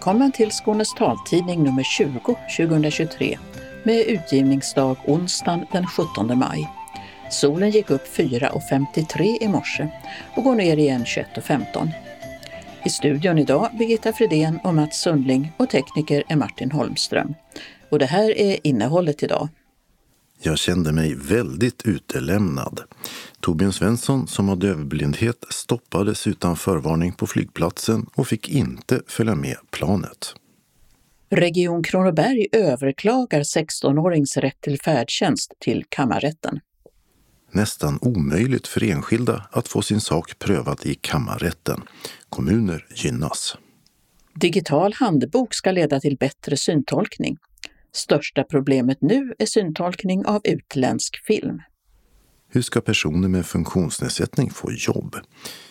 Välkommen 0.00 0.32
till 0.32 0.50
Skånes 0.50 0.94
taltidning 0.94 1.62
nummer 1.62 1.82
20 1.82 2.36
2023 2.56 3.38
med 3.82 3.98
utgivningsdag 4.06 4.96
onsdagen 5.06 5.66
den 5.72 5.86
17 5.86 6.38
maj. 6.38 6.68
Solen 7.30 7.70
gick 7.70 7.90
upp 7.90 8.16
4.53 8.16 9.36
i 9.40 9.48
morse 9.48 9.88
och 10.36 10.44
går 10.44 10.54
ner 10.54 10.76
igen 10.76 11.04
21.15. 11.04 11.88
I 12.84 12.90
studion 12.90 13.38
idag 13.38 13.68
Birgitta 13.78 14.12
Fredén 14.12 14.60
och 14.64 14.74
Mats 14.74 15.00
Sundling 15.00 15.52
och 15.56 15.70
tekniker 15.70 16.22
är 16.28 16.36
Martin 16.36 16.72
Holmström. 16.72 17.34
Och 17.88 17.98
det 17.98 18.06
här 18.06 18.38
är 18.38 18.66
innehållet 18.66 19.22
idag. 19.22 19.48
Jag 20.42 20.58
kände 20.58 20.92
mig 20.92 21.14
väldigt 21.14 21.82
utelämnad. 21.82 22.80
Torbjörn 23.40 23.72
Svensson 23.72 24.26
som 24.26 24.48
har 24.48 24.56
dövblindhet 24.56 25.44
stoppades 25.50 26.26
utan 26.26 26.56
förvarning 26.56 27.12
på 27.12 27.26
flygplatsen 27.26 28.06
och 28.14 28.28
fick 28.28 28.48
inte 28.48 29.02
följa 29.06 29.34
med 29.34 29.56
planet. 29.70 30.34
Region 31.30 31.82
Kronoberg 31.82 32.46
överklagar 32.52 33.40
16-årings 33.40 34.40
rätt 34.40 34.60
till 34.60 34.80
färdtjänst 34.80 35.52
till 35.58 35.84
kammarrätten. 35.88 36.60
Nästan 37.52 37.98
omöjligt 38.02 38.66
för 38.66 38.84
enskilda 38.84 39.46
att 39.52 39.68
få 39.68 39.82
sin 39.82 40.00
sak 40.00 40.38
prövad 40.38 40.80
i 40.82 40.94
kammarrätten. 40.94 41.82
Kommuner 42.28 42.86
gynnas. 42.94 43.56
Digital 44.34 44.92
handbok 44.92 45.54
ska 45.54 45.70
leda 45.72 46.00
till 46.00 46.16
bättre 46.16 46.56
syntolkning. 46.56 47.36
Största 47.92 48.44
problemet 48.44 48.98
nu 49.00 49.34
är 49.38 49.46
syntolkning 49.46 50.26
av 50.26 50.40
utländsk 50.44 51.24
film. 51.26 51.62
Hur 52.48 52.62
ska 52.62 52.80
personer 52.80 53.28
med 53.28 53.46
funktionsnedsättning 53.46 54.50
få 54.50 54.72
jobb? 54.72 55.16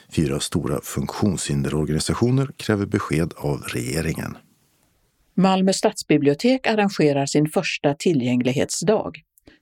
Fyra 0.09 0.39
stora 0.39 0.81
funktionshinderorganisationer 0.81 2.49
kräver 2.57 2.85
besked 2.85 3.33
av 3.37 3.61
regeringen. 3.61 4.37
Malmö 5.35 5.73
stadsbibliotek 5.73 6.67
arrangerar 6.67 7.25
sin 7.25 7.49
första 7.49 7.93
tillgänglighetsdag. 7.93 9.11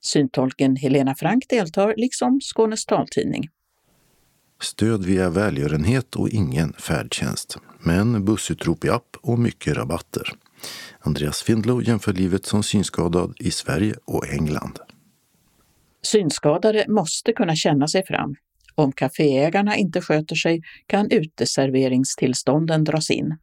Syntolken 0.01 0.75
Helena 0.75 1.15
Frank 1.15 1.43
deltar, 1.49 1.93
liksom 1.97 2.41
Skånes 2.41 2.85
taltidning. 2.85 3.49
Stöd 4.61 5.05
via 5.05 5.29
välgörenhet 5.29 6.15
och 6.15 6.29
ingen 6.29 6.73
färdtjänst. 6.73 7.57
Men 7.79 8.25
bussutrop 8.25 8.85
i 8.85 8.89
app 8.89 9.17
och 9.21 9.39
mycket 9.39 9.77
rabatter. 9.77 10.33
Andreas 11.07 11.41
Findlow 11.41 11.83
jämför 11.83 12.13
livet 12.13 12.45
som 12.45 12.63
synskadad 12.63 13.33
i 13.39 13.51
Sverige 13.51 13.95
och 14.05 14.27
England. 14.27 14.79
Synskadade 16.01 16.85
måste 16.87 17.33
kunna 17.33 17.55
känna 17.55 17.87
sig 17.87 18.05
fram. 18.05 18.35
Om 18.75 18.91
kaféägarna 18.91 19.77
inte 19.77 20.01
sköter 20.01 20.35
sig 20.35 20.61
kan 20.87 21.11
uteserveringstillstånden 21.11 22.83
dras 22.83 23.09
in. 23.09 23.37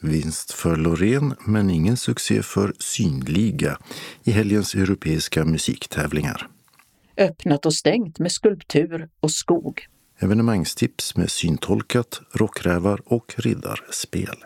Vinst 0.00 0.52
för 0.52 0.76
Loreen, 0.76 1.34
men 1.46 1.70
ingen 1.70 1.96
succé 1.96 2.42
för 2.42 2.74
Synliga 2.78 3.78
i 4.24 4.30
helgens 4.30 4.74
europeiska 4.74 5.44
musiktävlingar. 5.44 6.48
Öppnat 7.16 7.66
och 7.66 7.74
stängt 7.74 8.18
med 8.18 8.32
skulptur 8.32 9.08
och 9.20 9.30
skog. 9.30 9.86
Evenemangstips 10.18 11.16
med 11.16 11.30
syntolkat, 11.30 12.20
rockrävar 12.32 13.00
och 13.04 13.34
riddarspel. 13.36 14.36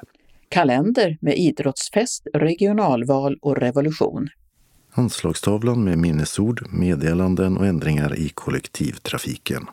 Kalender 0.54 1.18
med 1.20 1.38
idrottsfest, 1.38 2.26
regionalval 2.34 3.38
och 3.42 3.56
revolution. 3.56 4.28
Anslagstavlan 4.92 5.84
med 5.84 5.98
minnesord, 5.98 6.66
meddelanden 6.72 7.56
och 7.56 7.66
ändringar 7.66 8.18
i 8.18 8.28
kollektivtrafiken. 8.28 9.66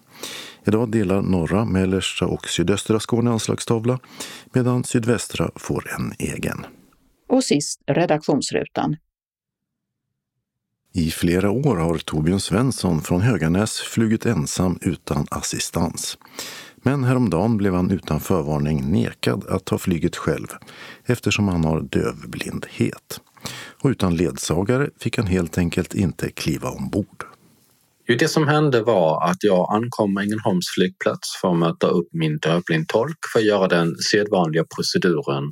Idag 0.66 0.92
delar 0.92 1.22
norra, 1.22 1.66
mellersta 1.66 2.26
och 2.26 2.50
sydöstra 2.50 3.00
Skåne 3.00 3.32
anslagstavla 3.32 4.00
medan 4.54 4.84
sydvästra 4.84 5.52
får 5.56 5.92
en 6.00 6.14
egen. 6.20 6.66
Och 7.30 7.44
sist 7.44 7.82
redaktionsrutan. 7.88 8.96
I 10.94 11.12
flera 11.12 11.52
år 11.52 11.78
har 11.78 11.98
Torbjörn 11.98 12.40
Svensson 12.40 13.02
från 13.02 13.22
Höganäs 13.22 13.80
flugit 13.80 14.26
ensam 14.26 14.80
utan 14.82 15.26
assistans. 15.32 16.18
Men 16.84 17.04
häromdagen 17.04 17.58
blev 17.58 17.74
han 17.74 17.92
utan 17.92 18.20
förvarning 18.20 18.92
nekad 18.92 19.46
att 19.50 19.66
ta 19.66 19.78
flyget 19.78 20.16
själv 20.16 20.48
eftersom 21.06 21.48
han 21.48 21.64
har 21.64 21.82
dövblindhet. 21.82 23.22
Och 23.82 23.90
utan 23.90 24.16
ledsagare 24.16 24.90
fick 25.00 25.18
han 25.18 25.28
helt 25.28 25.58
enkelt 25.58 25.94
inte 25.94 26.32
kliva 26.32 26.70
ombord. 26.70 27.26
Det 28.20 28.28
som 28.28 28.48
hände 28.48 28.82
var 28.82 29.30
att 29.30 29.44
jag 29.44 29.76
ankom 29.76 30.18
Ängelholms 30.18 30.66
flygplats 30.76 31.42
för 31.42 31.52
att 31.52 31.58
möta 31.58 31.88
upp 31.88 32.08
min 32.12 32.38
dövblindtolk 32.38 33.18
för 33.34 33.40
att 33.40 33.46
göra 33.46 33.68
den 33.68 33.96
sedvanliga 33.98 34.64
proceduren 34.76 35.44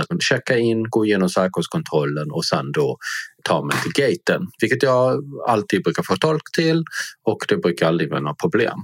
att 0.00 0.22
checka 0.22 0.58
in, 0.58 0.84
gå 0.90 1.06
igenom 1.06 1.28
säkerhetskontrollen 1.28 2.30
och 2.30 2.44
sen 2.44 2.72
då 2.72 2.98
ta 3.44 3.64
mig 3.64 3.76
till 3.82 3.92
gaten, 4.04 4.42
vilket 4.60 4.82
jag 4.82 5.22
alltid 5.48 5.82
brukar 5.82 6.02
få 6.02 6.16
tolk 6.16 6.42
till 6.56 6.84
och 7.24 7.38
det 7.48 7.56
brukar 7.56 7.88
aldrig 7.88 8.10
vara 8.10 8.20
några 8.20 8.34
problem. 8.34 8.78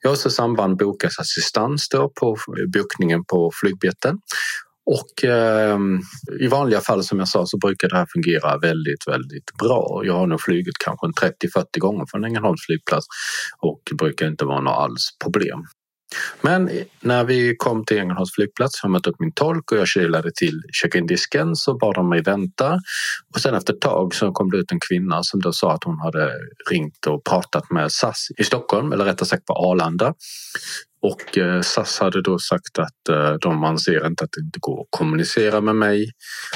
Jag 0.00 0.10
har 0.10 0.14
också 0.14 0.30
samband 0.30 0.76
bokas 0.76 1.18
assistans 1.18 1.88
då 1.88 2.12
på 2.20 2.36
bokningen 2.74 3.24
på 3.24 3.50
flygbiljetten 3.60 4.18
och 4.86 5.24
eh, 5.24 5.78
i 6.40 6.46
vanliga 6.46 6.80
fall 6.80 7.04
som 7.04 7.18
jag 7.18 7.28
sa 7.28 7.46
så 7.46 7.58
brukar 7.58 7.88
det 7.88 7.96
här 7.96 8.06
fungera 8.12 8.58
väldigt, 8.58 9.08
väldigt 9.08 9.56
bra. 9.58 10.02
Jag 10.04 10.14
har 10.14 10.26
nog 10.26 10.40
flugit 10.40 10.78
kanske 10.84 11.06
30-40 11.06 11.78
gånger 11.78 12.06
från 12.10 12.24
Ängelholms 12.24 12.66
flygplats 12.66 13.06
och 13.58 13.80
det 13.90 13.94
brukar 13.94 14.26
inte 14.26 14.44
vara 14.44 14.60
några 14.60 14.76
alls 14.76 15.08
problem. 15.24 15.64
Men 16.40 16.70
när 17.00 17.24
vi 17.24 17.56
kom 17.56 17.84
till 17.84 17.98
Ängelholms 17.98 18.34
flygplats, 18.34 18.80
jag 18.82 18.90
mötte 18.90 19.10
upp 19.10 19.20
min 19.20 19.32
tolk 19.32 19.72
och 19.72 19.78
jag 19.78 19.88
kilade 19.88 20.30
till 20.34 20.62
check-in-disken 20.72 21.56
så 21.56 21.78
bad 21.78 21.94
de 21.94 22.08
mig 22.08 22.22
vänta. 22.22 22.78
Och 23.34 23.40
sen 23.40 23.54
efter 23.54 23.72
ett 23.72 23.80
tag 23.80 24.14
så 24.14 24.32
kom 24.32 24.50
det 24.50 24.56
ut 24.56 24.72
en 24.72 24.80
kvinna 24.88 25.22
som 25.22 25.40
då 25.40 25.52
sa 25.52 25.72
att 25.72 25.84
hon 25.84 25.98
hade 25.98 26.32
ringt 26.70 27.06
och 27.06 27.24
pratat 27.24 27.70
med 27.70 27.92
SAS 27.92 28.28
i 28.38 28.44
Stockholm, 28.44 28.92
eller 28.92 29.04
rättare 29.04 29.28
sagt 29.28 29.46
på 29.46 29.52
Arlanda. 29.52 30.14
Och 31.02 31.38
eh, 31.38 31.60
SAS 31.60 31.98
hade 31.98 32.22
då 32.22 32.38
sagt 32.38 32.78
att 32.78 33.08
eh, 33.08 33.32
de 33.32 33.64
anser 33.64 34.06
inte 34.06 34.24
att 34.24 34.30
det 34.32 34.40
inte 34.40 34.58
går 34.60 34.80
att 34.80 34.86
kommunicera 34.90 35.60
med 35.60 35.76
mig 35.76 36.12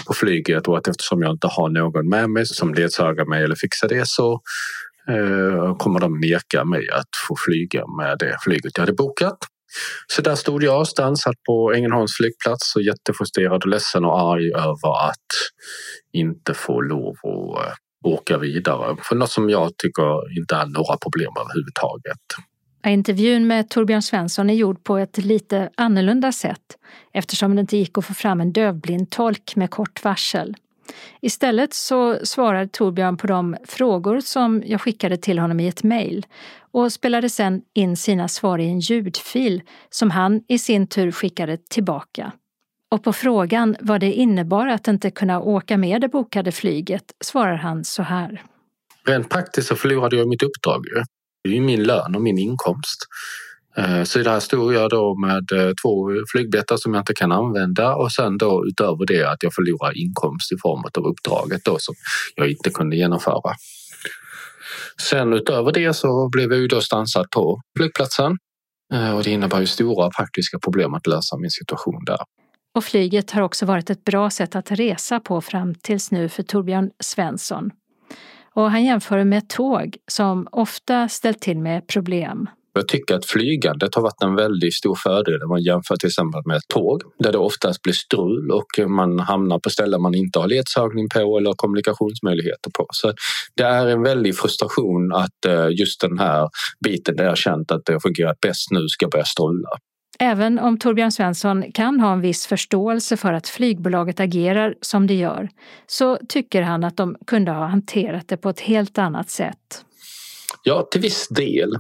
på 0.07 0.15
flyget 0.15 0.69
och 0.69 0.79
att 0.79 0.89
eftersom 0.89 1.23
jag 1.23 1.31
inte 1.31 1.47
har 1.47 1.69
någon 1.69 2.09
med 2.09 2.31
mig 2.31 2.47
som 2.47 2.75
ledsagar 2.75 3.25
mig 3.25 3.45
eller 3.45 3.55
fixar 3.55 3.89
det 3.89 4.09
så 4.09 4.41
Eh, 5.09 5.77
kommer 5.77 6.01
de 6.01 6.21
neka 6.21 6.65
mig 6.65 6.91
att 6.91 7.09
få 7.29 7.35
flyga 7.39 7.87
med 7.87 8.19
det 8.19 8.37
flyget 8.41 8.73
jag 8.75 8.83
hade 8.83 8.93
bokat. 8.93 9.39
Så 10.07 10.23
där 10.23 10.35
stod 10.35 10.63
jag 10.63 10.89
stansat 10.89 11.35
på 11.47 11.73
Ängelholms 11.73 12.17
flygplats 12.17 12.77
och 12.77 12.83
jättefrustrerad 12.83 13.63
och 13.63 13.69
ledsen 13.69 14.05
och 14.05 14.21
arg 14.21 14.53
över 14.53 15.09
att 15.09 15.31
inte 16.13 16.55
få 16.55 16.81
lov 16.81 17.17
att 17.23 17.67
eh, 17.67 17.73
åka 18.05 18.39
vidare. 18.39 18.97
För 19.03 19.17
något 19.17 19.31
som 19.31 19.51
jag 19.51 19.77
tycker 19.77 20.39
inte 20.39 20.55
är 20.55 20.67
några 20.67 20.97
problem 20.97 21.33
överhuvudtaget. 21.41 22.21
Intervjun 22.87 23.47
med 23.47 23.71
Torbjörn 23.71 24.03
Svensson 24.03 24.51
är 24.51 24.55
gjord 24.55 24.85
på 24.85 24.97
ett 24.97 25.19
lite 25.19 25.71
annorlunda 25.77 26.33
sätt 26.33 26.79
eftersom 27.13 27.55
det 27.55 27.61
inte 27.61 27.77
gick 27.77 27.99
att 27.99 28.05
få 28.05 28.15
fram 28.15 28.41
en 28.41 28.53
dövblind 28.53 29.11
tolk 29.11 29.57
med 29.57 29.71
kort 29.71 30.05
varsel. 30.05 30.57
Istället 31.21 31.75
så 31.75 32.27
svarade 32.27 32.69
Torbjörn 32.69 33.17
på 33.17 33.27
de 33.27 33.57
frågor 33.65 34.21
som 34.21 34.63
jag 34.67 34.81
skickade 34.81 35.17
till 35.17 35.39
honom 35.39 35.61
i 35.61 35.69
ett 35.69 35.83
mejl 35.83 36.27
och 36.73 36.93
spelade 36.93 37.31
sedan 37.31 37.63
in 37.75 37.97
sina 37.97 38.29
svar 38.29 38.59
i 38.59 38.67
en 38.67 38.81
ljudfil 38.81 39.63
som 39.91 40.11
han 40.11 40.43
i 40.49 40.59
sin 40.59 40.87
tur 40.87 41.13
skickade 41.13 41.57
tillbaka. 41.57 42.33
Och 42.91 43.05
på 43.05 43.13
frågan 43.13 43.77
vad 43.81 44.01
det 44.01 44.13
innebar 44.13 44.67
att 44.67 44.89
inte 44.89 45.11
kunna 45.11 45.41
åka 45.41 45.77
med 45.77 46.01
det 46.01 46.09
bokade 46.09 46.53
flyget 46.53 47.05
svarar 47.25 47.57
han 47.57 47.85
så 47.85 48.03
här. 48.03 48.43
Rent 49.07 49.31
praktiskt 49.31 49.69
så 49.69 49.77
förlorade 49.77 50.17
jag 50.17 50.29
mitt 50.29 50.43
uppdrag. 50.43 50.85
Det 51.45 51.51
är 51.51 51.55
ju 51.55 51.61
min 51.61 51.83
lön 51.83 52.15
och 52.15 52.23
min 52.23 52.39
inkomst. 52.39 52.99
Eh, 53.77 54.03
så 54.03 54.19
där 54.19 54.41
stod 54.41 54.75
jag 54.75 54.91
då 54.91 55.15
med 55.15 55.53
eh, 55.53 55.73
två 55.83 56.11
flygbiljetter 56.33 56.77
som 56.77 56.95
jag 56.95 57.01
inte 57.01 57.15
kan 57.15 57.33
använda 57.33 57.95
och 57.95 58.13
sen 58.13 58.39
då 58.39 58.67
utöver 58.67 59.07
det 59.07 59.31
att 59.31 59.43
jag 59.43 59.55
förlorar 59.55 59.99
inkomst 59.99 60.53
i 60.53 60.57
form 60.63 60.85
av 60.99 61.07
uppdraget 61.07 61.65
då 61.65 61.79
som 61.79 61.95
jag 62.35 62.51
inte 62.51 62.71
kunde 62.71 62.97
genomföra. 62.97 63.53
Sen 65.11 65.33
utöver 65.33 65.73
det 65.73 65.95
så 65.95 66.29
blev 66.33 66.53
jag 66.53 66.61
ju 66.61 66.69
då 66.69 66.81
stansad 66.81 67.31
på 67.31 67.61
flygplatsen 67.79 68.39
eh, 68.95 69.17
och 69.17 69.23
det 69.23 69.31
innebär 69.31 69.61
ju 69.61 69.67
stora 69.67 70.11
praktiska 70.11 70.59
problem 70.59 70.95
att 70.95 71.07
lösa 71.07 71.37
min 71.37 71.51
situation 71.51 72.05
där. 72.05 72.19
Och 72.75 72.85
flyget 72.85 73.31
har 73.31 73.43
också 73.43 73.67
varit 73.67 73.91
ett 73.91 74.05
bra 74.05 74.31
sätt 74.31 74.57
att 74.57 74.71
resa 74.71 75.21
på 75.21 75.41
fram 75.41 75.75
tills 75.75 76.11
nu 76.11 76.29
för 76.29 76.43
Torbjörn 76.43 76.91
Svensson. 77.01 77.71
Och 78.55 78.71
han 78.71 78.85
jämför 78.85 79.25
med 79.25 79.49
tåg 79.49 79.97
som 80.07 80.49
ofta 80.53 81.09
ställt 81.09 81.41
till 81.41 81.59
med 81.59 81.87
problem. 81.87 82.49
Jag 82.77 82.89
tycker 82.89 83.15
att 83.15 83.27
flygandet 83.27 83.95
har 83.95 84.03
varit 84.03 84.23
en 84.23 84.35
väldigt 84.35 84.75
stor 84.75 84.95
fördel 84.95 85.43
om 85.43 85.49
man 85.49 85.63
jämför 85.63 85.97
till 85.97 86.07
exempel 86.07 86.43
med 86.45 86.57
ett 86.57 86.69
tåg 86.69 87.03
där 87.19 87.33
det 87.33 87.39
oftast 87.39 87.83
blir 87.83 87.93
strul 87.93 88.51
och 88.51 88.91
man 88.91 89.19
hamnar 89.19 89.59
på 89.59 89.71
ställen 89.71 90.03
man 90.03 90.15
inte 90.15 90.39
har 90.39 90.49
ledsagning 90.49 91.09
på 91.09 91.39
eller 91.39 91.53
kommunikationsmöjligheter 91.57 92.71
på. 92.79 92.87
Så 92.93 93.13
det 93.57 93.63
är 93.63 93.87
en 93.87 94.03
väldig 94.03 94.37
frustration 94.37 95.13
att 95.13 95.45
eh, 95.47 95.69
just 95.71 96.01
den 96.01 96.19
här 96.19 96.49
biten 96.85 97.17
där 97.17 97.25
jag 97.25 97.37
känt 97.37 97.71
att 97.71 97.85
det 97.85 97.93
har 97.93 98.01
fungerat 98.01 98.41
bäst 98.41 98.71
nu 98.71 98.89
ska 98.89 99.09
börja 99.09 99.25
stolla. 99.25 99.69
Även 100.19 100.59
om 100.59 100.79
Torbjörn 100.79 101.13
Svensson 101.13 101.73
kan 101.73 102.01
ha 102.01 102.13
en 102.13 102.21
viss 102.21 102.47
förståelse 102.47 103.17
för 103.17 103.33
att 103.33 103.49
flygbolaget 103.49 104.21
agerar 104.21 104.75
som 104.81 105.07
det 105.07 105.15
gör, 105.15 105.49
så 105.87 106.19
tycker 106.29 106.63
han 106.63 106.85
att 106.85 106.97
de 106.97 107.17
kunde 107.27 107.51
ha 107.51 107.67
hanterat 107.67 108.29
det 108.29 108.37
på 108.37 108.49
ett 108.49 108.61
helt 108.61 108.99
annat 108.99 109.31
sätt. 109.31 109.85
Ja, 110.63 110.89
till 110.91 111.01
viss 111.01 111.29
del. 111.29 111.77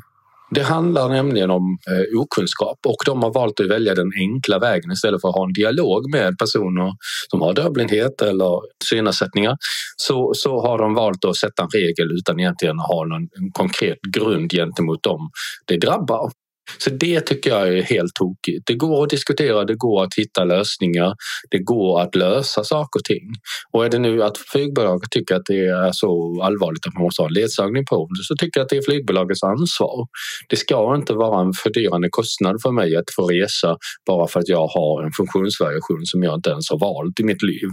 Det 0.50 0.62
handlar 0.62 1.08
nämligen 1.08 1.50
om 1.50 1.78
eh, 1.88 2.20
okunskap 2.20 2.78
och 2.86 2.96
de 3.06 3.22
har 3.22 3.32
valt 3.32 3.60
att 3.60 3.70
välja 3.70 3.94
den 3.94 4.10
enkla 4.18 4.58
vägen 4.58 4.92
istället 4.92 5.20
för 5.20 5.28
att 5.28 5.34
ha 5.34 5.44
en 5.44 5.52
dialog 5.52 6.10
med 6.10 6.38
personer 6.38 6.92
som 7.30 7.40
har 7.40 7.52
dövblindhet 7.52 8.22
eller 8.22 8.60
synnedsättningar. 8.84 9.56
Så, 9.96 10.32
så 10.34 10.60
har 10.60 10.78
de 10.78 10.94
valt 10.94 11.24
att 11.24 11.36
sätta 11.36 11.62
en 11.62 11.68
regel 11.68 12.12
utan 12.12 12.40
egentligen 12.40 12.80
att 12.80 12.86
ha 12.86 13.04
någon 13.04 13.28
konkret 13.52 13.98
grund 14.16 14.50
gentemot 14.50 15.02
dem 15.02 15.30
det 15.66 15.76
drabbar. 15.76 16.30
Så 16.78 16.90
det 16.90 17.20
tycker 17.20 17.50
jag 17.50 17.68
är 17.68 17.82
helt 17.82 18.14
tokigt. 18.14 18.66
Det 18.66 18.74
går 18.74 19.04
att 19.04 19.10
diskutera, 19.10 19.64
det 19.64 19.74
går 19.74 20.04
att 20.04 20.14
hitta 20.16 20.44
lösningar, 20.44 21.14
det 21.50 21.58
går 21.58 22.00
att 22.00 22.14
lösa 22.14 22.64
saker 22.64 23.00
och 23.00 23.04
ting. 23.04 23.32
Och 23.72 23.84
är 23.84 23.90
det 23.90 23.98
nu 23.98 24.22
att 24.22 24.38
flygbolaget 24.38 25.10
tycker 25.10 25.34
att 25.34 25.46
det 25.46 25.66
är 25.66 25.92
så 25.92 26.42
allvarligt 26.42 26.86
att 26.86 26.94
man 26.94 27.02
måste 27.02 27.22
ha 27.22 27.28
en 27.28 27.34
ledsagning 27.34 27.84
på 27.84 28.08
det 28.18 28.24
så 28.24 28.34
tycker 28.34 28.60
jag 28.60 28.64
att 28.64 28.70
det 28.70 28.76
är 28.76 28.82
flygbolagets 28.82 29.42
ansvar. 29.42 30.06
Det 30.48 30.56
ska 30.56 30.94
inte 30.96 31.12
vara 31.12 31.40
en 31.40 31.52
fördyrande 31.52 32.08
kostnad 32.10 32.62
för 32.62 32.70
mig 32.70 32.96
att 32.96 33.10
få 33.16 33.28
resa 33.28 33.76
bara 34.06 34.26
för 34.28 34.40
att 34.40 34.48
jag 34.48 34.66
har 34.66 35.02
en 35.02 35.12
funktionsvariation 35.12 36.06
som 36.06 36.22
jag 36.22 36.34
inte 36.34 36.50
ens 36.50 36.70
har 36.70 36.78
valt 36.78 37.20
i 37.20 37.24
mitt 37.24 37.42
liv. 37.42 37.68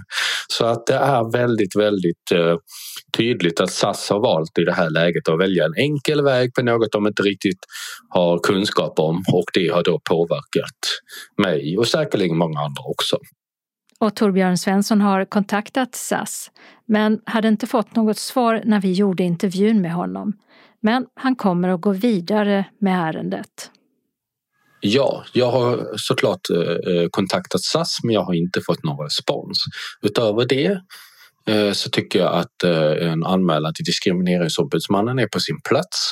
Så 0.47 0.65
att 0.65 0.85
det 0.85 0.93
är 0.93 1.31
väldigt, 1.31 1.75
väldigt 1.75 2.31
eh, 2.33 2.55
tydligt 3.17 3.59
att 3.59 3.71
SAS 3.71 4.09
har 4.09 4.19
valt 4.19 4.57
i 4.57 4.63
det 4.63 4.73
här 4.73 4.89
läget 4.89 5.29
att 5.29 5.39
välja 5.39 5.65
en 5.65 5.75
enkel 5.77 6.23
väg 6.23 6.53
på 6.53 6.61
något 6.61 6.91
de 6.91 7.07
inte 7.07 7.23
riktigt 7.23 7.59
har 8.09 8.39
kunskap 8.39 8.80
om 8.89 9.23
och 9.33 9.45
det 9.53 9.67
har 9.67 9.83
då 9.83 9.99
påverkat 10.09 10.79
mig 11.37 11.77
och 11.77 11.87
säkerligen 11.87 12.37
många 12.37 12.59
andra 12.59 12.83
också. 12.83 13.17
Och 13.99 14.15
Torbjörn 14.15 14.57
Svensson 14.57 15.01
har 15.01 15.25
kontaktat 15.25 15.95
SAS 15.95 16.51
men 16.85 17.21
hade 17.25 17.47
inte 17.47 17.67
fått 17.67 17.95
något 17.95 18.17
svar 18.17 18.61
när 18.65 18.81
vi 18.81 18.91
gjorde 18.91 19.23
intervjun 19.23 19.81
med 19.81 19.93
honom. 19.93 20.33
Men 20.81 21.05
han 21.15 21.35
kommer 21.35 21.69
att 21.69 21.81
gå 21.81 21.91
vidare 21.91 22.65
med 22.79 23.09
ärendet. 23.09 23.71
Ja, 24.79 25.23
jag 25.33 25.51
har 25.51 25.89
såklart 25.95 26.49
eh, 26.49 27.07
kontaktat 27.11 27.61
SAS 27.61 27.97
men 28.03 28.13
jag 28.13 28.23
har 28.23 28.33
inte 28.33 28.61
fått 28.61 28.83
någon 28.83 29.05
respons. 29.05 29.57
Utöver 30.01 30.45
det 30.45 30.81
Eh, 31.47 31.71
så 31.71 31.89
tycker 31.89 32.19
jag 32.19 32.33
att 32.33 32.63
eh, 32.63 33.11
en 33.11 33.23
anmälan 33.23 33.73
till 33.73 33.85
Diskrimineringsombudsmannen 33.85 35.19
är 35.19 35.27
på 35.27 35.39
sin 35.39 35.61
plats. 35.61 36.11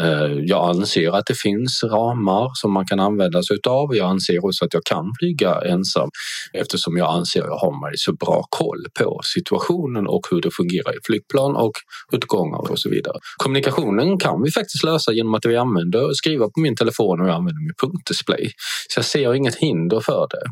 Eh, 0.00 0.32
jag 0.44 0.68
anser 0.76 1.10
att 1.10 1.26
det 1.26 1.38
finns 1.38 1.84
ramar 1.84 2.50
som 2.54 2.72
man 2.72 2.86
kan 2.86 3.00
använda 3.00 3.42
sig 3.42 3.56
utav. 3.56 3.96
Jag 3.96 4.10
anser 4.10 4.44
också 4.44 4.64
att 4.64 4.74
jag 4.74 4.84
kan 4.84 5.12
flyga 5.18 5.60
ensam 5.60 6.08
eftersom 6.52 6.96
jag 6.96 7.14
anser 7.14 7.40
att 7.40 7.46
jag 7.46 7.56
har 7.56 7.80
mig 7.80 7.92
så 7.96 8.12
bra 8.12 8.46
koll 8.50 8.84
på 9.00 9.20
situationen 9.24 10.06
och 10.06 10.20
hur 10.30 10.40
det 10.40 10.50
fungerar 10.50 10.92
i 10.92 10.98
flygplan 11.06 11.56
och 11.56 11.72
utgångar 12.12 12.70
och 12.70 12.78
så 12.78 12.90
vidare. 12.90 13.18
Kommunikationen 13.36 14.18
kan 14.18 14.42
vi 14.42 14.50
faktiskt 14.50 14.84
lösa 14.84 15.12
genom 15.12 15.34
att 15.34 15.46
vi 15.46 15.56
använder 15.56 16.12
skriva 16.12 16.44
på 16.44 16.60
min 16.60 16.76
telefon 16.76 17.20
och 17.20 17.28
jag 17.28 17.34
använder 17.34 17.60
min 17.60 17.74
punktdisplay. 17.82 18.50
Så 18.88 18.98
jag 18.98 19.04
ser 19.04 19.34
inget 19.34 19.54
hinder 19.54 20.00
för 20.00 20.26
det. 20.30 20.44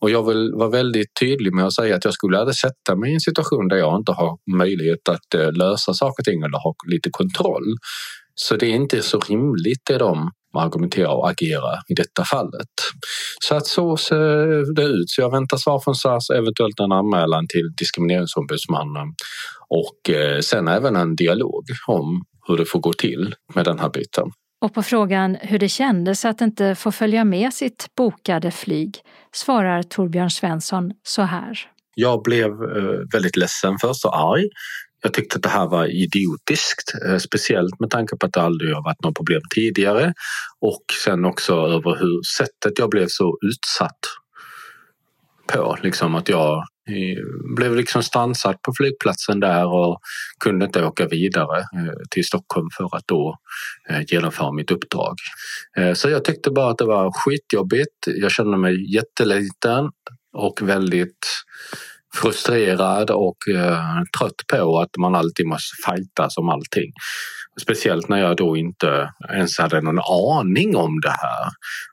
Och 0.00 0.10
jag 0.10 0.26
vill 0.26 0.52
vara 0.54 0.68
väldigt 0.68 1.12
tydlig 1.20 1.54
med 1.54 1.66
att 1.66 1.74
säga 1.74 1.96
att 1.96 2.04
jag 2.04 2.14
skulle 2.14 2.38
aldrig 2.38 2.56
sätta 2.56 2.96
mig 2.96 3.10
i 3.10 3.14
en 3.14 3.20
situation 3.20 3.68
där 3.68 3.76
jag 3.76 3.96
inte 3.96 4.12
har 4.12 4.38
möjlighet 4.58 5.08
att 5.08 5.34
eh, 5.34 5.52
lösa 5.52 5.94
saker 5.94 6.20
och 6.22 6.24
ting 6.24 6.42
eller 6.42 6.58
ha 6.58 6.74
lite 6.86 7.10
kontroll. 7.12 7.76
Så 8.34 8.56
det 8.56 8.66
är 8.66 8.74
inte 8.74 9.02
så 9.02 9.20
rimligt 9.20 9.82
det 9.86 9.98
de 9.98 10.30
argumenterar 10.54 11.14
och 11.14 11.30
agerar 11.30 11.80
i 11.88 11.94
detta 11.94 12.24
fallet. 12.24 12.68
Så 13.42 13.54
att 13.54 13.66
så 13.66 13.96
ser 13.96 14.74
det 14.74 14.82
ut. 14.82 15.10
Så 15.10 15.20
jag 15.20 15.30
väntar 15.30 15.56
svar 15.56 15.80
från 15.80 15.94
SAS, 15.94 16.30
eventuellt 16.30 16.80
en 16.80 16.92
anmälan 16.92 17.46
till 17.48 17.72
Diskrimineringsombudsmannen 17.78 19.14
och 19.68 20.14
eh, 20.14 20.40
sen 20.40 20.68
även 20.68 20.96
en 20.96 21.16
dialog 21.16 21.64
om 21.86 22.24
hur 22.48 22.56
det 22.56 22.64
får 22.64 22.80
gå 22.80 22.92
till 22.92 23.34
med 23.54 23.64
den 23.64 23.78
här 23.78 23.90
biten. 23.90 24.30
Och 24.64 24.74
på 24.74 24.82
frågan 24.82 25.36
hur 25.40 25.58
det 25.58 25.68
kändes 25.68 26.24
att 26.24 26.40
inte 26.40 26.74
få 26.74 26.92
följa 26.92 27.24
med 27.24 27.54
sitt 27.54 27.86
bokade 27.96 28.50
flyg 28.50 28.96
svarar 29.34 29.82
Torbjörn 29.82 30.30
Svensson 30.30 30.92
så 31.02 31.22
här. 31.22 31.58
Jag 31.94 32.22
blev 32.22 32.50
eh, 32.50 33.00
väldigt 33.12 33.36
ledsen 33.36 33.78
först 33.80 34.04
och 34.04 34.18
arg. 34.18 34.48
Jag 35.02 35.14
tyckte 35.14 35.36
att 35.36 35.42
det 35.42 35.48
här 35.48 35.66
var 35.66 35.86
idiotiskt, 35.86 36.94
eh, 37.06 37.16
speciellt 37.16 37.80
med 37.80 37.90
tanke 37.90 38.16
på 38.16 38.26
att 38.26 38.32
det 38.32 38.42
aldrig 38.42 38.74
har 38.74 38.82
varit 38.82 39.02
något 39.02 39.16
problem 39.16 39.40
tidigare 39.54 40.14
och 40.60 40.84
sen 41.04 41.24
också 41.24 41.54
över 41.54 41.96
hur 41.98 42.22
sättet 42.22 42.78
jag 42.78 42.90
blev 42.90 43.06
så 43.08 43.38
utsatt 43.42 43.98
på. 45.46 45.78
Liksom 45.82 46.14
att 46.14 46.28
jag 46.28 46.56
eh, 46.88 47.24
blev 47.56 47.76
liksom 47.76 48.02
stansad 48.02 48.62
på 48.62 48.72
flygplatsen 48.76 49.40
där 49.40 49.66
och 49.66 50.00
kunde 50.44 50.64
inte 50.66 50.84
åka 50.84 51.06
vidare 51.06 51.58
eh, 51.58 51.94
till 52.10 52.24
Stockholm 52.24 52.68
för 52.76 52.96
att 52.96 53.06
då 53.06 53.36
genomföra 54.06 54.52
mitt 54.52 54.70
uppdrag. 54.70 55.14
Så 55.94 56.10
jag 56.10 56.24
tyckte 56.24 56.50
bara 56.50 56.70
att 56.70 56.78
det 56.78 56.84
var 56.84 57.12
skitjobbigt. 57.12 58.06
Jag 58.06 58.30
kände 58.30 58.56
mig 58.58 58.94
jätteliten 58.94 59.90
och 60.32 60.62
väldigt 60.62 61.26
frustrerad 62.14 63.10
och 63.10 63.48
eh, 63.48 64.02
trött 64.18 64.46
på 64.52 64.80
att 64.80 64.96
man 64.98 65.14
alltid 65.14 65.46
måste 65.46 65.76
fightas 65.90 66.36
om 66.36 66.48
allting. 66.48 66.92
Speciellt 67.60 68.08
när 68.08 68.18
jag 68.18 68.36
då 68.36 68.56
inte 68.56 69.12
ens 69.32 69.58
hade 69.58 69.80
någon 69.80 69.98
aning 69.98 70.76
om 70.76 71.00
det 71.00 71.10
här. 71.10 71.50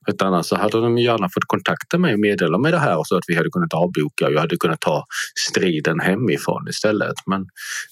Utan 0.08 0.28
annars 0.34 0.52
hade 0.52 0.82
de 0.82 0.98
gärna 0.98 1.30
fått 1.30 1.46
kontakta 1.48 1.98
mig 1.98 2.14
och 2.14 2.20
meddela 2.20 2.58
mig 2.58 2.72
det 2.72 2.80
här 2.80 3.04
så 3.04 3.18
att 3.18 3.24
vi 3.28 3.36
hade 3.36 3.50
kunnat 3.50 3.74
avboka 3.74 4.26
och 4.26 4.34
jag 4.34 4.40
hade 4.40 4.58
kunnat 4.58 4.82
ta 4.82 5.06
striden 5.50 6.00
hemifrån 6.00 6.68
istället. 6.70 7.16
Men 7.26 7.46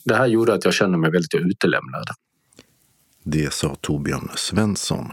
det 0.05 0.15
här 0.15 0.27
gjorde 0.27 0.53
att 0.53 0.65
jag 0.65 0.73
kände 0.73 0.97
mig 0.97 1.11
väldigt 1.11 1.33
utelämnad. 1.33 2.05
Det 3.23 3.53
sa 3.53 3.75
Torbjörn 3.81 4.29
Svensson. 4.35 5.11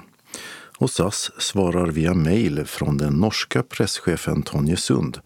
Och 0.79 0.91
SAS 0.91 1.31
svarar 1.39 1.87
via 1.87 2.15
mejl 2.15 2.65
från 2.65 2.99
den 2.99 3.13
norska 3.13 3.63
presschefen 3.63 4.43
Tonje 4.43 4.77
Sund 4.77 5.19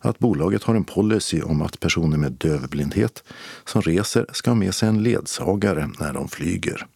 att 0.00 0.18
bolaget 0.18 0.64
har 0.64 0.74
en 0.74 0.84
policy 0.84 1.42
om 1.42 1.62
att 1.62 1.80
personer 1.80 2.18
med 2.18 2.32
dövblindhet 2.32 3.24
som 3.64 3.82
reser 3.82 4.26
ska 4.32 4.50
ha 4.50 4.54
med 4.54 4.74
sig 4.74 4.88
en 4.88 5.02
ledsagare 5.02 5.90
när 5.98 6.12
de 6.12 6.28
flyger. 6.28 6.86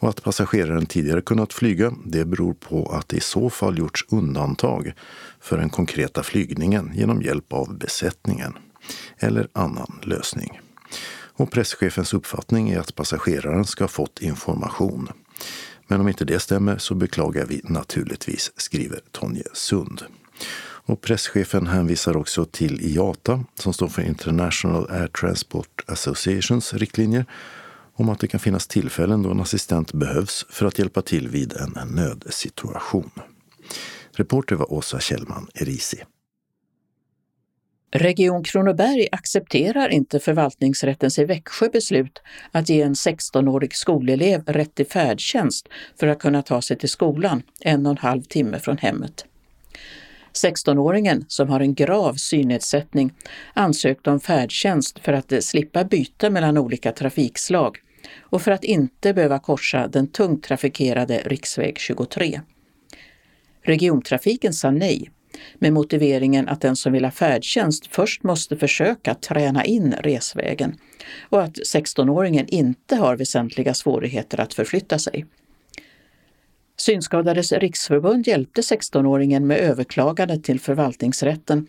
Och 0.00 0.08
att 0.08 0.22
passageraren 0.22 0.86
tidigare 0.86 1.20
kunnat 1.20 1.52
flyga, 1.52 1.94
det 2.04 2.24
beror 2.24 2.54
på 2.54 2.86
att 2.86 3.08
det 3.08 3.16
i 3.16 3.20
så 3.20 3.50
fall 3.50 3.78
gjorts 3.78 4.04
undantag 4.08 4.92
för 5.40 5.58
den 5.58 5.70
konkreta 5.70 6.22
flygningen 6.22 6.92
genom 6.94 7.22
hjälp 7.22 7.52
av 7.52 7.78
besättningen 7.78 8.52
eller 9.18 9.48
annan 9.52 10.00
lösning. 10.02 10.60
Och 11.36 11.50
presschefens 11.50 12.14
uppfattning 12.14 12.70
är 12.70 12.78
att 12.78 12.94
passageraren 12.94 13.64
ska 13.64 13.84
ha 13.84 13.88
fått 13.88 14.22
information. 14.22 15.08
Men 15.86 16.00
om 16.00 16.08
inte 16.08 16.24
det 16.24 16.38
stämmer 16.38 16.78
så 16.78 16.94
beklagar 16.94 17.46
vi 17.46 17.60
naturligtvis, 17.64 18.52
skriver 18.56 19.00
Tonje 19.12 19.44
Sund. 19.52 20.02
Och 20.86 21.00
presschefen 21.00 21.66
hänvisar 21.66 22.16
också 22.16 22.44
till 22.44 22.80
IATA, 22.80 23.44
som 23.54 23.72
står 23.72 23.88
för 23.88 24.02
International 24.02 24.90
Air 24.90 25.06
Transport 25.06 25.84
Associations 25.86 26.74
riktlinjer, 26.74 27.26
om 27.94 28.08
att 28.08 28.20
det 28.20 28.26
kan 28.28 28.40
finnas 28.40 28.66
tillfällen 28.66 29.22
då 29.22 29.30
en 29.30 29.40
assistent 29.40 29.92
behövs 29.92 30.46
för 30.50 30.66
att 30.66 30.78
hjälpa 30.78 31.02
till 31.02 31.28
vid 31.28 31.52
en 31.52 31.88
nödsituation. 31.94 33.10
Reporter 34.12 34.56
var 34.56 34.72
Åsa 34.72 35.00
Kjellman 35.00 35.48
Erisi. 35.54 36.02
Region 37.96 38.44
Kronoberg 38.44 39.08
accepterar 39.12 39.88
inte 39.88 40.20
förvaltningsrättens 40.20 41.18
i 41.18 41.24
Växjö 41.24 41.68
beslut 41.68 42.22
att 42.52 42.68
ge 42.68 42.82
en 42.82 42.94
16-årig 42.94 43.74
skolelev 43.74 44.44
rätt 44.46 44.74
till 44.74 44.86
färdtjänst 44.86 45.68
för 46.00 46.06
att 46.06 46.18
kunna 46.18 46.42
ta 46.42 46.62
sig 46.62 46.78
till 46.78 46.88
skolan 46.88 47.42
en 47.60 47.86
och 47.86 47.92
en 47.92 47.98
halv 47.98 48.22
timme 48.22 48.58
från 48.58 48.78
hemmet. 48.78 49.24
16-åringen, 50.42 51.24
som 51.28 51.48
har 51.48 51.60
en 51.60 51.74
grav 51.74 52.14
synnedsättning, 52.14 53.12
ansökte 53.54 54.10
om 54.10 54.20
färdtjänst 54.20 54.98
för 54.98 55.12
att 55.12 55.44
slippa 55.44 55.84
byta 55.84 56.30
mellan 56.30 56.58
olika 56.58 56.92
trafikslag 56.92 57.78
och 58.20 58.42
för 58.42 58.50
att 58.50 58.64
inte 58.64 59.14
behöva 59.14 59.38
korsa 59.38 59.88
den 59.88 60.06
tungt 60.06 60.44
trafikerade 60.44 61.22
riksväg 61.24 61.78
23. 61.78 62.40
Regiontrafiken 63.62 64.52
sa 64.52 64.70
nej 64.70 65.10
med 65.58 65.72
motiveringen 65.72 66.48
att 66.48 66.60
den 66.60 66.76
som 66.76 66.92
vill 66.92 67.04
ha 67.04 67.10
färdtjänst 67.10 67.86
först 67.86 68.22
måste 68.22 68.56
försöka 68.56 69.14
träna 69.14 69.64
in 69.64 69.92
resvägen 69.92 70.78
och 71.30 71.42
att 71.42 71.58
16-åringen 71.74 72.46
inte 72.48 72.96
har 72.96 73.16
väsentliga 73.16 73.74
svårigheter 73.74 74.40
att 74.40 74.54
förflytta 74.54 74.98
sig. 74.98 75.26
Synskadades 76.76 77.52
riksförbund 77.52 78.26
hjälpte 78.26 78.60
16-åringen 78.60 79.40
med 79.40 79.58
överklagandet 79.58 80.44
till 80.44 80.60
förvaltningsrätten 80.60 81.66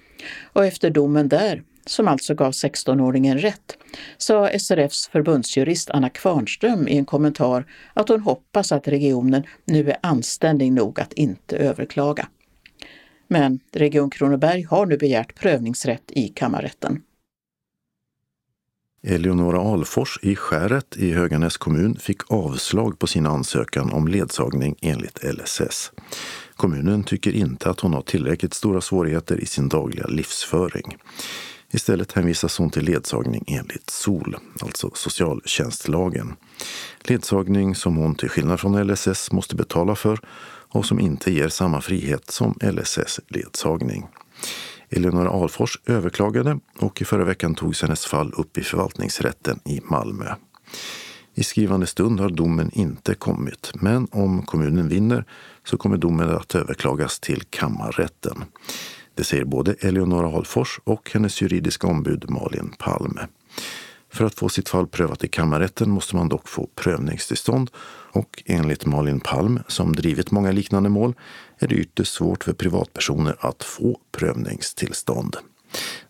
och 0.54 0.66
efter 0.66 0.90
domen 0.90 1.30
där, 1.30 1.64
som 1.86 2.08
alltså 2.08 2.36
gav 2.36 2.52
16-åringen 2.52 3.38
rätt, 3.38 3.78
sa 4.18 4.50
SRFs 4.60 5.08
förbundsjurist 5.08 5.90
Anna 5.90 6.10
Kvarnström 6.10 6.88
i 6.88 6.98
en 6.98 7.06
kommentar 7.06 7.66
att 7.94 8.10
hon 8.10 8.22
hoppas 8.22 8.72
att 8.72 8.88
regionen 8.88 9.44
nu 9.66 9.90
är 9.90 9.98
anständig 10.02 10.72
nog 10.72 11.00
att 11.00 11.14
inte 11.14 11.58
överklaga. 11.58 12.28
Men 13.28 13.60
Region 13.72 14.10
Kronoberg 14.10 14.62
har 14.62 14.86
nu 14.86 14.98
begärt 14.98 15.36
prövningsrätt 15.36 16.12
i 16.12 16.28
kammarrätten. 16.28 17.02
Eleonora 19.08 19.62
Alfors 19.74 20.20
i 20.22 20.36
Skäret 20.36 20.98
i 20.98 21.12
Höganäs 21.12 21.58
kommun 21.58 21.96
fick 22.00 22.32
avslag 22.32 23.00
på 23.00 23.08
sin 23.08 23.26
ansökan 23.26 23.94
om 23.94 24.08
ledsagning 24.08 24.76
enligt 24.82 25.24
LSS. 25.24 25.92
Kommunen 26.56 27.04
tycker 27.04 27.32
inte 27.32 27.70
att 27.70 27.80
hon 27.80 27.94
har 27.94 28.02
tillräckligt 28.02 28.54
stora 28.54 28.82
svårigheter 28.82 29.38
i 29.38 29.46
sin 29.46 29.70
dagliga 29.70 30.08
livsföring. 30.08 30.98
Istället 31.72 32.12
hänvisas 32.12 32.58
hon 32.58 32.70
till 32.70 32.86
ledsagning 32.86 33.44
enligt 33.48 33.90
SOL, 33.90 34.38
alltså 34.62 34.92
socialtjänstlagen. 34.94 36.34
Ledsagning 37.02 37.76
som 37.76 37.96
hon 37.96 38.16
till 38.16 38.30
skillnad 38.30 38.60
från 38.60 38.88
LSS 38.88 39.32
måste 39.32 39.56
betala 39.56 39.96
för 39.96 40.20
och 40.70 40.86
som 40.86 41.00
inte 41.00 41.32
ger 41.32 41.50
samma 41.50 41.82
frihet 41.82 42.32
som 42.32 42.58
LSS-ledsagning. 42.62 44.08
Eleonora 44.89 45.30
Alfors 45.30 45.80
överklagade 45.86 46.60
och 46.80 47.01
i 47.01 47.06
förra 47.06 47.24
veckan 47.24 47.56
togs 47.56 47.82
hennes 47.82 48.06
fall 48.06 48.34
upp 48.38 48.58
i 48.58 48.63
förvaltningsrätten 48.63 49.60
i 49.65 49.82
Malmö. 49.84 50.36
I 51.34 51.44
skrivande 51.44 51.88
stund 51.88 52.20
har 52.20 52.30
domen 52.30 52.72
inte 52.74 53.15
kommit, 53.15 53.72
men 53.75 54.08
om 54.12 54.42
kommunen 54.42 54.88
vinner 54.88 55.25
så 55.63 55.77
kommer 55.77 55.98
domen 55.98 56.30
att 56.30 56.56
överklagas 56.56 57.20
till 57.20 57.42
kammarrätten. 57.42 58.44
Det 59.15 59.24
säger 59.24 59.46
både 59.46 59.74
Eleonora 59.74 60.38
Alfors 60.38 60.80
och 60.84 61.12
hennes 61.13 61.42
juridiska 61.42 61.88
ombud 61.88 62.30
Malin 62.30 62.74
Palme. 62.80 63.27
För 64.16 64.26
att 64.26 64.36
få 64.36 64.50
sitt 64.50 64.70
fall 64.70 64.88
prövat 64.88 65.24
i 65.24 65.28
kammarrätten 65.28 65.90
måste 65.90 66.16
man 66.16 66.30
dock 66.30 66.48
få 66.48 66.70
prövningstillstånd 66.76 67.72
och 68.12 68.44
enligt 68.46 68.86
Malin 68.86 69.20
Palm, 69.20 69.60
som 69.68 69.96
drivit 69.96 70.32
många 70.32 70.52
liknande 70.52 70.90
mål, 70.90 71.14
är 71.60 71.68
det 71.68 71.76
ytterst 71.76 72.14
svårt 72.14 72.44
för 72.44 72.54
privatpersoner 72.54 73.36
att 73.40 73.64
få 73.64 74.00
prövningstillstånd. 74.12 75.38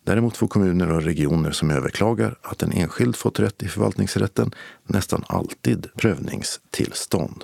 Däremot 0.04 0.38
får 0.38 0.48
kommuner 0.48 0.92
och 0.92 1.04
regioner 1.04 1.52
som 1.52 1.72
överklagar 1.72 2.36
att 2.42 2.64
en 2.64 2.72
enskild 2.72 3.16
fått 3.16 3.40
rätt 3.40 3.64
i 3.64 3.68
förvaltningsrätten 3.68 4.52
nästan 4.84 5.24
alltid 5.28 5.88
prövningstillstånd. 5.96 7.44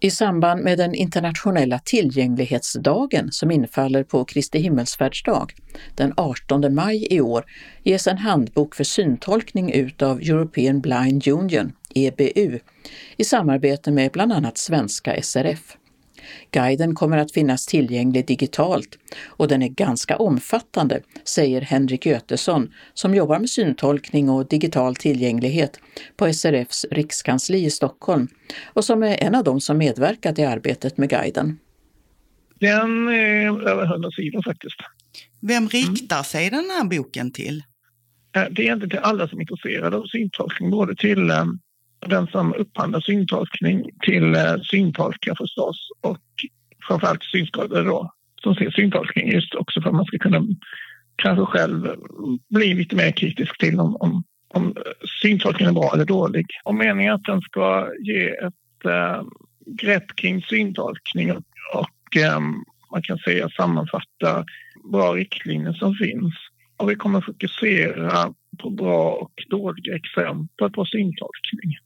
I 0.00 0.10
samband 0.10 0.64
med 0.64 0.78
den 0.78 0.94
internationella 0.94 1.78
tillgänglighetsdagen 1.78 3.32
som 3.32 3.50
infaller 3.50 4.04
på 4.04 4.24
Kristi 4.24 4.58
himmelsfärdsdag 4.58 5.52
den 5.94 6.12
18 6.16 6.74
maj 6.74 7.06
i 7.10 7.20
år 7.20 7.44
ges 7.82 8.06
en 8.06 8.18
handbok 8.18 8.74
för 8.74 8.84
syntolkning 8.84 9.72
ut 9.72 10.02
av 10.02 10.20
European 10.20 10.80
Blind 10.80 11.28
Union, 11.28 11.72
EBU, 11.94 12.58
i 13.16 13.24
samarbete 13.24 13.90
med 13.90 14.12
bland 14.12 14.32
annat 14.32 14.58
svenska 14.58 15.22
SRF. 15.22 15.76
Guiden 16.50 16.94
kommer 16.94 17.18
att 17.18 17.32
finnas 17.32 17.66
tillgänglig 17.66 18.26
digitalt 18.26 18.98
och 19.26 19.48
den 19.48 19.62
är 19.62 19.68
ganska 19.68 20.16
omfattande, 20.16 21.00
säger 21.24 21.60
Henrik 21.60 22.06
Götesson 22.06 22.72
som 22.94 23.14
jobbar 23.14 23.38
med 23.38 23.50
syntolkning 23.50 24.30
och 24.30 24.48
digital 24.48 24.96
tillgänglighet 24.96 25.80
på 26.16 26.32
SRFs 26.32 26.86
rikskansli 26.90 27.64
i 27.64 27.70
Stockholm 27.70 28.28
och 28.64 28.84
som 28.84 29.02
är 29.02 29.22
en 29.22 29.34
av 29.34 29.44
dem 29.44 29.60
som 29.60 29.78
medverkat 29.78 30.38
i 30.38 30.44
arbetet 30.44 30.98
med 30.98 31.10
guiden. 31.10 31.58
Den 32.60 33.08
är 33.08 33.68
över 33.68 33.84
100 33.84 34.10
sidor 34.10 34.42
faktiskt. 34.42 34.80
Vem 35.40 35.68
riktar 35.68 36.22
sig 36.22 36.50
den 36.50 36.70
här 36.70 36.84
boken 36.84 37.32
till? 37.32 37.62
Eh, 38.36 38.44
det 38.50 38.68
är 38.68 38.74
inte 38.74 38.88
till 38.88 38.98
alla 38.98 39.28
som 39.28 39.38
är 39.38 39.42
intresserade 39.42 39.96
av 39.96 40.04
syntolkning, 40.06 40.70
både 40.70 40.96
till 40.96 41.30
eh, 41.30 41.44
den 42.06 42.26
som 42.26 42.54
upphandlar 42.54 43.00
syntolkning 43.00 43.90
till 44.02 44.34
eh, 44.34 44.56
syntolkar 44.70 45.34
förstås 45.34 45.88
och 46.00 46.18
framförallt 46.88 47.24
synskadade 47.24 47.82
då 47.82 48.12
som 48.42 48.54
ser 48.54 48.70
syntolkning 48.70 49.32
just 49.32 49.54
också 49.54 49.82
för 49.82 49.88
att 49.88 49.94
man 49.94 50.04
ska 50.04 50.18
kunna 50.18 50.42
kanske 51.16 51.44
själv 51.44 51.94
bli 52.50 52.74
lite 52.74 52.96
mer 52.96 53.10
kritisk 53.10 53.58
till 53.58 53.80
om, 53.80 53.96
om, 53.96 54.24
om 54.48 54.66
eh, 54.66 55.06
syntolkningen 55.22 55.76
är 55.76 55.80
bra 55.80 55.90
eller 55.94 56.04
dålig. 56.04 56.46
Och 56.64 56.74
meningen 56.74 57.12
är 57.12 57.14
att 57.14 57.24
den 57.24 57.40
ska 57.40 57.88
ge 58.00 58.28
ett 58.28 58.84
äh, 58.84 59.22
grepp 59.66 60.16
kring 60.16 60.42
syntolkning 60.42 61.32
och, 61.32 61.42
och 61.74 62.16
äh, 62.16 62.40
man 62.92 63.02
kan 63.02 63.18
säga 63.18 63.48
sammanfatta 63.48 64.44
bra 64.92 65.14
riktlinjer 65.14 65.72
som 65.72 65.94
finns. 65.94 66.34
Och 66.76 66.90
vi 66.90 66.94
kommer 66.94 67.20
fokusera 67.20 68.34
på 68.58 68.70
bra 68.70 69.10
och 69.12 69.32
dåliga 69.50 69.96
exempel 69.96 70.70
på 70.70 70.84
syntolkning 70.84 71.78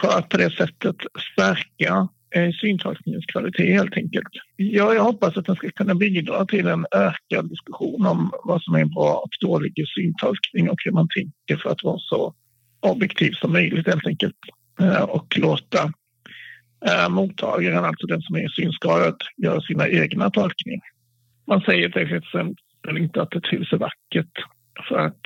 för 0.00 0.18
att 0.18 0.28
på 0.28 0.36
det 0.36 0.50
sättet 0.50 0.96
stärka 1.32 2.08
eh, 2.34 2.50
syntolkningens 2.60 3.26
kvalitet 3.26 3.72
helt 3.72 3.96
enkelt. 3.96 4.28
Ja, 4.56 4.94
jag 4.94 5.04
hoppas 5.04 5.36
att 5.36 5.46
den 5.46 5.56
ska 5.56 5.70
kunna 5.70 5.94
bidra 5.94 6.44
till 6.44 6.66
en 6.66 6.86
ökad 6.94 7.48
diskussion 7.48 8.06
om 8.06 8.30
vad 8.44 8.62
som 8.62 8.74
är 8.74 8.84
bra 8.84 9.14
och 9.14 9.30
dålig 9.40 9.72
syntolkning 9.94 10.70
och 10.70 10.78
hur 10.84 10.92
man 10.92 11.08
tänker 11.08 11.62
för 11.62 11.70
att 11.70 11.84
vara 11.84 11.98
så 11.98 12.34
objektiv 12.80 13.32
som 13.32 13.52
möjligt 13.52 13.86
helt 13.86 14.06
enkelt. 14.06 14.36
Eh, 14.80 15.02
och 15.02 15.38
låta 15.38 15.92
eh, 16.86 17.08
mottagaren, 17.08 17.84
alltså 17.84 18.06
den 18.06 18.22
som 18.22 18.36
är 18.36 18.48
synskadad, 18.48 19.16
göra 19.36 19.60
sina 19.60 19.88
egna 19.88 20.30
tolkningar. 20.30 20.82
Man 21.46 21.60
säger 21.60 21.88
till 21.88 22.16
exempel 22.16 22.98
inte 22.98 23.22
att 23.22 23.34
ett 23.34 23.52
hus 23.52 23.72
är 23.72 23.76
vackert 23.76 24.44
för 24.88 24.98
att 24.98 25.20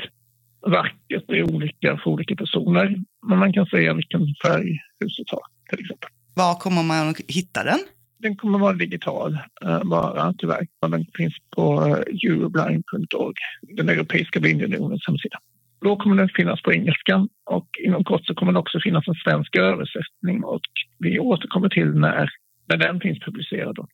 vackert 0.66 1.30
är 1.30 1.54
olika 1.54 1.96
för 1.96 2.10
olika 2.10 2.36
personer. 2.36 2.96
Men 3.26 3.38
man 3.38 3.52
kan 3.52 3.66
säga 3.66 3.94
vilken 3.94 4.34
färg 4.44 4.78
huset 5.00 5.30
har 5.30 5.42
till 5.70 5.80
exempel. 5.80 6.08
Var 6.34 6.54
kommer 6.54 6.82
man 6.82 7.08
att 7.08 7.20
hitta 7.28 7.64
den? 7.64 7.78
Den 8.18 8.36
kommer 8.36 8.58
vara 8.58 8.72
digital 8.72 9.38
uh, 9.64 9.84
bara 9.84 10.34
tyvärr. 10.38 10.66
Den 10.88 11.06
finns 11.14 11.34
på 11.56 11.80
uh, 11.80 11.92
euroblind.org, 11.92 13.34
den 13.76 13.88
europeiska 13.88 14.40
blindunionens 14.40 15.06
hemsida. 15.06 15.38
Då 15.80 15.96
kommer 15.96 16.16
den 16.16 16.28
finnas 16.28 16.62
på 16.62 16.72
engelska 16.72 17.28
och 17.44 17.68
inom 17.84 18.04
kort 18.04 18.26
så 18.26 18.34
kommer 18.34 18.52
det 18.52 18.58
också 18.58 18.80
finnas 18.80 19.08
en 19.08 19.14
svensk 19.14 19.56
översättning 19.56 20.44
och 20.44 20.60
vi 20.98 21.18
återkommer 21.18 21.68
till 21.68 21.90
när, 21.94 22.28
när 22.66 22.76
den 22.76 23.00
finns 23.00 23.18
publicerad. 23.18 23.74
Då. 23.74 23.86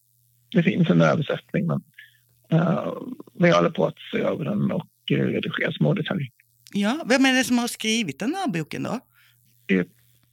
Det 0.50 0.62
finns 0.62 0.90
en 0.90 1.00
översättning 1.00 1.66
men 1.66 1.82
uh, 2.60 2.92
vi 3.34 3.50
håller 3.50 3.70
på 3.70 3.86
att 3.86 3.98
se 4.12 4.18
över 4.18 4.44
den 4.44 4.72
och 4.72 4.86
uh, 5.12 5.18
redigera 5.18 5.72
små 5.72 5.94
detaljer. 5.94 6.28
Ja, 6.72 7.04
vem 7.06 7.24
är 7.24 7.32
det 7.32 7.44
som 7.44 7.58
har 7.58 7.68
skrivit 7.68 8.18
den 8.18 8.34
här 8.34 8.48
boken 8.48 8.82
då? 8.82 9.00
Det 9.66 9.78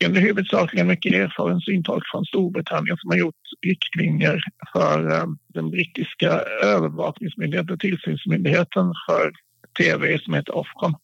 är 0.05 0.21
huvudsakligen 0.21 0.87
mycket 0.87 1.13
erfaren 1.13 1.61
syntolk 1.61 2.03
från 2.11 2.25
Storbritannien 2.25 2.97
som 2.97 3.09
har 3.09 3.17
gjort 3.17 3.35
riktlinjer 3.61 4.43
för 4.73 5.11
eh, 5.11 5.25
den 5.47 5.71
brittiska 5.71 6.29
övervakningsmyndigheten, 6.63 7.77
tillsynsmyndigheten 7.77 8.93
för 9.07 9.31
tv 9.77 10.19
som 10.19 10.33
heter 10.33 10.55
Ofcom. 10.55 10.95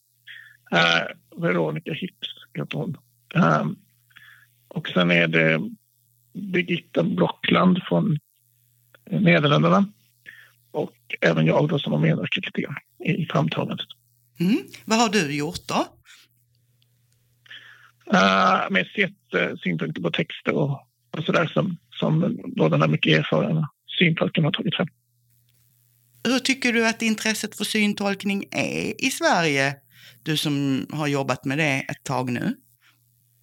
Eh, 0.72 1.40
Veronica 1.42 1.92
Hips 1.92 2.28
heter 2.54 2.78
hon. 2.78 2.96
Eh, 3.34 3.66
och 4.68 4.88
sen 4.88 5.10
är 5.10 5.28
det 5.28 5.60
Birgitta 6.32 7.02
Blockland 7.02 7.82
från 7.88 8.18
Nederländerna 9.10 9.84
och 10.70 10.96
även 11.20 11.46
jag 11.46 11.68
då 11.68 11.78
som 11.78 11.92
har 11.92 12.00
medverkat 12.00 12.44
lite 12.44 12.74
i 13.04 13.26
framtagandet. 13.26 13.86
Mm. 14.40 14.58
Vad 14.84 14.98
har 14.98 15.08
du 15.08 15.36
gjort 15.36 15.68
då? 15.68 15.86
Uh, 18.12 18.70
mest 18.70 18.98
gett 18.98 19.34
uh, 19.34 19.56
synpunkter 19.56 20.02
på 20.02 20.10
texter 20.10 20.54
och, 20.54 20.80
och 21.16 21.24
sådär 21.24 21.46
som, 21.46 21.76
som 21.90 22.38
då 22.56 22.68
den 22.68 22.80
här 22.80 22.88
mycket 22.88 23.18
erfarna 23.18 23.68
syntolken 23.98 24.44
har 24.44 24.52
tagit 24.52 24.76
fram. 24.76 24.88
Hur 26.24 26.38
tycker 26.38 26.72
du 26.72 26.86
att 26.86 27.02
intresset 27.02 27.56
för 27.56 27.64
syntolkning 27.64 28.44
är 28.50 29.04
i 29.04 29.10
Sverige? 29.10 29.74
Du 30.22 30.36
som 30.36 30.86
har 30.92 31.06
jobbat 31.06 31.44
med 31.44 31.58
det 31.58 31.84
ett 31.88 32.04
tag 32.04 32.30
nu. 32.32 32.54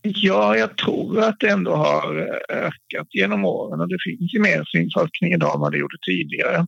Ja, 0.02 0.58
jag 0.58 0.78
tror 0.78 1.22
att 1.22 1.40
det 1.40 1.50
ändå 1.50 1.76
har 1.76 2.18
eh, 2.20 2.58
ökat 2.58 3.08
genom 3.10 3.46
åren 3.46 3.82
och 3.82 3.88
det 3.88 3.98
finns 4.04 4.34
ju 4.34 4.40
mer 4.40 4.64
syntolkning 4.64 5.34
idag 5.34 5.56
än 5.56 5.62
vad 5.62 5.72
det 5.72 5.78
gjorde 5.78 5.98
tidigare. 6.08 6.68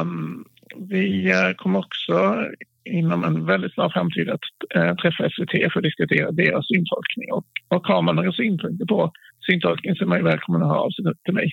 Um, 0.00 0.44
vi 0.76 1.32
kommer 1.56 1.78
också 1.78 2.44
inom 2.88 3.24
en 3.24 3.46
väldigt 3.46 3.74
snar 3.74 3.90
framtid 3.90 4.30
att 4.30 4.40
eh, 4.74 4.94
träffa 4.94 5.30
SVT 5.30 5.72
för 5.72 5.78
att 5.80 5.82
diskutera 5.82 6.30
deras 6.30 6.66
syntolkning. 6.66 7.32
Och, 7.32 7.46
och 7.68 7.86
har 7.86 8.02
man 8.02 8.16
några 8.16 8.32
synpunkter 8.32 8.86
på 8.86 9.12
syntolkning 9.46 9.96
så 9.96 10.04
är 10.04 10.08
man 10.08 10.24
välkommen 10.24 10.62
att 10.62 10.68
höra 10.68 10.80
av 10.80 10.90
sig 10.90 11.04
till 11.24 11.34
mig. 11.34 11.52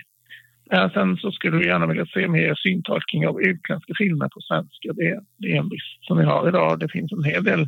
Eh, 0.72 0.92
sen 0.94 1.18
så 1.18 1.32
skulle 1.32 1.58
vi 1.58 1.65
gärna 1.65 1.88
vilja 1.88 2.06
se 2.06 2.27
mer 2.27 2.56
syntolkning 2.56 3.27
av 3.27 3.42
utländska 3.42 3.94
filmer 3.98 4.30
på 4.34 4.42
svenska. 4.42 4.94
Det, 4.94 5.20
det 5.38 5.51
är 5.51 5.58
en 5.60 5.70
brist 5.70 6.00
som 6.01 6.18
vi 6.18 6.25
har 6.25 6.48
idag. 6.48 6.80
Det 6.80 6.92
finns 6.92 7.12
en 7.12 7.24
hel 7.24 7.44
del 7.44 7.62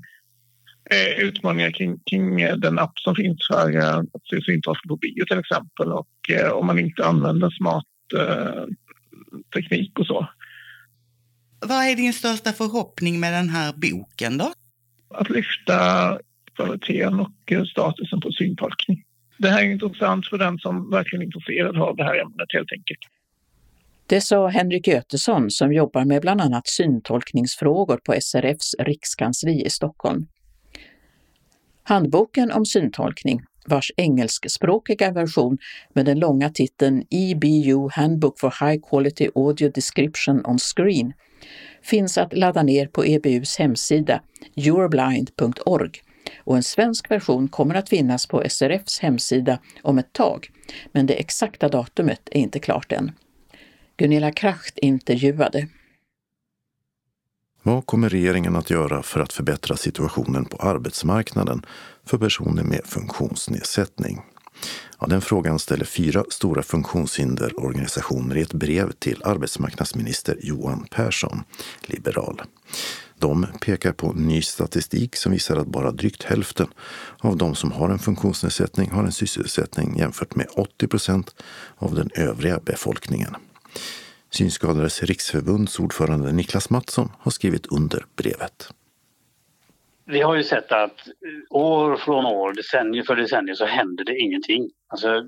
eh, 0.91 1.25
utmaningar 1.27 1.71
kring, 1.71 1.99
kring 1.99 2.41
eh, 2.41 2.55
den 2.55 2.79
app 2.79 2.99
som 2.99 3.15
finns 3.15 3.47
för 3.51 3.75
eh, 3.75 3.97
att 3.97 4.27
se 4.29 4.41
syntolkning 4.41 4.89
på 4.89 4.95
bio 4.95 5.25
till 5.25 5.39
exempel. 5.39 5.91
Och 5.91 6.15
eh, 6.29 6.51
om 6.51 6.67
man 6.67 6.79
inte 6.79 7.05
använder 7.05 7.49
smart 7.49 7.85
teknik 9.55 9.99
och 9.99 10.05
så 10.05 10.27
vad 11.67 11.85
är 11.85 11.95
din 11.95 12.13
största 12.13 12.53
förhoppning 12.53 13.19
med 13.19 13.33
den 13.33 13.49
här 13.49 13.73
boken 13.73 14.37
då? 14.37 14.51
Att 15.09 15.29
lyfta 15.29 16.19
kvaliteten 16.55 17.19
och 17.19 17.67
statusen 17.67 18.21
på 18.21 18.31
syntolkning. 18.31 19.03
Det 19.37 19.49
här 19.49 19.63
är 19.63 19.71
intressant 19.71 20.27
för 20.27 20.37
den 20.37 20.57
som 20.57 20.89
verkligen 20.89 21.21
är 21.21 21.25
intresserad 21.25 21.77
av 21.77 21.95
det 21.95 22.03
här 22.03 22.21
ämnet 22.21 22.47
helt 22.53 22.71
enkelt. 22.71 22.99
Det 24.07 24.21
sa 24.21 24.47
Henrik 24.47 24.87
Götesson 24.87 25.51
som 25.51 25.73
jobbar 25.73 26.05
med 26.05 26.21
bland 26.21 26.41
annat 26.41 26.67
syntolkningsfrågor 26.67 27.97
på 27.97 28.15
SRFs 28.21 28.75
rikskansli 28.79 29.65
i 29.65 29.69
Stockholm. 29.69 30.27
Handboken 31.83 32.51
om 32.51 32.65
syntolkning, 32.65 33.41
vars 33.65 33.91
engelskspråkiga 33.97 35.11
version 35.11 35.57
med 35.93 36.05
den 36.05 36.19
långa 36.19 36.49
titeln 36.49 37.03
EBU 37.09 37.89
Handbook 37.91 38.39
for 38.39 38.65
High 38.65 38.81
Quality 38.89 39.29
Audio 39.35 39.69
Description 39.69 40.45
on 40.45 40.59
Screen, 40.59 41.13
finns 41.81 42.17
att 42.17 42.33
ladda 42.33 42.63
ner 42.63 42.87
på 42.87 43.05
EBUs 43.05 43.57
hemsida 43.57 44.21
yourblind.org 44.55 45.91
och 46.37 46.55
en 46.55 46.63
svensk 46.63 47.11
version 47.11 47.47
kommer 47.47 47.75
att 47.75 47.89
finnas 47.89 48.25
på 48.25 48.43
SRFs 48.49 48.99
hemsida 48.99 49.59
om 49.81 49.97
ett 49.97 50.13
tag, 50.13 50.49
men 50.91 51.05
det 51.05 51.13
exakta 51.13 51.69
datumet 51.69 52.21
är 52.31 52.39
inte 52.39 52.59
klart 52.59 52.91
än. 52.91 53.11
Gunilla 53.97 54.31
Kracht 54.31 54.77
intervjuade. 54.77 55.67
Vad 57.63 57.85
kommer 57.85 58.09
regeringen 58.09 58.55
att 58.55 58.69
göra 58.69 59.03
för 59.03 59.19
att 59.19 59.33
förbättra 59.33 59.77
situationen 59.77 60.45
på 60.45 60.57
arbetsmarknaden 60.57 61.65
för 62.05 62.17
personer 62.17 62.63
med 62.63 62.81
funktionsnedsättning? 62.85 64.21
Ja, 64.99 65.07
den 65.07 65.21
frågan 65.21 65.59
ställer 65.59 65.85
fyra 65.85 66.23
stora 66.29 66.63
funktionshinderorganisationer 66.63 68.37
i 68.37 68.41
ett 68.41 68.53
brev 68.53 68.91
till 68.91 69.21
arbetsmarknadsminister 69.23 70.37
Johan 70.41 70.87
Persson, 70.91 71.43
liberal. 71.81 72.41
De 73.19 73.47
pekar 73.61 73.91
på 73.91 74.13
ny 74.13 74.41
statistik 74.41 75.15
som 75.15 75.31
visar 75.31 75.57
att 75.57 75.67
bara 75.67 75.91
drygt 75.91 76.23
hälften 76.23 76.67
av 77.19 77.37
de 77.37 77.55
som 77.55 77.71
har 77.71 77.89
en 77.89 77.99
funktionsnedsättning 77.99 78.91
har 78.91 79.03
en 79.03 79.11
sysselsättning 79.11 79.97
jämfört 79.97 80.35
med 80.35 80.47
80 80.55 80.87
procent 80.87 81.35
av 81.77 81.95
den 81.95 82.09
övriga 82.15 82.59
befolkningen. 82.59 83.35
Synskadades 84.29 85.03
riksförbunds 85.03 85.79
ordförande 85.79 86.31
Niklas 86.31 86.69
Mattsson 86.69 87.11
har 87.19 87.31
skrivit 87.31 87.65
under 87.65 88.05
brevet. 88.15 88.69
Vi 90.07 90.21
har 90.21 90.35
ju 90.35 90.43
sett 90.43 90.71
att 90.71 91.07
år 91.49 91.95
från 91.95 92.25
år, 92.25 92.53
decennium 92.53 93.05
för 93.05 93.15
decennium, 93.15 93.55
så 93.55 93.65
händer 93.65 94.03
det 94.03 94.17
ingenting. 94.17 94.69
Alltså, 94.87 95.27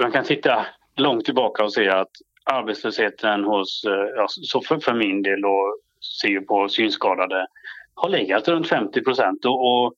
man 0.00 0.12
kan 0.12 0.24
titta 0.24 0.66
långt 0.96 1.24
tillbaka 1.24 1.64
och 1.64 1.72
se 1.72 1.88
att 1.88 2.10
arbetslösheten 2.44 3.44
hos, 3.44 3.84
eh, 3.84 3.92
ja, 4.16 4.26
så 4.28 4.60
för, 4.60 4.78
för 4.78 4.94
min 4.94 5.22
del 5.22 5.44
och 5.44 5.78
ser 6.20 6.40
på 6.40 6.68
synskadade 6.68 7.46
har 7.94 8.08
legat 8.08 8.48
runt 8.48 8.68
50 8.68 9.02
procent 9.02 9.44
och, 9.44 9.84
och, 9.84 9.94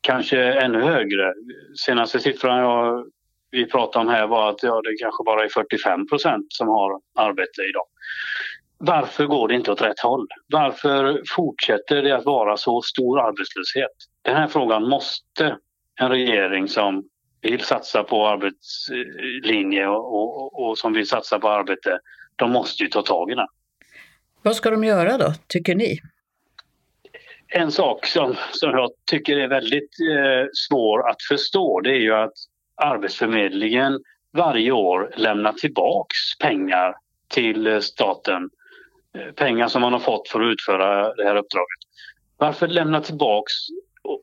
kanske 0.00 0.38
ännu 0.38 0.80
högre. 0.80 1.34
Senaste 1.86 2.20
siffran 2.20 2.58
jag 2.58 3.06
vi 3.50 3.66
pratade 3.66 4.04
om 4.04 4.08
här 4.08 4.26
var 4.26 4.50
att 4.50 4.62
ja, 4.62 4.82
det 4.82 4.96
kanske 5.00 5.24
bara 5.24 5.44
är 5.44 5.48
45 5.48 6.08
procent 6.08 6.46
som 6.48 6.68
har 6.68 7.00
arbete 7.14 7.62
idag. 7.62 7.86
Varför 8.78 9.26
går 9.26 9.48
det 9.48 9.54
inte 9.54 9.72
åt 9.72 9.82
rätt 9.82 10.00
håll? 10.00 10.26
Varför 10.46 11.22
fortsätter 11.28 12.02
det 12.02 12.16
att 12.16 12.24
vara 12.24 12.56
så 12.56 12.82
stor 12.82 13.20
arbetslöshet? 13.20 13.90
Den 14.22 14.36
här 14.36 14.46
frågan 14.46 14.88
måste 14.88 15.56
en 16.00 16.08
regering 16.08 16.68
som 16.68 17.04
vill 17.40 17.60
satsa 17.60 18.02
på 18.02 18.26
arbetslinje 18.26 19.86
och, 19.86 20.14
och, 20.14 20.68
och 20.68 20.78
som 20.78 20.92
vill 20.92 21.08
satsa 21.08 21.38
på 21.38 21.48
arbete, 21.48 21.98
de 22.36 22.50
måste 22.50 22.82
ju 22.82 22.88
ta 22.88 23.02
tag 23.02 23.30
i 23.30 23.34
den. 23.34 23.46
Vad 24.42 24.56
ska 24.56 24.70
de 24.70 24.84
göra 24.84 25.18
då, 25.18 25.32
tycker 25.46 25.74
ni? 25.74 25.98
En 27.48 27.72
sak 27.72 28.06
som, 28.06 28.34
som 28.52 28.70
jag 28.70 28.90
tycker 29.10 29.36
är 29.36 29.48
väldigt 29.48 29.90
eh, 30.10 30.46
svår 30.68 31.10
att 31.10 31.22
förstå 31.28 31.80
det 31.80 31.90
är 31.90 32.00
ju 32.00 32.14
att 32.14 32.32
Arbetsförmedlingen 32.82 34.00
varje 34.32 34.72
år 34.72 35.10
lämnar 35.16 35.52
tillbaks 35.52 36.38
pengar 36.40 36.94
till 37.28 37.66
eh, 37.66 37.80
staten. 37.80 38.50
Pengar 39.36 39.68
som 39.68 39.82
man 39.82 39.92
har 39.92 40.00
fått 40.00 40.28
för 40.28 40.40
att 40.40 40.52
utföra 40.52 41.14
det 41.14 41.24
här 41.24 41.36
uppdraget. 41.36 41.78
Varför 42.36 42.68
lämna 42.68 43.00
tillbaks 43.00 43.52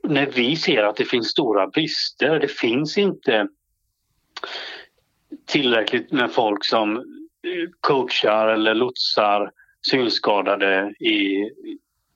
när 0.04 0.26
vi 0.26 0.56
ser 0.56 0.84
att 0.84 0.96
det 0.96 1.06
finns 1.06 1.28
stora 1.28 1.68
brister? 1.68 2.40
Det 2.40 2.48
finns 2.48 2.98
inte 2.98 3.48
tillräckligt 5.46 6.12
med 6.12 6.32
folk 6.32 6.66
som 6.66 6.98
eh, 6.98 7.04
coachar 7.80 8.48
eller 8.48 8.74
lotsar 8.74 9.52
synskadade 9.92 10.94
i 11.00 11.50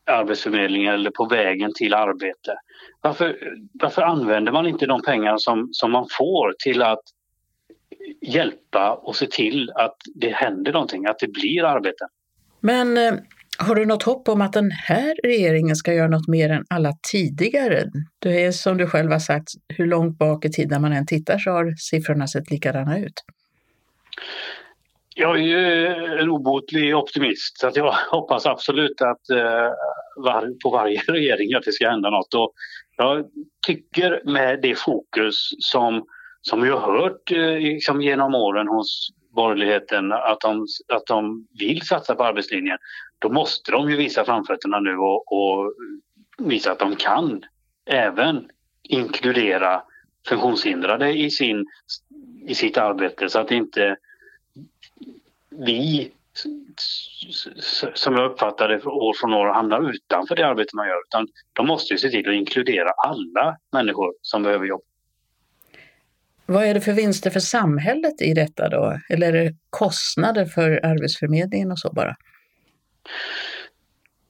Arbetsförmedlingen 0.05 0.93
eller 0.93 1.11
på 1.11 1.25
vägen 1.25 1.71
till 1.75 1.93
arbete. 1.93 2.55
Varför, 3.01 3.37
varför 3.73 4.01
använder 4.01 4.51
man 4.51 4.67
inte 4.67 4.85
de 4.85 5.01
pengar 5.01 5.37
som, 5.37 5.69
som 5.71 5.91
man 5.91 6.07
får 6.17 6.55
till 6.63 6.81
att 6.81 7.03
hjälpa 8.21 8.93
och 8.93 9.15
se 9.15 9.27
till 9.27 9.71
att 9.75 9.97
det 10.15 10.29
händer 10.29 10.73
någonting, 10.73 11.05
att 11.05 11.19
det 11.19 11.27
blir 11.27 11.63
arbete? 11.63 12.07
Men 12.67 12.97
eh, 12.97 13.13
har 13.57 13.75
du 13.75 13.85
något 13.85 14.03
hopp 14.03 14.29
om 14.29 14.41
att 14.41 14.53
den 14.53 14.71
här 14.71 15.15
regeringen 15.23 15.75
ska 15.75 15.93
göra 15.93 16.07
något 16.07 16.27
mer 16.27 16.49
än 16.49 16.65
alla 16.69 16.93
tidigare? 17.11 17.83
Det 18.19 18.45
är 18.45 18.51
som 18.51 18.77
du 18.77 18.87
själv 18.87 19.11
har 19.11 19.19
sagt, 19.19 19.47
hur 19.67 19.87
långt 19.87 20.17
bak 20.17 20.45
i 20.45 20.49
tiden 20.49 20.81
man 20.81 20.93
än 20.93 21.05
tittar 21.05 21.37
så 21.37 21.51
har 21.51 21.73
siffrorna 21.77 22.27
sett 22.27 22.51
likadana 22.51 22.99
ut. 22.99 23.13
Jag 25.15 25.37
är 25.37 25.43
ju 25.43 25.87
en 26.21 26.29
obotlig 26.29 26.95
optimist 26.95 27.59
så 27.59 27.71
jag 27.73 27.93
hoppas 28.11 28.45
absolut 28.45 29.01
att 29.01 29.29
eh, 29.29 29.71
var, 30.15 30.61
på 30.63 30.69
varje 30.69 31.01
regering 31.07 31.53
att 31.53 31.63
det 31.63 31.71
ska 31.71 31.89
hända 31.89 32.09
något. 32.09 32.33
Och 32.33 32.53
jag 32.97 33.25
tycker 33.67 34.21
med 34.25 34.61
det 34.61 34.79
fokus 34.79 35.35
som, 35.59 36.03
som 36.41 36.61
vi 36.61 36.69
har 36.69 36.79
hört 36.79 37.31
eh, 37.31 37.59
liksom 37.59 38.01
genom 38.01 38.35
åren 38.35 38.67
hos 38.67 39.09
borgerligheten 39.37 40.11
att 40.11 40.41
de, 40.41 40.67
att 40.93 41.05
de 41.05 41.47
vill 41.59 41.81
satsa 41.81 42.15
på 42.15 42.23
arbetslinjen, 42.23 42.77
då 43.19 43.29
måste 43.29 43.71
de 43.71 43.89
ju 43.89 43.95
visa 43.95 44.25
framfötterna 44.25 44.79
nu 44.79 44.97
och, 44.97 45.31
och 45.31 45.73
visa 46.37 46.71
att 46.71 46.79
de 46.79 46.95
kan 46.95 47.43
även 47.85 48.49
inkludera 48.83 49.83
funktionshindrade 50.27 51.17
i, 51.17 51.31
sin, 51.31 51.65
i 52.47 52.55
sitt 52.55 52.77
arbete 52.77 53.29
så 53.29 53.39
att 53.39 53.51
inte 53.51 53.97
vi 55.49 56.11
som 57.93 58.13
jag 58.13 58.31
uppfattar 58.31 58.69
det 58.69 58.85
år 58.85 59.13
från 59.13 59.33
år 59.33 59.47
hamnar 59.47 59.89
utanför 59.89 60.35
det 60.35 60.47
arbete 60.47 60.75
man 60.75 60.87
gör. 60.87 61.01
Utan 61.07 61.27
de 61.53 61.67
måste 61.67 61.93
ju 61.93 61.97
se 61.97 62.09
till 62.09 62.29
att 62.29 62.35
inkludera 62.35 62.89
alla 62.89 63.57
människor 63.71 64.13
som 64.21 64.43
behöver 64.43 64.65
jobb. 64.65 64.81
Vad 66.49 66.65
är 66.65 66.73
det 66.73 66.81
för 66.81 66.93
vinster 66.93 67.29
för 67.29 67.39
samhället 67.39 68.21
i 68.21 68.33
detta 68.33 68.69
då? 68.69 68.99
Eller 69.09 69.33
är 69.33 69.43
det 69.43 69.55
kostnader 69.69 70.45
för 70.45 70.85
Arbetsförmedlingen 70.85 71.71
och 71.71 71.79
så 71.79 71.93
bara? 71.93 72.15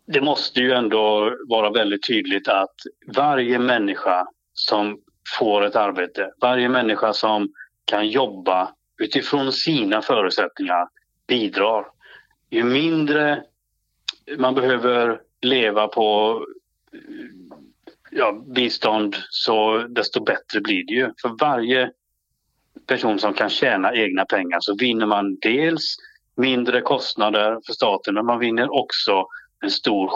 Det 0.08 0.22
måste 0.22 0.60
ju 0.60 0.72
ändå 0.72 1.36
vara 1.48 1.72
väldigt 1.72 2.08
tydligt 2.08 2.48
att 2.48 2.76
varje 3.16 3.60
människa 3.60 4.28
som 4.54 5.00
får 5.40 5.66
ett 5.66 5.76
arbete, 5.76 6.32
varje 6.42 6.70
människa 6.70 7.14
som 7.14 7.54
kan 7.86 8.08
jobba 8.08 8.74
utifrån 9.02 9.52
sina 9.52 10.02
förutsättningar 10.02 10.88
bidrar. 11.28 11.86
Ju 12.50 12.64
mindre 12.64 13.44
man 14.38 14.56
behöver 14.56 15.22
leva 15.42 15.88
på 15.88 16.40
ja, 18.12 18.44
bistånd 18.56 19.16
så 19.30 19.78
desto 19.78 20.24
bättre 20.24 20.62
blir 20.62 20.86
det 20.88 20.94
ju. 20.94 21.12
För 21.22 21.30
varje 21.40 21.92
person 22.88 23.20
som 23.20 23.34
kan 23.34 23.50
tjäna 23.50 23.96
egna 23.96 24.26
pengar 24.26 24.60
så 24.60 24.76
vinner 24.76 25.06
man 25.06 25.38
dels 25.42 25.96
mindre 26.38 26.82
kostnader 26.82 27.60
för 27.66 27.74
staten 27.74 28.14
men 28.14 28.26
man 28.26 28.40
vinner 28.40 28.74
också 28.74 29.26
en 29.64 29.72
stor 29.72 30.12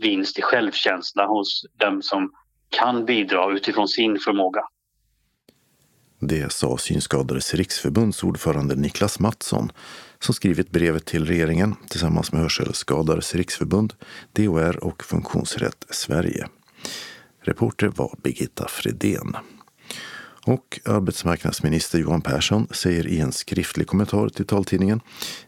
vinst 0.00 0.38
i 0.38 0.42
självkänsla 0.42 1.26
hos 1.26 1.66
dem 1.76 2.02
som 2.02 2.32
kan 2.70 3.04
bidra 3.04 3.52
utifrån 3.52 3.88
sin 3.88 4.18
förmåga. 4.18 4.60
Det 6.20 6.52
sa 6.52 6.78
Synskadades 6.78 7.54
riksförbunds 7.54 8.24
ordförande 8.24 8.74
Niklas 8.74 9.20
Mattsson 9.20 9.72
som 10.18 10.34
skrivit 10.34 10.70
brevet 10.70 11.06
till 11.06 11.26
regeringen 11.26 11.74
tillsammans 11.88 12.32
med 12.32 12.40
Hörselskadades 12.40 13.34
riksförbund, 13.34 13.94
DHR 14.32 14.84
och 14.84 15.04
Funktionsrätt 15.04 15.86
Sverige. 15.90 16.46
Reporter 17.40 17.88
var 17.88 18.14
Birgitta 18.22 18.68
Fredén. 18.68 19.36
Och 20.48 20.80
arbetsmarknadsminister 20.84 21.98
Johan 21.98 22.20
Persson 22.20 22.66
säger 22.70 23.06
i 23.06 23.20
en 23.20 23.32
skriftlig 23.32 23.86
kommentar 23.86 24.28
till 24.28 24.46
taltidningen 24.46 25.00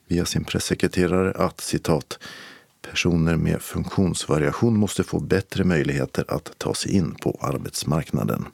via 0.06 0.24
sin 0.24 0.44
pressekreterare 0.44 1.44
att 1.44 1.60
citat 1.60 2.18
Personer 2.90 3.36
med 3.36 3.62
funktionsvariation 3.62 4.76
måste 4.76 5.04
få 5.04 5.20
bättre 5.20 5.64
möjligheter 5.64 6.24
att 6.28 6.58
ta 6.58 6.74
sig 6.74 6.92
in 6.92 7.14
på 7.14 7.38
arbetsmarknaden. 7.40 8.46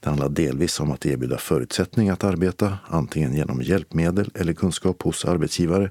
Det 0.00 0.08
handlar 0.08 0.28
delvis 0.28 0.80
om 0.80 0.90
att 0.90 1.06
erbjuda 1.06 1.38
förutsättningar 1.38 2.12
att 2.12 2.24
arbeta, 2.24 2.78
antingen 2.86 3.34
genom 3.34 3.62
hjälpmedel 3.62 4.30
eller 4.34 4.52
kunskap 4.52 5.02
hos 5.02 5.24
arbetsgivare, 5.24 5.90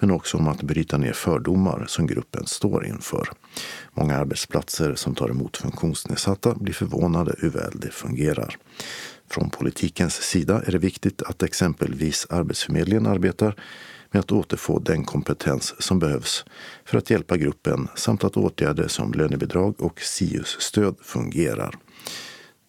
men 0.00 0.10
också 0.10 0.38
om 0.38 0.48
att 0.48 0.62
bryta 0.62 0.98
ner 0.98 1.12
fördomar 1.12 1.84
som 1.88 2.06
gruppen 2.06 2.46
står 2.46 2.86
inför. 2.86 3.28
Många 3.92 4.16
arbetsplatser 4.16 4.94
som 4.94 5.14
tar 5.14 5.28
emot 5.28 5.56
funktionsnedsatta 5.56 6.54
blir 6.54 6.74
förvånade 6.74 7.34
hur 7.38 7.50
väl 7.50 7.72
det 7.80 7.90
fungerar. 7.90 8.56
Från 9.30 9.50
politikens 9.50 10.14
sida 10.14 10.62
är 10.66 10.72
det 10.72 10.78
viktigt 10.78 11.22
att 11.22 11.42
exempelvis 11.42 12.26
Arbetsförmedlingen 12.30 13.06
arbetar 13.06 13.54
med 14.10 14.20
att 14.20 14.32
återfå 14.32 14.78
den 14.78 15.04
kompetens 15.04 15.74
som 15.82 15.98
behövs 15.98 16.44
för 16.84 16.98
att 16.98 17.10
hjälpa 17.10 17.36
gruppen 17.36 17.88
samt 17.96 18.24
att 18.24 18.36
åtgärder 18.36 18.88
som 18.88 19.12
lönebidrag 19.12 19.80
och 19.80 20.00
SIUS-stöd 20.00 20.96
fungerar. 21.02 21.74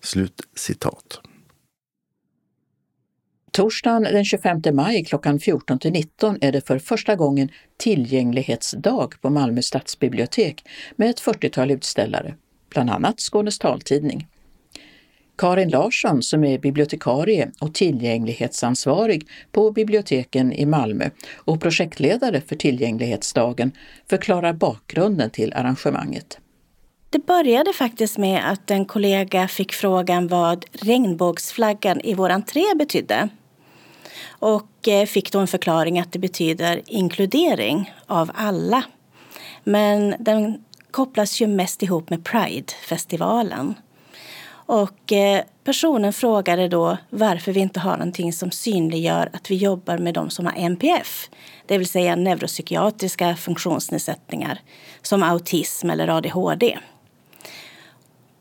Slut 0.03 0.41
citat. 0.55 1.21
Torsdagen 3.51 4.03
den 4.03 4.25
25 4.25 4.61
maj 4.73 5.05
klockan 5.05 5.39
14 5.39 5.79
till 5.79 5.91
19 5.91 6.37
är 6.41 6.51
det 6.51 6.67
för 6.67 6.79
första 6.79 7.15
gången 7.15 7.49
tillgänglighetsdag 7.77 9.09
på 9.21 9.29
Malmö 9.29 9.61
stadsbibliotek 9.61 10.63
med 10.95 11.09
ett 11.09 11.21
40-tal 11.21 11.71
utställare, 11.71 12.35
bland 12.69 12.89
annat 12.89 13.19
Skånes 13.19 13.59
taltidning. 13.59 14.27
Karin 15.37 15.69
Larsson 15.69 16.23
som 16.23 16.43
är 16.43 16.57
bibliotekarie 16.57 17.51
och 17.61 17.73
tillgänglighetsansvarig 17.73 19.27
på 19.51 19.71
biblioteken 19.71 20.51
i 20.51 20.65
Malmö 20.65 21.09
och 21.35 21.61
projektledare 21.61 22.41
för 22.41 22.55
tillgänglighetsdagen 22.55 23.71
förklarar 24.09 24.53
bakgrunden 24.53 25.29
till 25.29 25.53
arrangemanget. 25.53 26.39
Det 27.09 27.25
började 27.25 27.73
faktiskt 27.73 28.17
med 28.17 28.51
att 28.51 28.71
en 28.71 28.85
kollega 28.85 29.47
fick 29.47 29.73
frågan 29.73 30.27
vad 30.27 30.65
regnbågsflaggan 30.71 32.01
i 32.01 32.13
vår 32.13 32.29
entré 32.29 32.63
betydde. 32.75 33.29
Och 34.27 34.87
eh, 34.87 35.05
fick 35.05 35.31
då 35.31 35.39
en 35.39 35.47
förklaring 35.47 35.99
att 35.99 36.11
det 36.11 36.19
betyder 36.19 36.81
inkludering 36.85 37.93
av 38.05 38.31
alla. 38.35 38.83
Men 39.63 40.15
den 40.19 40.63
kopplas 40.91 41.41
ju 41.41 41.47
mest 41.47 41.83
ihop 41.83 42.09
med 42.09 42.25
Pride-festivalen. 42.25 43.73
Och 44.65 45.11
eh, 45.11 45.43
personen 45.63 46.13
frågade 46.13 46.67
då 46.67 46.97
varför 47.09 47.51
vi 47.51 47.59
inte 47.59 47.79
har 47.79 47.97
någonting 47.97 48.33
som 48.33 48.51
synliggör 48.51 49.29
att 49.33 49.51
vi 49.51 49.55
jobbar 49.55 49.97
med 49.97 50.13
de 50.13 50.29
som 50.29 50.45
har 50.45 50.53
NPF, 50.57 51.29
det 51.65 51.77
vill 51.77 51.87
säga 51.87 52.15
neuropsykiatriska 52.15 53.35
funktionsnedsättningar 53.35 54.59
som 55.01 55.23
autism 55.23 55.89
eller 55.89 56.07
ADHD. 56.07 56.77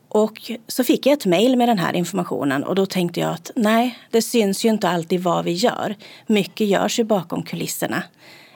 Och 0.09 0.51
så 0.67 0.83
fick 0.83 1.05
jag 1.05 1.13
ett 1.13 1.25
mejl 1.25 1.57
med 1.57 1.69
den 1.69 1.79
här 1.79 1.93
informationen 1.93 2.63
och 2.63 2.75
då 2.75 2.85
tänkte 2.85 3.19
jag 3.19 3.29
att 3.29 3.51
nej, 3.55 3.99
det 4.11 4.21
syns 4.21 4.65
ju 4.65 4.69
inte 4.69 4.89
alltid 4.89 5.23
vad 5.23 5.45
vi 5.45 5.51
gör. 5.51 5.95
Mycket 6.27 6.67
görs 6.67 6.99
ju 6.99 7.03
bakom 7.03 7.43
kulisserna. 7.43 8.03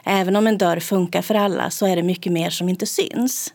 Även 0.03 0.35
om 0.35 0.47
en 0.47 0.57
dörr 0.57 0.79
funkar 0.79 1.21
för 1.21 1.35
alla 1.35 1.69
så 1.69 1.85
är 1.85 1.95
det 1.95 2.03
mycket 2.03 2.31
mer 2.31 2.49
som 2.49 2.69
inte 2.69 2.85
syns. 2.85 3.53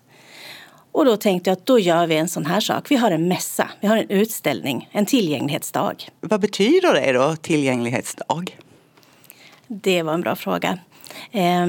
Och 0.94 1.04
då 1.04 1.16
tänkte 1.16 1.50
jag 1.50 1.56
att 1.56 1.66
då 1.66 1.78
gör 1.78 2.06
vi 2.06 2.16
en 2.16 2.28
sån 2.28 2.46
här 2.46 2.60
sak. 2.60 2.90
Vi 2.90 2.96
har 2.96 3.10
en 3.10 3.28
mässa, 3.28 3.70
vi 3.80 3.88
har 3.88 3.96
en 3.96 4.10
utställning, 4.10 4.88
en 4.92 5.06
tillgänglighetsdag. 5.06 5.94
Vad 6.20 6.40
betyder 6.40 6.94
det 6.94 7.12
då, 7.12 7.36
tillgänglighetsdag? 7.36 8.56
Det 9.66 10.02
var 10.02 10.14
en 10.14 10.20
bra 10.20 10.36
fråga. 10.36 10.78
Eh, 11.32 11.66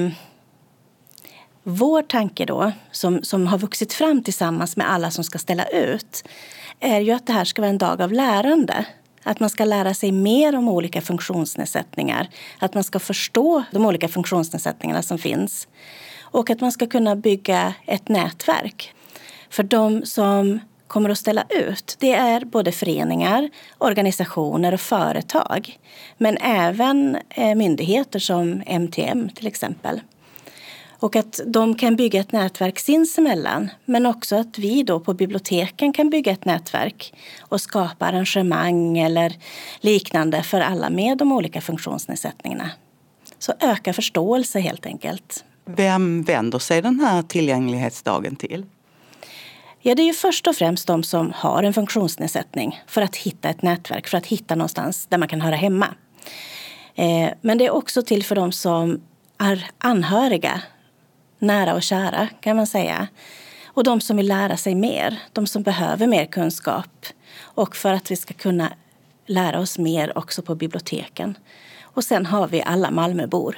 vår 1.63 2.01
tanke 2.01 2.45
då, 2.45 2.71
som, 2.91 3.23
som 3.23 3.47
har 3.47 3.57
vuxit 3.57 3.93
fram 3.93 4.23
tillsammans 4.23 4.77
med 4.77 4.91
alla 4.91 5.11
som 5.11 5.23
ska 5.23 5.39
ställa 5.39 5.65
ut, 5.65 6.23
är 6.79 6.99
ju 6.99 7.11
att 7.11 7.27
det 7.27 7.33
här 7.33 7.45
ska 7.45 7.61
vara 7.61 7.69
en 7.69 7.77
dag 7.77 8.01
av 8.01 8.11
lärande. 8.13 8.85
Att 9.23 9.39
man 9.39 9.49
ska 9.49 9.65
lära 9.65 9.93
sig 9.93 10.11
mer 10.11 10.55
om 10.55 10.69
olika 10.69 11.01
funktionsnedsättningar. 11.01 12.29
Att 12.59 12.73
man 12.73 12.83
ska 12.83 12.99
förstå 12.99 13.63
de 13.71 13.85
olika 13.85 14.07
funktionsnedsättningarna 14.07 15.01
som 15.01 15.17
finns. 15.17 15.67
Och 16.21 16.49
att 16.49 16.61
man 16.61 16.71
ska 16.71 16.87
kunna 16.87 17.15
bygga 17.15 17.73
ett 17.85 18.09
nätverk. 18.09 18.91
För 19.49 19.63
de 19.63 20.05
som 20.05 20.59
kommer 20.87 21.09
att 21.09 21.17
ställa 21.17 21.43
ut, 21.49 21.97
det 21.99 22.13
är 22.13 22.45
både 22.45 22.71
föreningar, 22.71 23.49
organisationer 23.77 24.73
och 24.73 24.79
företag. 24.79 25.79
Men 26.17 26.37
även 26.37 27.17
eh, 27.29 27.55
myndigheter 27.55 28.19
som 28.19 28.63
MTM 28.65 29.29
till 29.29 29.47
exempel. 29.47 30.01
Och 30.99 31.15
att 31.15 31.39
de 31.45 31.75
kan 31.75 31.95
bygga 31.95 32.19
ett 32.19 32.31
nätverk 32.31 32.79
sinsemellan, 32.79 33.69
men 33.85 34.05
också 34.05 34.35
att 34.35 34.57
vi 34.59 34.83
då 34.83 34.99
på 34.99 35.13
biblioteken 35.13 35.93
kan 35.93 36.09
bygga 36.09 36.31
ett 36.31 36.45
nätverk 36.45 37.13
och 37.39 37.61
skapa 37.61 38.05
arrangemang 38.05 38.97
eller 38.97 39.33
liknande 39.79 40.43
för 40.43 40.61
alla 40.61 40.89
med 40.89 41.17
de 41.17 41.31
olika 41.31 41.61
funktionsnedsättningarna. 41.61 42.69
Så 43.39 43.53
öka 43.59 43.93
förståelse 43.93 44.59
helt 44.59 44.85
enkelt. 44.85 45.43
Vem 45.65 46.23
vänder 46.23 46.59
sig 46.59 46.81
den 46.81 46.99
här 46.99 47.21
tillgänglighetsdagen 47.21 48.35
till? 48.35 48.65
Ja, 49.87 49.95
det 49.95 50.01
är 50.01 50.05
ju 50.05 50.13
först 50.13 50.47
och 50.47 50.55
främst 50.55 50.87
de 50.87 51.03
som 51.03 51.31
har 51.35 51.63
en 51.63 51.73
funktionsnedsättning 51.73 52.83
för 52.87 53.01
att 53.01 53.15
hitta 53.15 53.49
ett 53.49 53.61
nätverk, 53.61 54.07
för 54.07 54.17
att 54.17 54.25
hitta 54.25 54.55
någonstans 54.55 55.05
där 55.05 55.17
man 55.17 55.27
kan 55.27 55.41
höra 55.41 55.55
hemma. 55.55 55.87
Eh, 56.95 57.29
men 57.41 57.57
det 57.57 57.65
är 57.65 57.71
också 57.71 58.01
till 58.01 58.23
för 58.23 58.35
de 58.35 58.51
som 58.51 59.01
är 59.37 59.69
anhöriga 59.77 60.61
nära 61.39 61.73
och 61.73 61.83
kära 61.83 62.27
kan 62.39 62.55
man 62.55 62.67
säga. 62.67 63.07
Och 63.65 63.83
de 63.83 64.01
som 64.01 64.17
vill 64.17 64.27
lära 64.27 64.57
sig 64.57 64.75
mer, 64.75 65.19
de 65.33 65.47
som 65.47 65.63
behöver 65.63 66.07
mer 66.07 66.25
kunskap. 66.25 67.05
Och 67.41 67.75
för 67.75 67.93
att 67.93 68.11
vi 68.11 68.15
ska 68.15 68.33
kunna 68.33 68.73
lära 69.25 69.59
oss 69.59 69.77
mer 69.77 70.17
också 70.17 70.41
på 70.41 70.55
biblioteken. 70.55 71.37
Och 71.81 72.03
sen 72.03 72.25
har 72.25 72.47
vi 72.47 72.61
alla 72.61 72.91
Malmöbor. 72.91 73.57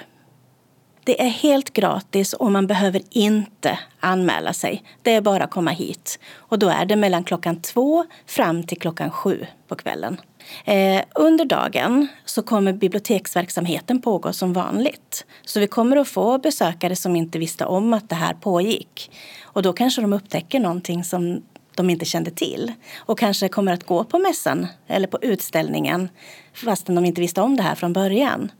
Det 1.07 1.21
är 1.21 1.29
helt 1.29 1.73
gratis 1.73 2.33
och 2.33 2.51
man 2.51 2.67
behöver 2.67 3.01
inte 3.09 3.79
anmäla 3.99 4.53
sig. 4.53 4.83
Det 5.01 5.13
är 5.13 5.21
bara 5.21 5.43
att 5.43 5.51
komma 5.51 5.71
hit. 5.71 6.19
Och 6.35 6.59
då 6.59 6.69
är 6.69 6.85
det 6.85 6.95
mellan 6.95 7.23
klockan 7.23 7.61
två 7.61 8.05
fram 8.25 8.63
till 8.63 8.79
klockan 8.79 9.11
sju 9.11 9.45
på 9.67 9.75
kvällen. 9.75 10.17
Eh, 10.65 11.01
under 11.15 11.45
dagen 11.45 12.07
så 12.25 12.41
kommer 12.41 12.73
biblioteksverksamheten 12.73 14.01
pågå 14.01 14.33
som 14.33 14.53
vanligt. 14.53 15.25
Så 15.45 15.59
vi 15.59 15.67
kommer 15.67 15.97
att 15.97 16.07
få 16.07 16.37
besökare 16.37 16.95
som 16.95 17.15
inte 17.15 17.39
visste 17.39 17.65
om 17.65 17.93
att 17.93 18.09
det 18.09 18.15
här 18.15 18.33
pågick. 18.33 19.11
Och 19.43 19.61
då 19.61 19.73
kanske 19.73 20.01
de 20.01 20.13
upptäcker 20.13 20.59
någonting 20.59 21.03
som 21.03 21.41
de 21.75 21.89
inte 21.89 22.05
kände 22.05 22.31
till 22.31 22.73
och 22.97 23.19
kanske 23.19 23.49
kommer 23.49 23.73
att 23.73 23.83
gå 23.83 24.03
på 24.03 24.19
mässan 24.19 24.67
eller 24.87 25.07
på 25.07 25.19
utställningen 25.21 26.09
fastän 26.53 26.95
de 26.95 27.05
inte 27.05 27.21
visste 27.21 27.41
om 27.41 27.55
det 27.55 27.63
här 27.63 27.75
från 27.75 27.93
början. 27.93 28.51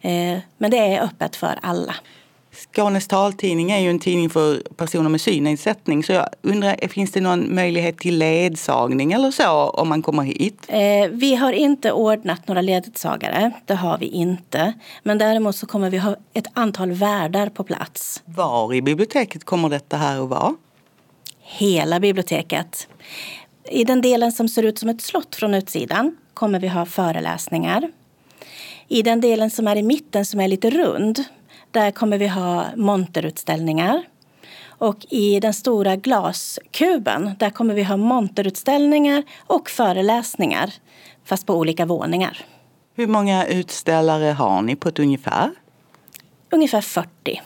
Eh, 0.00 0.38
men 0.58 0.70
det 0.70 0.78
är 0.78 1.02
öppet 1.02 1.36
för 1.36 1.58
alla. 1.62 1.94
Skånes 2.56 3.08
taltidning 3.08 3.70
är 3.70 3.78
ju 3.78 3.90
en 3.90 3.98
tidning 3.98 4.30
för 4.30 4.62
personer 4.76 5.08
med 5.10 5.20
synnedsättning. 5.20 6.04
Så 6.04 6.12
jag 6.12 6.28
undrar, 6.42 6.88
finns 6.88 7.12
det 7.12 7.20
någon 7.20 7.54
möjlighet 7.54 7.98
till 7.98 8.18
ledsagning 8.18 9.12
eller 9.12 9.30
så 9.30 9.50
om 9.50 9.88
man 9.88 10.02
kommer 10.02 10.22
hit? 10.22 10.66
Eh, 10.68 11.08
vi 11.10 11.34
har 11.34 11.52
inte 11.52 11.92
ordnat 11.92 12.48
några 12.48 12.60
ledsagare. 12.60 13.50
Det 13.64 13.74
har 13.74 13.98
vi 13.98 14.06
inte. 14.06 14.72
Men 15.02 15.18
däremot 15.18 15.56
så 15.56 15.66
kommer 15.66 15.90
vi 15.90 15.98
ha 15.98 16.16
ett 16.34 16.46
antal 16.52 16.92
värdar 16.92 17.48
på 17.48 17.64
plats. 17.64 18.22
Var 18.24 18.74
i 18.74 18.82
biblioteket 18.82 19.44
kommer 19.44 19.68
detta 19.68 19.96
här 19.96 20.22
att 20.22 20.28
vara? 20.28 20.54
Hela 21.40 22.00
biblioteket. 22.00 22.88
I 23.70 23.84
den 23.84 24.00
delen 24.00 24.32
som 24.32 24.48
ser 24.48 24.62
ut 24.62 24.78
som 24.78 24.88
ett 24.88 25.02
slott 25.02 25.34
från 25.34 25.54
utsidan 25.54 26.16
kommer 26.34 26.60
vi 26.60 26.68
ha 26.68 26.86
föreläsningar. 26.86 27.90
I 28.88 29.02
den 29.02 29.20
delen 29.20 29.50
som 29.50 29.68
är 29.68 29.76
i 29.76 29.82
mitten 29.82 30.24
som 30.24 30.40
är 30.40 30.48
lite 30.48 30.70
rund 30.70 31.24
där 31.70 31.90
kommer 31.90 32.18
vi 32.18 32.26
ha 32.28 32.66
monterutställningar. 32.76 34.02
Och 34.78 35.06
i 35.08 35.40
den 35.40 35.54
stora 35.54 35.96
glaskuben 35.96 37.30
där 37.38 37.50
kommer 37.50 37.74
vi 37.74 37.82
ha 37.82 37.96
monterutställningar 37.96 39.22
och 39.46 39.70
föreläsningar, 39.70 40.72
fast 41.24 41.46
på 41.46 41.54
olika 41.54 41.86
våningar. 41.86 42.44
Hur 42.94 43.06
många 43.06 43.46
utställare 43.46 44.32
har 44.32 44.62
ni 44.62 44.76
på 44.76 44.88
ett 44.88 44.98
ungefär? 44.98 45.50
Ungefär 46.50 46.80
40. 46.80 47.42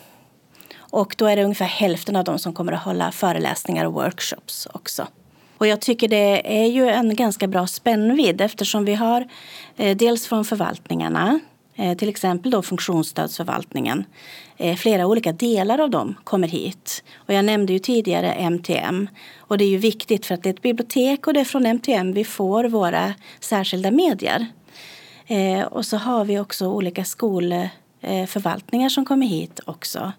Och 0.76 1.14
då 1.18 1.26
är 1.26 1.37
det 1.37 1.44
ungefär 1.44 1.66
hälften 1.66 2.16
av 2.16 2.24
dem 2.24 2.38
som 2.38 2.53
kommer 2.53 2.72
att 2.72 2.83
hålla 2.83 3.12
föreläsningar 3.12 3.85
och 3.85 3.92
workshops 3.92 4.66
också. 4.72 5.07
Och 5.61 5.66
jag 5.66 5.81
tycker 5.81 6.09
det 6.09 6.62
är 6.62 6.66
ju 6.66 6.88
en 6.88 7.14
ganska 7.14 7.46
bra 7.46 7.66
spännvidd 7.66 8.40
eftersom 8.40 8.85
vi 8.85 8.94
har 8.94 9.29
eh, 9.77 9.96
dels 9.96 10.27
från 10.27 10.44
förvaltningarna 10.44 11.40
Eh, 11.81 11.96
till 11.96 12.09
exempel 12.09 12.51
då 12.51 12.62
funktionsstödsförvaltningen. 12.62 14.05
Eh, 14.57 14.77
flera 14.77 15.07
olika 15.07 15.33
delar 15.33 15.79
av 15.79 15.90
dem 15.90 16.14
kommer 16.25 16.49
hit. 16.49 17.05
Och 17.14 17.35
jag 17.35 17.44
nämnde 17.44 17.73
ju 17.73 17.79
tidigare 17.79 18.33
MTM. 18.33 19.09
Och 19.38 19.59
det 19.59 19.64
är 19.64 19.68
ju 19.68 19.77
viktigt 19.77 20.27
för 20.27 20.35
att 20.35 20.42
det 20.42 20.49
är 20.49 20.55
ett 20.55 20.62
bibliotek 20.62 21.27
och 21.27 21.35
det 21.35 21.40
är 21.40 21.44
från 21.44 21.66
MTM 21.66 22.12
vi 22.12 22.25
får 22.25 22.64
våra 22.64 23.14
särskilda 23.40 23.90
medier. 23.90 24.46
Eh, 25.27 25.62
och 25.62 25.87
så 25.87 25.96
har 25.96 26.25
vi 26.25 26.38
också 26.38 26.66
olika 26.66 27.05
skolförvaltningar 27.05 28.87
eh, 28.87 28.90
som 28.90 29.05
kommer 29.05 29.27
hit 29.27 29.61
också. 29.64 30.12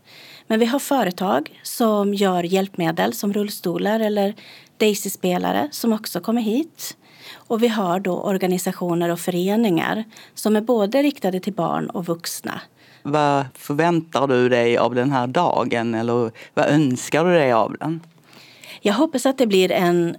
Men 0.48 0.60
vi 0.60 0.66
har 0.66 0.80
företag 0.80 1.60
som 1.64 2.14
gör 2.14 2.44
hjälpmedel 2.44 3.14
som 3.14 3.34
rullstolar 3.34 4.00
eller 4.00 4.34
Daisy-spelare 4.82 5.70
som 5.72 5.94
också 5.94 6.20
kommer 6.20 6.41
hit. 6.41 6.98
Och 7.34 7.63
vi 7.63 7.67
har 7.67 8.00
då 8.00 8.22
organisationer 8.22 9.10
och 9.10 9.20
föreningar 9.20 10.04
som 10.34 10.56
är 10.56 10.62
både 10.62 11.04
riktade 11.04 11.39
till 11.39 11.54
barn 11.54 11.89
och 11.89 12.06
vuxna. 12.06 12.62
Vad 13.04 13.46
förväntar 13.54 14.28
du 14.28 14.50
dig 14.50 14.78
av 14.78 14.96
den 14.96 15.12
här 15.12 15.28
dagen 15.28 15.96
eller 15.96 16.32
vad 16.54 16.65
önskar 16.65 17.26
du 17.26 17.32
dig 17.32 17.52
av 17.52 17.76
den? 17.80 18.02
Jag 18.82 18.94
hoppas 18.94 19.26
att 19.26 19.38
det 19.38 19.48
blir 19.48 19.72
en, 19.72 20.15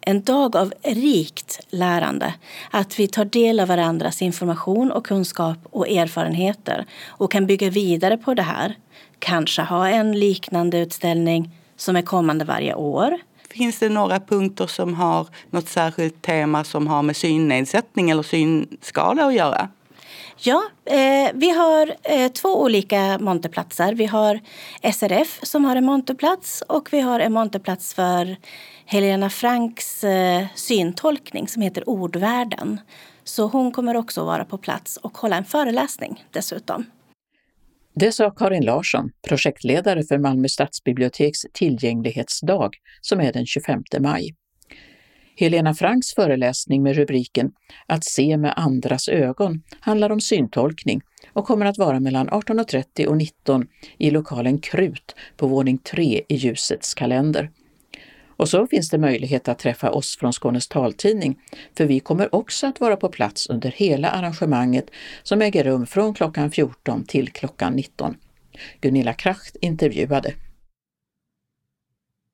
en 0.00 0.22
dag 0.22 0.56
av 0.56 0.72
rikt 0.82 1.60
lärande. 1.70 2.34
Att 2.70 2.98
vi 2.98 3.08
tar 3.08 3.24
del 3.24 3.60
av 3.60 3.68
varandras 3.68 4.22
information 4.22 4.92
och 4.92 5.06
kunskap 5.06 5.58
och 5.70 5.88
erfarenheter 5.88 6.86
och 7.06 7.32
kan 7.32 7.46
bygga 7.46 7.70
vidare 7.70 8.16
på 8.16 8.34
det 8.34 8.42
här. 8.42 8.74
Kanske 9.18 9.62
ha 9.62 9.88
en 9.88 10.18
liknande 10.18 10.78
utställning 10.78 11.50
som 11.76 11.96
är 11.96 12.02
kommande 12.02 12.44
varje 12.44 12.74
år. 12.74 13.18
Finns 13.50 13.78
det 13.78 13.88
några 13.88 14.20
punkter 14.20 14.66
som 14.66 14.94
har 14.94 15.26
något 15.50 15.68
särskilt 15.68 16.22
tema 16.22 16.64
som 16.64 16.86
har 16.86 17.02
med 17.02 17.16
synnedsättning 17.16 18.10
eller 18.10 18.22
synskada 18.22 19.24
att 19.24 19.34
göra? 19.34 19.68
Ja, 20.38 20.62
eh, 20.84 21.30
vi 21.34 21.50
har 21.50 21.94
eh, 22.02 22.32
två 22.32 22.62
olika 22.62 23.18
monterplatser. 23.18 23.92
Vi 23.92 24.06
har 24.06 24.40
SRF 24.92 25.38
som 25.42 25.64
har 25.64 25.76
en 25.76 25.84
monterplats 25.84 26.62
och 26.68 26.88
vi 26.92 27.00
har 27.00 27.20
en 27.20 27.32
monterplats 27.32 27.94
för 27.94 28.36
Helena 28.84 29.30
Franks 29.30 30.04
eh, 30.04 30.46
syntolkning 30.54 31.48
som 31.48 31.62
heter 31.62 31.88
Ordvärlden. 31.88 32.80
Så 33.24 33.46
hon 33.46 33.72
kommer 33.72 33.96
också 33.96 34.24
vara 34.24 34.44
på 34.44 34.58
plats 34.58 34.96
och 34.96 35.18
hålla 35.18 35.36
en 35.36 35.44
föreläsning 35.44 36.24
dessutom. 36.30 36.84
Det 38.00 38.12
sa 38.12 38.30
Karin 38.30 38.64
Larsson, 38.64 39.10
projektledare 39.28 40.02
för 40.02 40.18
Malmö 40.18 40.48
stadsbiblioteks 40.48 41.38
tillgänglighetsdag 41.52 42.70
som 43.00 43.20
är 43.20 43.32
den 43.32 43.46
25 43.46 43.82
maj. 44.00 44.34
Helena 45.36 45.74
Franks 45.74 46.14
föreläsning 46.14 46.82
med 46.82 46.96
rubriken 46.96 47.52
Att 47.86 48.04
se 48.04 48.36
med 48.36 48.52
andras 48.56 49.08
ögon 49.08 49.62
handlar 49.80 50.10
om 50.10 50.20
syntolkning 50.20 51.00
och 51.32 51.44
kommer 51.44 51.66
att 51.66 51.78
vara 51.78 52.00
mellan 52.00 52.28
18.30 52.28 53.06
och 53.06 53.16
19 53.16 53.66
i 53.98 54.10
lokalen 54.10 54.58
Krut 54.58 55.14
på 55.36 55.46
våning 55.46 55.78
3 55.78 56.22
i 56.28 56.34
Ljusets 56.34 56.94
kalender. 56.94 57.50
Och 58.36 58.48
så 58.48 58.66
finns 58.66 58.90
det 58.90 58.98
möjlighet 58.98 59.48
att 59.48 59.58
träffa 59.58 59.90
oss 59.90 60.16
från 60.16 60.32
Skånes 60.32 60.68
taltidning, 60.68 61.40
för 61.76 61.86
vi 61.86 62.00
kommer 62.00 62.34
också 62.34 62.66
att 62.66 62.80
vara 62.80 62.96
på 62.96 63.08
plats 63.08 63.46
under 63.46 63.70
hela 63.70 64.10
arrangemanget 64.10 64.90
som 65.22 65.42
äger 65.42 65.64
rum 65.64 65.86
från 65.86 66.14
klockan 66.14 66.50
14 66.50 67.04
till 67.04 67.32
klockan 67.32 67.72
19. 67.72 68.16
Gunilla 68.80 69.12
Kracht 69.12 69.56
intervjuade. 69.60 70.34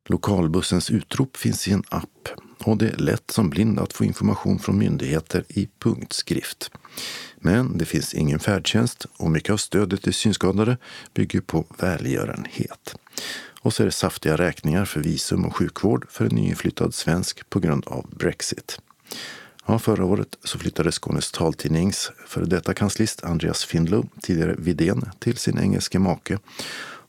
Lokalbussens 0.08 0.90
utrop 0.90 1.36
finns 1.36 1.68
i 1.68 1.72
en 1.72 1.82
app 1.88 2.28
och 2.64 2.76
det 2.76 2.88
är 2.88 2.96
lätt 2.96 3.30
som 3.30 3.50
blind 3.50 3.78
att 3.78 3.92
få 3.92 4.04
information 4.04 4.58
från 4.58 4.78
myndigheter 4.78 5.44
i 5.48 5.68
punktskrift. 5.78 6.70
Men 7.36 7.78
det 7.78 7.84
finns 7.84 8.14
ingen 8.14 8.38
färdtjänst 8.38 9.06
och 9.16 9.30
mycket 9.30 9.50
av 9.50 9.56
stödet 9.56 10.02
till 10.02 10.14
synskadade 10.14 10.76
bygger 11.14 11.40
på 11.40 11.64
välgörenhet. 11.78 12.94
Och 13.62 13.72
så 13.72 13.83
är 13.83 13.85
det 13.85 13.92
saftiga 13.92 14.37
räkningar 14.37 14.85
för 14.85 15.01
visum 15.01 15.44
och 15.44 15.57
sjukvård 15.57 16.07
för 16.09 16.25
en 16.25 16.37
nyinflyttad 16.37 16.94
svensk 16.94 17.51
på 17.51 17.61
grund 17.61 17.85
av 17.87 18.07
Brexit. 18.11 18.79
Ja, 19.66 19.79
förra 19.79 20.05
året 20.05 20.38
så 20.40 20.59
flyttade 20.59 20.92
Skånes 20.92 21.33
taltidnings 21.33 22.12
före 22.27 22.44
detta 22.44 22.75
kanslist 22.75 23.25
Andreas 23.25 23.64
Findlow, 23.64 24.07
tidigare 24.22 24.55
Vidén, 24.59 25.03
till 25.18 25.37
sin 25.37 25.59
engelske 25.59 25.98
make. 25.98 26.38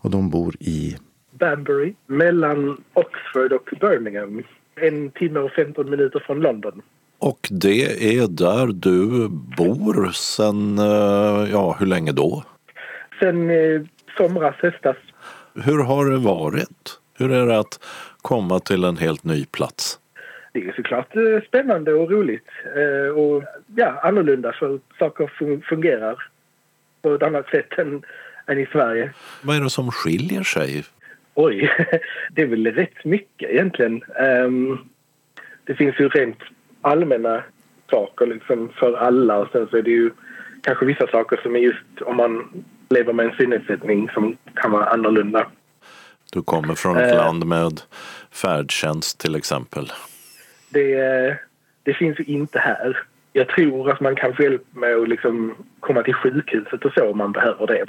Och 0.02 0.12
de 0.12 0.30
bor 0.30 0.56
i 0.60 0.96
Banbury, 1.32 1.94
mellan 2.08 2.84
Oxford 2.94 3.54
och 3.54 3.70
Birmingham. 3.80 4.44
En 4.76 5.12
timme 5.12 5.40
och 5.40 5.52
15 5.52 5.90
minuter 5.90 6.20
från 6.20 6.40
London. 6.40 6.82
Och 7.20 7.48
det 7.52 8.18
är 8.20 8.28
där 8.28 8.68
du 8.68 9.28
bor 9.58 10.12
sen, 10.14 10.80
eh, 10.80 11.52
ja 11.52 11.76
hur 11.80 11.86
länge 11.86 12.12
då? 12.12 12.44
Sen 13.20 13.50
eh, 13.50 13.82
somras, 14.18 14.56
höstas. 14.56 14.98
Hur 15.56 15.84
har 15.84 16.06
det 16.06 16.18
varit? 16.18 17.00
Hur 17.18 17.32
är 17.32 17.46
det 17.46 17.60
att 17.60 17.80
komma 18.22 18.60
till 18.60 18.84
en 18.84 18.98
helt 18.98 19.24
ny 19.24 19.46
plats? 19.46 20.00
Det 20.54 20.68
är 20.68 20.74
såklart 20.74 21.16
eh, 21.16 21.48
spännande 21.48 21.94
och 21.94 22.12
roligt 22.12 22.48
eh, 22.76 23.18
och 23.18 23.44
ja, 23.76 24.00
annorlunda 24.04 24.54
för 24.54 24.80
saker 25.00 25.32
fungerar 25.70 26.30
på 27.02 27.14
ett 27.14 27.24
annat 27.24 27.48
sätt 27.48 27.80
än, 27.80 28.04
än 28.48 28.60
i 28.60 28.66
Sverige. 28.66 29.14
Vad 29.42 29.56
är 29.56 29.62
det 29.62 29.70
som 29.70 29.92
skiljer 29.92 30.44
sig? 30.44 30.84
Oj, 31.34 31.72
det 32.32 32.42
är 32.42 32.48
väl 32.48 32.68
rätt 32.68 33.06
mycket 33.06 33.50
egentligen. 33.50 34.04
Um, 34.46 34.80
det 35.64 35.76
finns 35.76 36.00
ju 36.00 36.10
rent 36.10 36.40
allmänna 36.82 37.44
saker 37.90 38.28
liksom 38.28 38.70
för 38.70 38.94
alla 38.94 39.38
och 39.38 39.48
sen 39.52 39.68
så 39.68 39.78
är 39.78 39.82
det 39.82 39.92
ju 39.92 40.12
kanske 40.62 40.86
vissa 40.86 41.08
saker 41.08 41.40
som 41.44 41.56
är 41.56 41.60
just 41.60 42.02
om 42.02 42.18
man 42.18 42.64
lever 42.90 43.14
med 43.14 43.26
en 43.26 43.36
synnedsättning 43.36 44.10
som 44.10 44.38
kan 44.56 44.72
vara 44.72 44.86
annorlunda. 44.86 45.48
Du 46.32 46.42
kommer 46.42 46.76
från 46.76 46.98
ett 46.98 47.12
uh, 47.12 47.18
land 47.18 47.46
med 47.46 47.82
färdtjänst 48.32 49.20
till 49.20 49.36
exempel. 49.36 49.92
Det, 50.70 50.96
det 51.84 51.94
finns 51.94 52.20
ju 52.20 52.24
inte 52.24 52.60
här. 52.60 52.98
Jag 53.34 53.48
tror 53.48 53.92
att 53.92 54.00
man 54.00 54.16
kan 54.16 54.36
få 54.36 54.44
hjälp 54.44 54.62
med 54.72 54.96
att 54.96 55.10
liksom 55.10 55.56
komma 55.80 56.04
till 56.04 56.14
sjukhuset 56.14 56.86
och 56.86 56.92
så 56.94 57.12
om 57.12 57.18
man 57.18 57.32
behöver 57.32 57.68
det 57.68 57.86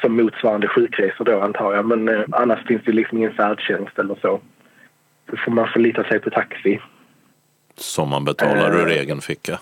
som 0.00 0.16
motsvarande 0.16 0.68
sjukresor 0.68 1.24
då 1.24 1.40
antar 1.40 1.74
jag. 1.74 1.84
Men 1.86 2.08
eh, 2.08 2.24
annars 2.32 2.66
finns 2.66 2.82
det 2.84 2.92
liksom 2.92 3.18
ingen 3.18 3.32
färdtjänst 3.32 3.98
eller 3.98 4.14
så. 4.14 4.40
Då 5.26 5.36
får 5.36 5.52
man 5.52 5.68
förlita 5.68 6.04
sig 6.04 6.20
på 6.20 6.30
taxi. 6.30 6.80
Som 7.76 8.08
man 8.08 8.24
betalar 8.24 8.80
ur 8.80 8.88
eh, 8.88 8.98
egen 8.98 9.20
ficka? 9.20 9.58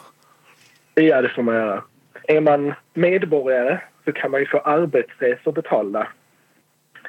Ja, 0.94 1.22
det 1.22 1.28
får 1.28 1.42
man 1.42 1.54
göra. 1.54 1.82
Är 2.22 2.40
man 2.40 2.74
medborgare 2.94 3.80
så 4.10 4.14
kan 4.20 4.30
man 4.30 4.40
ju 4.40 4.46
få 4.46 4.58
arbetsresor 4.58 5.52
betalda. 5.52 6.08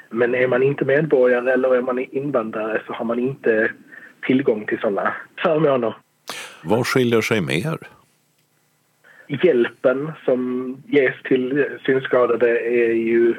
Men 0.09 0.35
är 0.35 0.47
man 0.47 0.63
inte 0.63 0.85
medborgare 0.85 1.51
eller 1.51 1.75
är 1.75 1.81
man 1.81 1.99
invandrare 1.99 2.81
så 2.87 2.93
har 2.93 3.05
man 3.05 3.19
inte 3.19 3.71
tillgång 4.21 4.65
till 4.65 4.79
sådana 4.79 5.13
förmåner. 5.43 5.95
Vad 6.63 6.87
skiljer 6.87 7.21
sig 7.21 7.41
mer? 7.41 7.77
hjälpen 9.43 10.11
som 10.25 10.77
ges 10.87 11.15
till 11.23 11.65
synskadade 11.85 12.59
är 12.59 12.93
ju 12.93 13.35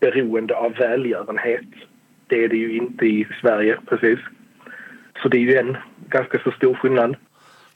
beroende 0.00 0.56
av 0.56 0.72
välgörenhet. 0.72 1.70
Det 2.26 2.44
är 2.44 2.48
det 2.48 2.56
ju 2.56 2.76
inte 2.76 3.06
i 3.06 3.26
Sverige 3.40 3.78
precis. 3.88 4.18
Så 5.22 5.28
det 5.28 5.36
är 5.36 5.40
ju 5.40 5.56
en 5.56 5.76
ganska 6.08 6.38
så 6.38 6.50
stor 6.50 6.74
skillnad. 6.74 7.16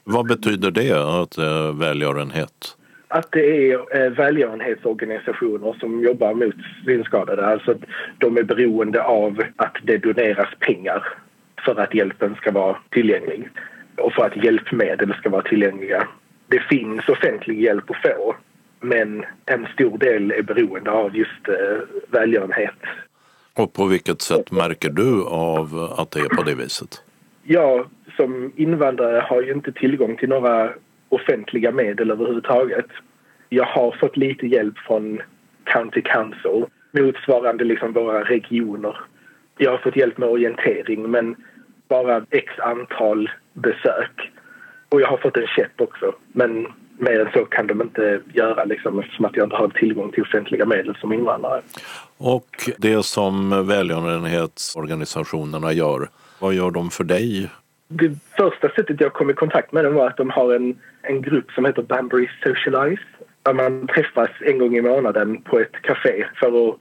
Vad 0.03 0.27
betyder 0.27 0.71
det, 0.71 1.21
att 1.21 1.37
äh, 1.37 1.79
välgörenhet? 1.79 2.76
Att 3.07 3.31
det 3.31 3.71
är 3.71 4.05
äh, 4.05 4.09
välgörenhetsorganisationer 4.11 5.75
som 5.79 6.03
jobbar 6.03 6.33
mot 6.33 6.55
synskadade. 6.85 7.45
Alltså 7.45 7.71
att 7.71 7.81
de 8.17 8.37
är 8.37 8.43
beroende 8.43 9.03
av 9.03 9.41
att 9.55 9.77
det 9.83 9.97
doneras 9.97 10.49
pengar 10.59 11.03
för 11.65 11.79
att 11.79 11.93
hjälpen 11.93 12.35
ska 12.35 12.51
vara 12.51 12.77
tillgänglig 12.89 13.49
och 13.97 14.13
för 14.13 14.25
att 14.25 14.43
hjälpmedel 14.43 15.13
ska 15.13 15.29
vara 15.29 15.41
tillgängliga 15.41 16.07
det 16.47 16.59
finns 16.59 17.09
offentlig 17.09 17.61
hjälp 17.61 17.91
att 17.91 18.01
få 18.01 18.35
men 18.79 19.25
en 19.45 19.67
stor 19.73 19.97
del 19.97 20.31
är 20.31 20.41
beroende 20.41 20.91
av 20.91 21.15
just 21.15 21.47
eh, 21.47 21.55
välgörenhet. 22.07 22.75
Och 23.53 23.73
på 23.73 23.85
vilket 23.85 24.21
sätt 24.21 24.51
märker 24.51 24.89
du 24.89 25.23
av 25.25 25.93
att 25.97 26.11
det 26.11 26.19
är 26.19 26.35
på 26.35 26.43
det 26.43 26.55
viset? 26.55 27.03
Jag 27.43 27.85
som 28.15 28.51
invandrare 28.55 29.19
har 29.19 29.41
ju 29.41 29.51
inte 29.51 29.71
tillgång 29.71 30.17
till 30.17 30.29
några 30.29 30.73
offentliga 31.09 31.71
medel 31.71 32.11
överhuvudtaget. 32.11 32.85
Jag 33.49 33.65
har 33.65 33.97
fått 33.99 34.17
lite 34.17 34.47
hjälp 34.47 34.77
från 34.77 35.21
County 35.63 36.01
Council 36.01 36.65
motsvarande 36.91 37.63
liksom 37.63 37.93
våra 37.93 38.23
regioner. 38.23 38.97
Jag 39.57 39.71
har 39.71 39.77
fått 39.77 39.95
hjälp 39.95 40.17
med 40.17 40.29
orientering 40.29 41.11
men 41.11 41.35
bara 41.87 42.25
x 42.29 42.53
antal 42.59 43.29
besök. 43.53 44.31
Och 44.89 45.01
jag 45.01 45.07
har 45.07 45.17
fått 45.17 45.37
en 45.37 45.47
käpp 45.47 45.81
också. 45.81 46.13
Men 46.31 46.67
mer 46.97 47.19
än 47.19 47.31
så 47.33 47.45
kan 47.45 47.67
de 47.67 47.81
inte 47.81 48.21
göra 48.33 48.63
liksom, 48.63 48.99
eftersom 48.99 49.25
att 49.25 49.35
jag 49.35 49.45
inte 49.45 49.55
har 49.55 49.69
tillgång 49.69 50.11
till 50.11 50.23
offentliga 50.23 50.65
medel 50.65 50.97
som 51.01 51.13
invandrare. 51.13 51.61
Och 52.17 52.69
det 52.77 53.05
som 53.05 53.67
välgörenhetsorganisationerna 53.67 55.73
gör, 55.73 56.09
vad 56.39 56.53
gör 56.53 56.71
de 56.71 56.89
för 56.89 57.03
dig? 57.03 57.49
Det 57.87 58.11
första 58.37 58.69
sättet 58.69 59.01
jag 59.01 59.13
kom 59.13 59.29
i 59.29 59.33
kontakt 59.33 59.71
med 59.71 59.83
dem 59.85 59.93
var 59.93 60.07
att 60.07 60.17
de 60.17 60.29
har 60.29 60.53
en, 60.53 60.79
en 61.01 61.21
grupp 61.21 61.51
som 61.51 61.65
heter 61.65 61.81
Banbury 61.81 62.29
Socialize 62.43 63.03
där 63.43 63.53
man 63.53 63.87
träffas 63.87 64.29
en 64.41 64.57
gång 64.57 64.75
i 64.75 64.81
månaden 64.81 65.41
på 65.41 65.59
ett 65.59 65.81
café 65.81 66.25
för 66.35 66.69
att 66.69 66.75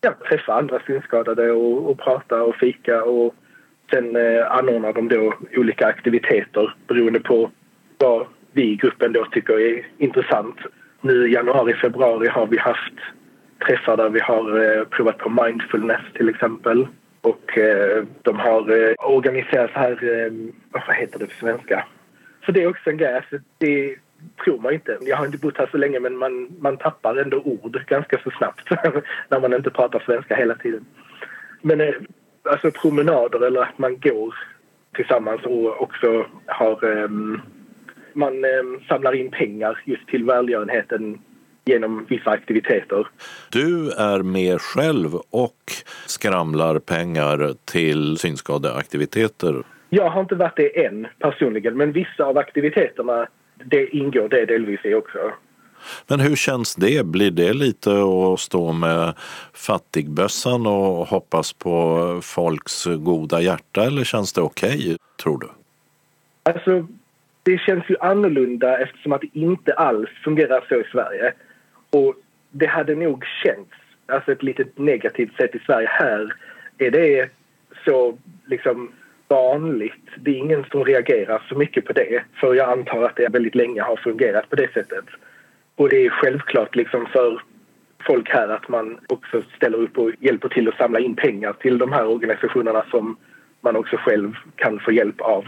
ja, 0.00 0.14
träffa 0.28 0.54
andra 0.54 0.80
synskadade 0.86 1.50
och, 1.52 1.90
och 1.90 1.98
prata 1.98 2.42
och 2.42 2.56
fika 2.56 3.02
och 3.02 3.34
Sen 3.90 4.16
eh, 4.16 4.52
anordnar 4.52 4.92
de 4.92 5.08
då 5.08 5.34
olika 5.56 5.86
aktiviteter 5.86 6.74
beroende 6.86 7.20
på 7.20 7.50
vad 7.98 8.26
vi 8.52 8.62
i 8.62 8.76
gruppen 8.76 9.12
då 9.12 9.24
tycker 9.24 9.60
är 9.60 9.86
intressant. 9.98 10.56
Nu 11.00 11.28
i 11.28 11.32
januari, 11.32 11.74
februari 11.74 12.28
har 12.28 12.46
vi 12.46 12.58
haft 12.58 12.94
träffar 13.66 13.96
där 13.96 14.08
vi 14.08 14.20
har 14.20 14.78
eh, 14.78 14.84
provat 14.84 15.18
på 15.18 15.28
mindfulness 15.44 16.00
till 16.14 16.28
exempel. 16.28 16.86
Och 17.28 17.58
eh, 17.58 18.04
de 18.22 18.38
har 18.38 18.70
eh, 18.70 18.94
organiserat 18.98 19.70
här, 19.70 19.90
eh, 19.90 20.32
vad 20.70 20.96
heter 20.96 21.18
det 21.18 21.26
på 21.26 21.34
svenska? 21.40 21.86
Så 22.46 22.52
det 22.52 22.62
är 22.62 22.68
också 22.68 22.90
en 22.90 22.96
grej, 22.96 23.16
alltså, 23.16 23.36
det 23.58 23.96
tror 24.44 24.58
man 24.58 24.74
inte. 24.74 24.98
Jag 25.00 25.16
har 25.16 25.26
inte 25.26 25.38
bott 25.38 25.58
här 25.58 25.68
så 25.70 25.76
länge 25.78 26.00
men 26.00 26.16
man, 26.16 26.48
man 26.60 26.76
tappar 26.76 27.16
ändå 27.16 27.38
ord 27.38 27.84
ganska 27.86 28.18
så 28.24 28.30
snabbt 28.30 28.70
när 29.28 29.40
man 29.40 29.54
inte 29.54 29.70
pratar 29.70 29.98
svenska 29.98 30.36
hela 30.36 30.54
tiden. 30.54 30.84
Men 31.62 31.80
eh, 31.80 31.94
alltså 32.42 32.70
promenader 32.70 33.46
eller 33.46 33.62
att 33.62 33.78
man 33.78 34.00
går 34.00 34.34
tillsammans 34.94 35.42
och 35.44 35.82
också 35.82 36.26
har 36.46 36.84
ehm, 36.84 37.40
man 38.12 38.44
ehm, 38.44 38.80
samlar 38.88 39.14
in 39.14 39.30
pengar 39.30 39.80
just 39.84 40.06
till 40.08 40.24
välgörenheten 40.24 41.18
genom 41.68 42.06
vissa 42.08 42.30
aktiviteter. 42.30 43.06
Du 43.50 43.90
är 43.90 44.22
med 44.22 44.60
själv 44.60 45.14
och 45.30 45.72
skramlar 46.06 46.78
pengar 46.78 47.54
till 47.64 48.18
synskadeaktiviteter. 48.18 49.62
Jag 49.88 50.10
har 50.10 50.20
inte 50.20 50.34
varit 50.34 50.56
det 50.56 50.84
än 50.84 51.06
personligen, 51.18 51.76
men 51.76 51.92
vissa 51.92 52.24
av 52.24 52.38
aktiviteterna 52.38 53.26
det 53.64 53.96
ingår 53.96 54.28
det 54.28 54.46
delvis 54.46 54.84
i 54.84 54.94
också. 54.94 55.18
Men 56.06 56.20
hur 56.20 56.36
känns 56.36 56.74
det? 56.74 57.06
Blir 57.06 57.30
det 57.30 57.52
lite 57.52 57.90
att 57.90 58.40
stå 58.40 58.72
med 58.72 59.14
fattigbössan 59.52 60.66
och 60.66 61.06
hoppas 61.06 61.52
på 61.52 62.20
folks 62.22 62.84
goda 62.84 63.40
hjärta 63.40 63.84
eller 63.84 64.04
känns 64.04 64.32
det 64.32 64.40
okej, 64.40 64.78
okay, 64.78 64.96
tror 65.22 65.38
du? 65.38 65.48
Alltså, 66.42 66.86
det 67.42 67.58
känns 67.58 67.84
ju 67.88 67.96
annorlunda 68.00 68.78
eftersom 68.78 69.12
att 69.12 69.20
det 69.20 69.38
inte 69.38 69.72
alls 69.72 70.10
fungerar 70.24 70.64
så 70.68 70.74
i 70.74 70.84
Sverige. 70.92 71.32
Och 71.90 72.14
det 72.50 72.66
hade 72.66 72.94
nog 72.94 73.24
känts, 73.24 73.74
alltså 74.06 74.32
ett 74.32 74.42
litet 74.42 74.78
negativt 74.78 75.36
sätt 75.36 75.54
i 75.54 75.58
Sverige. 75.58 75.88
Här 75.90 76.34
är 76.78 76.90
det 76.90 77.30
så 77.84 78.18
liksom 78.46 78.92
vanligt. 79.28 80.06
Det 80.16 80.30
är 80.30 80.34
ingen 80.34 80.64
som 80.64 80.84
reagerar 80.84 81.42
så 81.48 81.54
mycket 81.54 81.84
på 81.84 81.92
det. 81.92 82.22
För 82.40 82.54
jag 82.54 82.70
antar 82.70 83.02
att 83.02 83.16
det 83.16 83.28
väldigt 83.28 83.54
länge 83.54 83.82
har 83.82 83.96
fungerat 83.96 84.50
på 84.50 84.56
det 84.56 84.72
sättet. 84.72 85.04
Och 85.76 85.88
det 85.88 86.06
är 86.06 86.10
självklart 86.10 86.76
liksom 86.76 87.06
för 87.06 87.42
folk 88.06 88.28
här 88.28 88.48
att 88.48 88.68
man 88.68 88.98
också 89.06 89.42
ställer 89.56 89.78
upp 89.78 89.98
och 89.98 90.10
hjälper 90.20 90.48
till 90.48 90.68
att 90.68 90.76
samla 90.76 90.98
in 90.98 91.16
pengar 91.16 91.52
till 91.52 91.78
de 91.78 91.92
här 91.92 92.06
organisationerna 92.06 92.84
som 92.90 93.16
man 93.60 93.76
också 93.76 93.96
själv 93.96 94.32
kan 94.56 94.80
få 94.80 94.92
hjälp 94.92 95.20
av. 95.20 95.44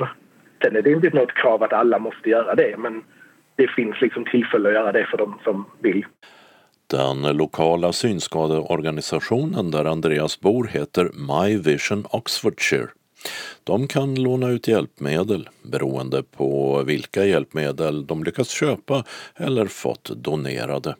Sen 0.62 0.76
är 0.76 0.82
det 0.82 0.90
inte 0.90 1.10
något 1.10 1.34
krav 1.34 1.62
att 1.62 1.72
alla 1.72 1.98
måste 1.98 2.30
göra 2.30 2.54
det 2.54 2.74
men 2.78 3.02
det 3.60 3.68
finns 3.68 4.00
liksom 4.00 4.24
tillfälle 4.24 4.68
att 4.68 4.74
göra 4.74 4.92
det 4.92 5.06
för 5.06 5.18
de 5.18 5.38
som 5.44 5.64
vill. 5.82 6.06
Den 6.86 7.22
lokala 7.36 7.92
synskadeorganisationen 7.92 9.70
där 9.70 9.84
Andreas 9.84 10.40
bor 10.40 10.66
heter 10.66 11.10
My 11.14 11.58
Vision 11.58 12.04
Oxfordshire. 12.10 12.88
De 13.64 13.88
kan 13.88 14.14
låna 14.14 14.48
ut 14.48 14.68
hjälpmedel 14.68 15.48
beroende 15.62 16.22
på 16.22 16.82
vilka 16.82 17.24
hjälpmedel 17.24 18.06
de 18.06 18.24
lyckats 18.24 18.50
köpa 18.50 19.04
eller 19.36 19.66
fått 19.66 20.10
donerade. 20.16 20.94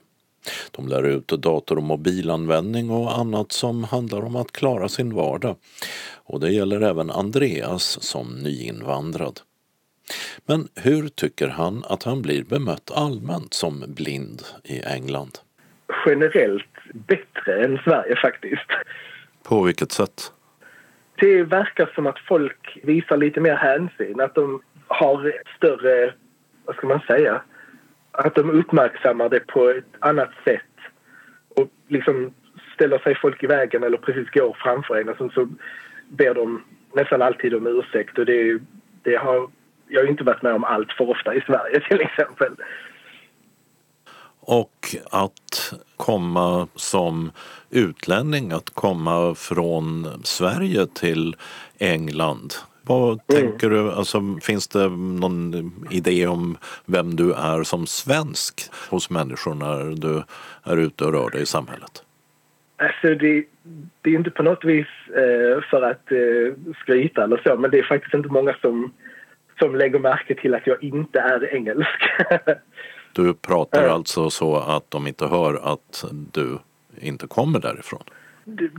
De 0.70 0.88
lär 0.88 1.03
ut 1.03 1.29
dator 1.29 1.77
och 1.77 1.83
mobilanvändning 1.83 2.90
och 2.90 3.18
annat 3.18 3.53
som 3.53 3.85
handlar 3.85 4.25
om 4.25 4.37
att 4.37 4.53
klara 4.53 4.88
sin 4.88 5.14
vardag. 5.14 5.57
Och 6.25 6.40
det 6.40 6.53
gäller 6.53 6.81
även 6.81 7.11
Andreas 7.11 8.03
som 8.03 8.38
nyinvandrad. 8.38 9.40
Men 10.46 10.68
hur 10.85 11.09
tycker 11.09 11.49
han 11.49 11.85
att 11.88 12.03
han 12.03 12.23
blir 12.23 12.44
bemött 12.44 12.90
allmänt 12.94 13.55
som 13.55 13.85
blind 13.88 14.42
i 14.64 14.83
England? 14.83 15.38
Generellt 16.07 16.64
bättre 16.92 17.64
än 17.64 17.79
Sverige 17.79 18.16
faktiskt. 18.16 18.70
På 19.42 19.62
vilket 19.62 19.92
sätt? 19.92 20.33
Det 21.14 21.42
verkar 21.42 21.90
som 21.94 22.07
att 22.07 22.18
folk 22.18 22.79
visar 22.83 23.16
lite 23.16 23.40
mer 23.40 23.55
hänsyn, 23.55 24.20
att 24.20 24.35
de 24.35 24.62
har 24.87 25.33
större, 25.57 26.14
vad 26.64 26.77
ska 26.77 26.87
man 26.87 27.01
säga, 27.01 27.42
att 28.11 28.35
de 28.35 28.51
uppmärksammar 28.51 29.29
det 29.29 29.40
på 29.40 29.68
ett 29.68 29.85
annat 29.99 30.31
sätt 30.44 30.62
och 31.49 31.68
liksom 31.88 32.35
ställer 32.75 32.99
sig 32.99 33.14
folk 33.14 33.42
i 33.42 33.46
vägen 33.46 33.83
eller 33.83 33.99
precis 33.99 34.31
går 34.31 34.57
framför 34.62 35.01
en 35.01 35.09
och 35.09 35.16
så, 35.16 35.31
så 35.31 35.49
ber 36.09 36.35
de 36.35 36.64
nästan 36.94 37.23
alltid 37.23 37.55
om 37.55 37.66
ursäkt 37.66 38.18
och 38.18 38.27
det, 38.27 38.61
det 39.03 39.16
har 39.16 39.51
jag 39.90 40.00
har 40.00 40.09
inte 40.09 40.24
varit 40.24 40.42
med 40.42 40.53
om 40.53 40.64
allt 40.64 40.92
för 40.92 41.11
ofta 41.11 41.35
i 41.35 41.40
Sverige 41.40 41.81
till 41.88 42.00
exempel. 42.00 42.53
Och 44.40 44.94
att 45.11 45.74
komma 45.96 46.68
som 46.74 47.33
utlänning, 47.70 48.53
att 48.53 48.70
komma 48.70 49.35
från 49.35 50.07
Sverige 50.24 50.87
till 50.87 51.37
England. 51.79 52.55
Vad 52.83 53.09
mm. 53.09 53.20
tänker 53.29 53.70
du, 53.70 53.92
alltså, 53.92 54.20
finns 54.42 54.68
det 54.68 54.88
någon 54.88 55.72
idé 55.90 56.26
om 56.26 56.57
vem 56.87 57.16
du 57.16 57.33
är 57.33 57.62
som 57.62 57.87
svensk 57.87 58.61
hos 58.90 59.11
människor 59.11 59.55
när 59.55 59.96
du 59.96 60.22
är 60.64 60.76
ute 60.76 61.05
och 61.05 61.12
rör 61.12 61.31
dig 61.31 61.42
i 61.42 61.46
samhället? 61.46 62.05
Alltså 62.76 63.14
det, 63.14 63.44
det 64.03 64.11
är 64.11 64.14
inte 64.14 64.31
på 64.31 64.42
något 64.42 64.64
vis 64.64 64.87
eh, 65.09 65.62
för 65.70 65.83
att 65.83 66.12
eh, 66.12 66.74
skryta 66.83 67.24
eller 67.24 67.40
så 67.44 67.57
men 67.57 67.70
det 67.70 67.79
är 67.79 67.83
faktiskt 67.83 68.14
inte 68.14 68.29
många 68.29 68.55
som 68.61 68.92
som 69.61 69.77
lägger 69.77 69.99
märke 69.99 70.35
till 70.35 70.55
att 70.55 70.66
jag 70.66 70.85
inte 70.85 71.18
är 71.18 71.55
engelsk. 71.55 72.01
du 73.12 73.35
pratar 73.35 73.88
alltså 73.88 74.31
så 74.31 74.57
att 74.57 74.90
de 74.90 75.07
inte 75.07 75.27
hör 75.27 75.73
att 75.73 76.05
du 76.33 76.59
inte 77.01 77.27
kommer 77.27 77.61
därifrån? 77.61 78.03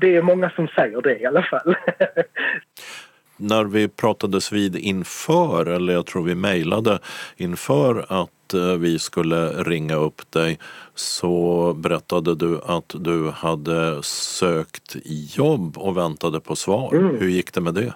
Det 0.02 0.16
är 0.16 0.22
många 0.22 0.50
som 0.50 0.68
säger 0.68 1.02
det 1.02 1.20
i 1.20 1.26
alla 1.26 1.44
fall. 1.44 1.76
När 3.38 3.64
vi 3.64 3.88
pratades 3.88 4.52
vid 4.52 4.76
inför, 4.76 5.66
eller 5.66 5.94
jag 5.94 6.06
tror 6.06 6.24
vi 6.24 6.36
mejlade 6.36 7.00
inför 7.38 8.06
att 8.10 8.54
eh, 8.54 8.78
vi 8.80 9.00
skulle 9.00 9.48
ringa 9.48 9.96
upp 9.96 10.32
dig 10.32 10.60
så 10.96 11.74
berättade 11.74 12.36
du 12.36 12.60
att 12.66 12.96
du 13.00 13.30
hade 13.30 14.04
sökt 14.04 14.96
jobb 15.38 15.78
och 15.78 15.98
väntade 15.98 16.40
på 16.40 16.56
svar. 16.56 16.96
Mm. 16.96 17.20
Hur 17.20 17.30
gick 17.30 17.54
det 17.54 17.62
med 17.62 17.74
det? 17.74 17.94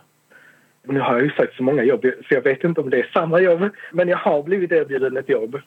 Nu 0.87 0.99
har 0.99 1.13
jag 1.13 1.23
ju 1.23 1.31
sökt 1.31 1.55
så 1.55 1.63
många 1.63 1.83
jobb 1.83 2.01
så 2.01 2.33
jag 2.33 2.41
vet 2.41 2.63
inte 2.63 2.81
om 2.81 2.89
det 2.89 2.99
är 2.99 3.09
samma 3.13 3.39
jobb. 3.39 3.69
Men 3.91 4.07
jag 4.07 4.17
har 4.17 4.43
blivit 4.43 4.71
erbjuden 4.71 5.17
ett 5.17 5.29
jobb 5.29 5.59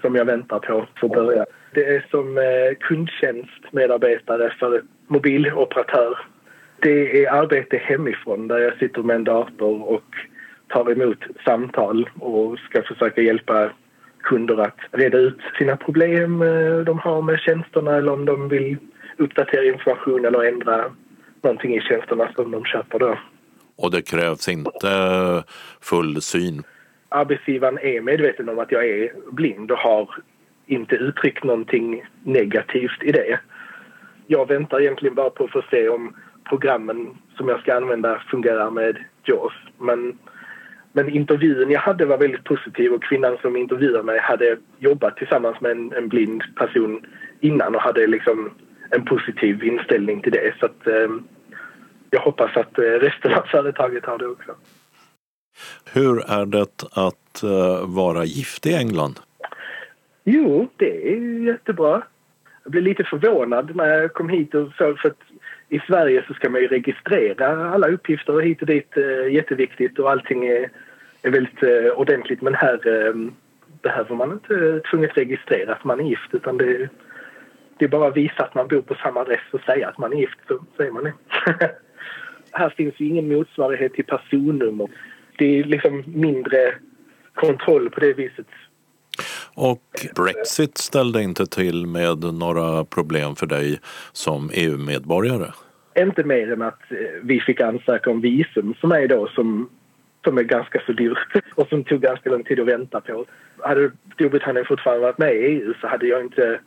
som 0.00 0.14
jag 0.14 0.24
väntar 0.24 0.58
på 0.58 0.86
för 1.00 1.06
att 1.06 1.12
börja. 1.12 1.46
Det 1.74 1.84
är 1.84 2.06
som 2.10 2.38
eh, 2.38 2.44
kundtjänstmedarbetare 2.80 4.54
för 4.58 4.82
mobiloperatör. 5.06 6.18
Det 6.80 7.24
är 7.24 7.32
arbete 7.32 7.76
hemifrån 7.76 8.48
där 8.48 8.58
jag 8.58 8.78
sitter 8.78 9.02
med 9.02 9.16
en 9.16 9.24
dator 9.24 9.82
och 9.82 10.14
tar 10.68 10.92
emot 10.92 11.18
samtal 11.44 12.10
och 12.20 12.58
ska 12.58 12.82
försöka 12.82 13.22
hjälpa 13.22 13.70
kunder 14.22 14.56
att 14.60 14.78
reda 14.90 15.18
ut 15.18 15.38
sina 15.58 15.76
problem 15.76 16.42
eh, 16.42 16.78
de 16.78 16.98
har 16.98 17.22
med 17.22 17.40
tjänsterna 17.40 17.96
eller 17.96 18.12
om 18.12 18.24
de 18.24 18.48
vill 18.48 18.76
uppdatera 19.16 19.64
information 19.64 20.24
eller 20.24 20.44
ändra 20.44 20.84
någonting 21.42 21.76
i 21.76 21.80
tjänsterna 21.80 22.28
som 22.36 22.50
de 22.50 22.64
köper 22.64 22.98
då. 22.98 23.18
Och 23.76 23.90
det 23.90 24.02
krävs 24.02 24.48
inte 24.48 25.44
full 25.80 26.22
syn? 26.22 26.62
Arbetsgivaren 27.08 27.78
är 27.78 28.00
medveten 28.00 28.48
om 28.48 28.58
att 28.58 28.72
jag 28.72 28.88
är 28.88 29.12
blind 29.32 29.70
och 29.70 29.78
har 29.78 30.10
inte 30.66 30.94
uttryckt 30.94 31.44
någonting 31.44 32.04
negativt 32.24 33.02
i 33.02 33.12
det. 33.12 33.40
Jag 34.26 34.48
väntar 34.48 34.80
egentligen 34.80 35.14
bara 35.14 35.30
på 35.30 35.44
att 35.44 35.50
få 35.50 35.62
se 35.70 35.88
om 35.88 36.14
programmen 36.48 37.16
som 37.36 37.48
jag 37.48 37.60
ska 37.60 37.74
använda 37.74 38.22
fungerar 38.30 38.70
med 38.70 38.96
JAWS. 39.24 39.52
Men, 39.78 40.18
men 40.92 41.08
intervjun 41.08 41.70
jag 41.70 41.80
hade 41.80 42.04
var 42.04 42.18
väldigt 42.18 42.44
positiv 42.44 42.92
och 42.92 43.02
kvinnan 43.02 43.36
som 43.42 43.56
intervjuade 43.56 44.02
mig 44.02 44.18
hade 44.18 44.56
jobbat 44.78 45.16
tillsammans 45.16 45.60
med 45.60 45.70
en, 45.70 45.92
en 45.92 46.08
blind 46.08 46.42
person 46.56 47.06
innan 47.40 47.74
och 47.74 47.80
hade 47.80 48.06
liksom 48.06 48.50
en 48.90 49.04
positiv 49.04 49.64
inställning 49.64 50.20
till 50.20 50.32
det. 50.32 50.54
Så 50.60 50.66
att, 50.66 50.86
eh, 50.86 51.08
jag 52.10 52.20
hoppas 52.20 52.56
att 52.56 52.78
eh, 52.78 52.82
resten 52.82 53.34
av 53.34 53.42
företaget 53.42 54.06
har 54.06 54.18
det 54.18 54.26
också. 54.26 54.54
Hur 55.92 56.30
är 56.30 56.46
det 56.46 56.62
att 56.92 57.44
uh, 57.44 57.86
vara 57.94 58.24
gift 58.24 58.66
i 58.66 58.74
England? 58.74 59.20
Jo, 60.24 60.68
det 60.76 61.12
är 61.12 61.46
jättebra. 61.46 62.02
Jag 62.62 62.72
blev 62.72 62.82
lite 62.82 63.04
förvånad 63.04 63.76
när 63.76 63.88
jag 63.88 64.12
kom 64.12 64.28
hit 64.28 64.54
och 64.54 64.68
så 64.78 64.94
för 64.94 65.08
att 65.08 65.22
i 65.68 65.78
Sverige 65.78 66.24
så 66.28 66.34
ska 66.34 66.50
man 66.50 66.60
ju 66.60 66.66
registrera 66.66 67.70
alla 67.70 67.88
uppgifter 67.88 68.40
hit 68.40 68.60
och 68.60 68.66
dit. 68.66 68.96
Uh, 68.96 69.32
jätteviktigt 69.32 69.98
och 69.98 70.10
allting 70.10 70.46
är, 70.46 70.70
är 71.22 71.30
väldigt 71.30 71.92
ordentligt. 71.94 72.42
Men 72.42 72.54
här 72.54 72.80
behöver 73.82 74.14
man 74.14 74.32
inte 74.32 74.80
tvunget 74.90 75.16
registrera 75.16 75.72
att 75.72 75.84
man 75.84 76.00
är 76.00 76.04
gift 76.04 76.34
utan 76.34 76.56
det, 76.56 76.88
det 77.78 77.84
är 77.84 77.88
bara 77.88 78.08
att 78.08 78.16
visa 78.16 78.44
att 78.44 78.54
man 78.54 78.68
bor 78.68 78.82
på 78.82 78.94
samma 78.94 79.20
adress 79.20 79.40
och 79.52 79.60
säga 79.60 79.88
att 79.88 79.98
man 79.98 80.12
är 80.12 80.16
gift 80.16 80.38
så 80.48 80.64
säger 80.76 80.92
man 80.92 81.04
det. 81.04 81.12
här 82.56 82.70
finns 82.76 82.94
ju 83.00 83.08
ingen 83.08 83.28
motsvarighet 83.28 83.94
till 83.94 84.04
personnummer. 84.04 84.88
Det 85.38 85.58
är 85.58 85.64
liksom 85.64 86.04
mindre 86.06 86.74
kontroll 87.34 87.90
på 87.90 88.00
det 88.00 88.12
viset. 88.12 88.46
Och 89.54 89.82
Brexit 90.14 90.78
ställde 90.78 91.22
inte 91.22 91.46
till 91.46 91.86
med 91.86 92.18
några 92.34 92.84
problem 92.84 93.36
för 93.36 93.46
dig 93.46 93.78
som 94.12 94.50
EU-medborgare? 94.54 95.52
Inte 95.98 96.24
mer 96.24 96.52
än 96.52 96.62
att 96.62 96.92
eh, 96.92 96.96
vi 97.22 97.40
fick 97.40 97.60
ansöka 97.60 98.10
om 98.10 98.20
visum 98.20 98.74
för 98.80 98.88
mig 98.88 99.08
då 99.08 99.28
som, 99.28 99.70
som 100.24 100.38
är 100.38 100.42
ganska 100.42 100.82
så 100.86 100.92
dyrt 100.92 101.32
och 101.54 101.68
som 101.68 101.84
tog 101.84 102.00
ganska 102.00 102.30
lång 102.30 102.44
tid 102.44 102.60
att 102.60 102.66
vänta 102.66 103.00
på. 103.00 103.24
Hade 103.58 103.90
Storbritannien 104.14 104.66
fortfarande 104.68 105.02
varit 105.02 105.18
med 105.18 105.34
i 105.34 105.38
EU 105.38 105.74
så 105.80 105.86
hade 105.86 106.06
jag 106.06 106.20
inte 106.20 106.60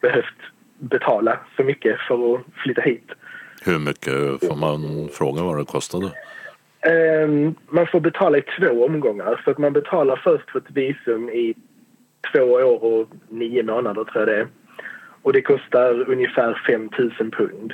behövt 0.00 0.40
betala 0.78 1.38
så 1.56 1.62
mycket 1.62 2.00
för 2.00 2.34
att 2.34 2.40
flytta 2.62 2.80
hit. 2.80 3.10
Hur 3.64 3.78
mycket 3.78 4.48
får 4.48 4.56
man 4.56 5.08
fråga 5.12 5.42
vad 5.42 5.58
det 5.58 5.64
kostade? 5.64 6.12
Ehm, 6.80 7.54
man 7.68 7.86
får 7.86 8.00
betala 8.00 8.38
i 8.38 8.42
två 8.42 8.84
omgångar. 8.84 9.40
Så 9.44 9.50
att 9.50 9.58
man 9.58 9.72
betalar 9.72 10.20
först 10.24 10.50
för 10.50 10.58
ett 10.58 10.70
visum 10.70 11.28
i 11.28 11.54
två 12.32 12.42
år 12.42 12.84
och 12.84 13.08
nio 13.28 13.62
månader, 13.62 14.04
tror 14.04 14.18
jag 14.18 14.28
det 14.28 14.40
är. 14.40 14.48
Och 15.22 15.32
det 15.32 15.42
kostar 15.42 16.10
ungefär 16.10 16.62
5 16.66 16.90
000 16.98 17.30
pund. 17.30 17.72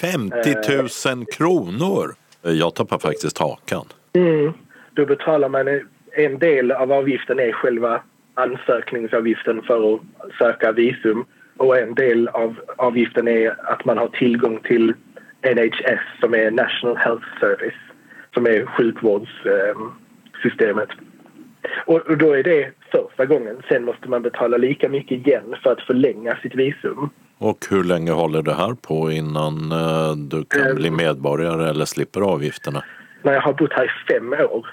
50 0.00 1.14
000 1.14 1.26
kronor! 1.26 2.14
Jag 2.42 2.74
tappar 2.74 2.98
faktiskt 2.98 3.38
hakan. 3.38 3.84
Mm. 4.12 4.52
Då 4.92 5.06
betalar 5.06 5.48
man 5.48 5.68
en 6.12 6.38
del 6.38 6.72
av 6.72 6.92
avgiften 6.92 7.38
är 7.38 7.52
själva 7.52 8.02
ansökningsavgiften 8.34 9.62
för 9.62 9.94
att 9.94 10.00
söka 10.38 10.72
visum 10.72 11.24
och 11.58 11.78
en 11.78 11.94
del 11.94 12.28
av 12.28 12.60
avgiften 12.76 13.28
är 13.28 13.72
att 13.72 13.84
man 13.84 13.98
har 13.98 14.08
tillgång 14.08 14.60
till 14.60 14.94
NHS 15.42 16.20
som 16.20 16.34
är 16.34 16.50
National 16.50 16.96
Health 16.96 17.26
Service 17.40 17.74
som 18.34 18.46
är 18.46 18.66
sjukvårdssystemet. 18.66 20.88
Och 21.86 22.18
då 22.18 22.32
är 22.32 22.42
det 22.42 22.70
första 22.92 23.26
gången. 23.26 23.62
Sen 23.68 23.84
måste 23.84 24.08
man 24.08 24.22
betala 24.22 24.56
lika 24.56 24.88
mycket 24.88 25.26
igen 25.26 25.56
för 25.62 25.72
att 25.72 25.80
förlänga 25.80 26.36
sitt 26.36 26.54
visum. 26.54 27.10
Och 27.38 27.58
hur 27.70 27.84
länge 27.84 28.10
håller 28.10 28.42
det 28.42 28.54
här 28.54 28.74
på 28.74 29.10
innan 29.10 29.72
eh, 29.72 30.12
du 30.16 30.44
kan 30.44 30.74
bli 30.74 30.90
medborgare 30.90 31.70
eller 31.70 31.84
slipper 31.84 32.20
avgifterna? 32.20 32.84
När 33.22 33.32
jag 33.32 33.40
har 33.40 33.52
bott 33.52 33.72
här 33.72 33.84
i 33.84 34.12
fem 34.12 34.32
år 34.32 34.66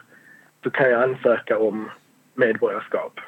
så 0.63 0.69
kan 0.69 0.89
jag 0.89 1.03
ansöka 1.03 1.59
om 1.59 1.89
medborgarskap. 2.33 3.19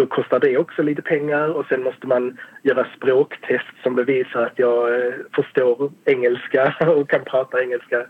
Då 0.00 0.06
kostar 0.06 0.40
det 0.40 0.56
också 0.56 0.82
lite 0.82 1.02
pengar 1.02 1.48
och 1.48 1.66
sen 1.66 1.82
måste 1.82 2.06
man 2.06 2.38
göra 2.62 2.86
språktest 2.96 3.74
som 3.82 3.94
bevisar 3.94 4.42
att 4.42 4.58
jag 4.58 5.06
eh, 5.06 5.12
förstår 5.34 5.92
engelska 6.04 6.74
och 6.86 7.10
kan 7.10 7.24
prata 7.24 7.62
engelska. 7.62 8.06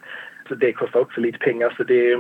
Så 0.49 0.55
det 0.55 0.73
kostar 0.73 1.01
också 1.01 1.21
lite 1.21 1.39
pengar. 1.39 1.75
Så 1.77 1.83
det, 1.85 2.19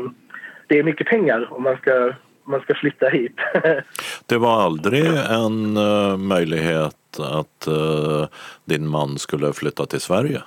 det 0.66 0.78
är 0.78 0.82
mycket 0.82 1.06
pengar 1.06 1.48
om 1.52 1.62
man 1.62 1.76
ska, 1.76 2.12
man 2.44 2.60
ska 2.60 2.74
flytta 2.74 3.08
hit. 3.08 3.36
det 4.26 4.38
var 4.38 4.62
aldrig 4.62 5.06
en 5.30 5.76
uh, 5.76 6.16
möjlighet 6.16 7.18
att 7.18 7.68
uh, 7.68 8.26
din 8.64 8.88
man 8.88 9.18
skulle 9.18 9.52
flytta 9.52 9.86
till 9.86 10.00
Sverige? 10.00 10.42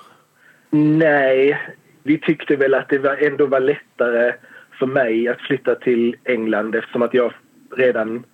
Nej, 0.70 1.60
vi 2.02 2.18
tyckte 2.18 2.56
väl 2.56 2.74
att 2.74 2.88
det 2.88 2.98
var, 2.98 3.16
ändå 3.16 3.46
var 3.46 3.60
lättare 3.60 4.32
för 4.78 4.86
mig 4.86 5.28
att 5.28 5.40
flytta 5.40 5.74
till 5.74 6.16
England 6.24 6.74
eftersom 6.74 7.02
att 7.02 7.14
jag 7.14 7.32
redan 7.76 8.24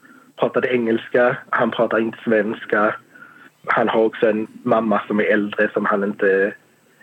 pratade 0.41 0.69
engelska. 0.69 1.37
Han 1.51 1.71
pratar 1.71 2.01
inte 2.01 2.19
svenska. 2.25 2.95
Han 3.67 3.89
har 3.89 4.05
också 4.05 4.27
en 4.27 4.47
mamma 4.63 5.03
som 5.07 5.21
är 5.21 5.25
äldre 5.25 5.71
som 5.73 5.85
han 5.85 6.05
inte 6.05 6.55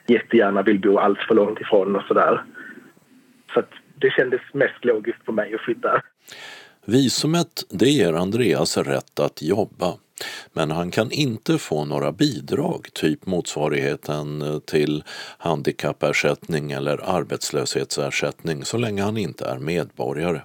jättegärna 0.07 0.61
vill 0.61 0.81
bo 0.81 0.97
allt 0.97 1.19
för 1.19 1.35
långt 1.35 1.61
ifrån 1.61 1.95
och 1.95 2.03
sådär. 2.03 2.43
Så 3.53 3.59
att 3.59 3.69
det 3.95 4.09
kändes 4.09 4.41
mest 4.53 4.85
logiskt 4.85 5.25
för 5.25 5.31
mig 5.31 5.55
att 5.55 5.61
flytta. 5.61 6.01
Visumet 6.85 7.63
det 7.69 7.89
ger 7.89 8.13
Andreas 8.13 8.77
rätt 8.77 9.19
att 9.19 9.41
jobba. 9.41 9.93
Men 10.53 10.71
han 10.71 10.91
kan 10.91 11.11
inte 11.11 11.57
få 11.57 11.85
några 11.85 12.11
bidrag, 12.11 12.87
typ 12.93 13.25
motsvarigheten 13.25 14.61
till 14.65 15.03
handikappersättning 15.37 16.71
eller 16.71 17.17
arbetslöshetsersättning 17.17 18.65
så 18.65 18.77
länge 18.77 19.01
han 19.01 19.17
inte 19.17 19.45
är 19.45 19.59
medborgare. 19.59 20.41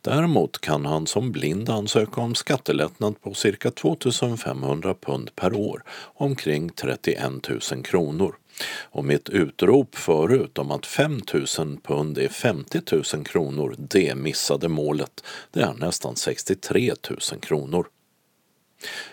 Däremot 0.00 0.60
kan 0.60 0.86
han 0.86 1.06
som 1.06 1.32
blind 1.32 1.70
ansöka 1.70 2.20
om 2.20 2.34
skattelättnad 2.34 3.20
på 3.20 3.34
cirka 3.34 3.70
2500 3.70 4.94
pund 4.94 5.36
per 5.36 5.54
år, 5.54 5.82
omkring 6.14 6.70
31 6.70 7.48
000 7.72 7.84
kronor. 7.84 8.34
Och 8.80 9.04
mitt 9.04 9.28
utrop 9.28 9.94
förut 9.94 10.58
om 10.58 10.70
att 10.70 10.86
5 10.86 11.20
000 11.58 11.78
pund 11.82 12.18
är 12.18 12.28
50 12.28 12.80
000 13.14 13.24
kronor, 13.24 13.74
det 13.78 14.14
missade 14.14 14.68
målet, 14.68 15.24
det 15.50 15.60
är 15.60 15.74
nästan 15.74 16.16
63 16.16 16.94
000 17.10 17.40
kronor. 17.40 17.86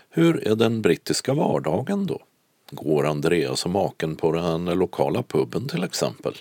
Hur 0.09 0.47
är 0.47 0.55
den 0.55 0.81
brittiska 0.81 1.33
vardagen 1.33 2.05
då? 2.05 2.21
Går 2.71 3.07
Andreas 3.07 3.65
och 3.65 3.71
maken 3.71 4.15
på 4.15 4.31
den 4.31 4.65
lokala 4.65 5.23
puben 5.23 5.67
till 5.67 5.83
exempel? 5.83 6.33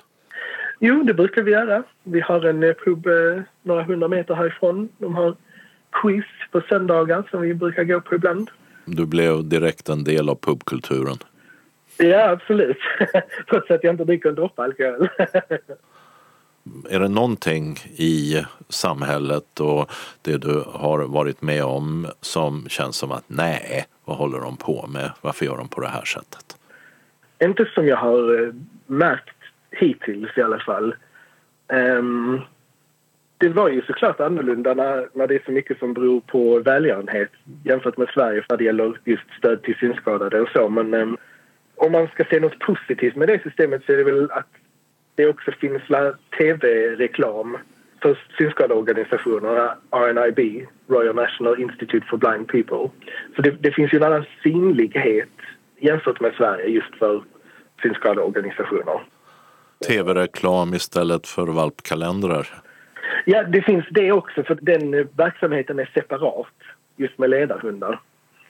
Jo, 0.78 1.02
det 1.02 1.14
brukar 1.14 1.42
vi 1.42 1.50
göra. 1.50 1.82
Vi 2.02 2.20
har 2.20 2.44
en 2.44 2.62
eh, 2.62 2.72
pub 2.72 3.06
eh, 3.06 3.42
några 3.62 3.82
hundra 3.82 4.08
meter 4.08 4.34
härifrån. 4.34 4.88
De 4.98 5.14
har 5.14 5.36
quiz 6.02 6.24
på 6.50 6.60
söndagar 6.60 7.28
som 7.30 7.40
vi 7.40 7.54
brukar 7.54 7.84
gå 7.84 8.00
på 8.00 8.14
ibland. 8.14 8.50
Du 8.84 9.06
blev 9.06 9.44
direkt 9.44 9.88
en 9.88 10.04
del 10.04 10.28
av 10.28 10.34
pubkulturen? 10.34 11.16
Ja, 11.96 12.30
absolut. 12.30 12.78
Trots 13.48 13.70
att 13.70 13.84
jag 13.84 13.94
inte 13.94 14.04
dricker 14.04 14.28
en 14.28 14.34
droppe 14.34 14.62
alkohol. 14.62 15.08
är 16.90 17.00
det 17.00 17.08
någonting 17.08 17.76
i 17.96 18.44
samhället 18.68 19.60
och 19.60 19.90
det 20.22 20.36
du 20.36 20.64
har 20.66 20.98
varit 20.98 21.42
med 21.42 21.64
om 21.64 22.06
som 22.20 22.68
känns 22.68 22.96
som 22.96 23.12
att 23.12 23.24
nej, 23.26 23.86
vad 24.04 24.16
håller 24.16 24.38
de 24.38 24.56
på 24.56 24.86
med? 24.86 25.12
Varför 25.20 25.46
gör 25.46 25.56
de 25.56 25.68
på 25.68 25.80
det 25.80 25.88
här 25.88 26.04
sättet? 26.04 26.56
Inte 27.42 27.64
som 27.74 27.86
jag 27.86 27.96
har 27.96 28.42
eh, 28.42 28.52
märkt 28.86 29.37
hittills 29.70 30.38
i 30.38 30.42
alla 30.42 30.58
fall. 30.58 30.94
Um, 31.68 32.40
det 33.38 33.48
var 33.48 33.68
ju 33.68 33.82
såklart 33.82 34.20
annorlunda 34.20 34.74
när, 34.74 35.08
när 35.12 35.26
det 35.26 35.34
är 35.34 35.42
så 35.44 35.52
mycket 35.52 35.78
som 35.78 35.94
beror 35.94 36.20
på 36.20 36.58
välgörenhet 36.58 37.30
jämfört 37.64 37.96
med 37.96 38.08
Sverige 38.08 38.44
när 38.48 38.56
det 38.56 38.64
gäller 38.64 39.00
just 39.04 39.30
stöd 39.38 39.62
till 39.62 39.74
synskadade 39.74 40.40
och 40.40 40.48
så. 40.48 40.68
Men 40.68 40.94
um, 40.94 41.16
om 41.76 41.92
man 41.92 42.08
ska 42.08 42.24
se 42.24 42.40
något 42.40 42.58
positivt 42.58 43.16
med 43.16 43.28
det 43.28 43.42
systemet 43.42 43.82
så 43.86 43.92
är 43.92 43.96
det 43.96 44.04
väl 44.04 44.30
att 44.30 44.48
det 45.14 45.26
också 45.26 45.52
finns 45.52 45.82
tv-reklam 46.38 47.56
för 48.02 48.18
synskadeorganisationerna 48.38 49.74
RNIB, 49.90 50.66
Royal 50.86 51.14
National 51.14 51.60
Institute 51.60 52.06
for 52.06 52.16
Blind 52.16 52.48
People. 52.48 52.90
Så 53.36 53.42
det, 53.42 53.50
det 53.50 53.72
finns 53.72 53.92
ju 53.92 53.96
en 53.96 54.04
annan 54.04 54.24
synlighet 54.42 55.28
jämfört 55.78 56.20
med 56.20 56.34
Sverige 56.34 56.66
just 56.66 56.94
för 56.98 57.22
synskadeorganisationer. 57.82 59.00
Tv-reklam 59.86 60.74
istället 60.74 61.26
för 61.26 61.46
valpkalendrar? 61.46 62.48
Ja, 63.24 63.42
det 63.42 63.62
finns 63.62 63.84
det 63.90 64.12
också 64.12 64.42
för 64.42 64.58
den 64.62 65.08
verksamheten 65.16 65.78
är 65.78 65.90
separat 65.94 66.46
just 66.96 67.18
med 67.18 67.30
ledarhundar. 67.30 68.00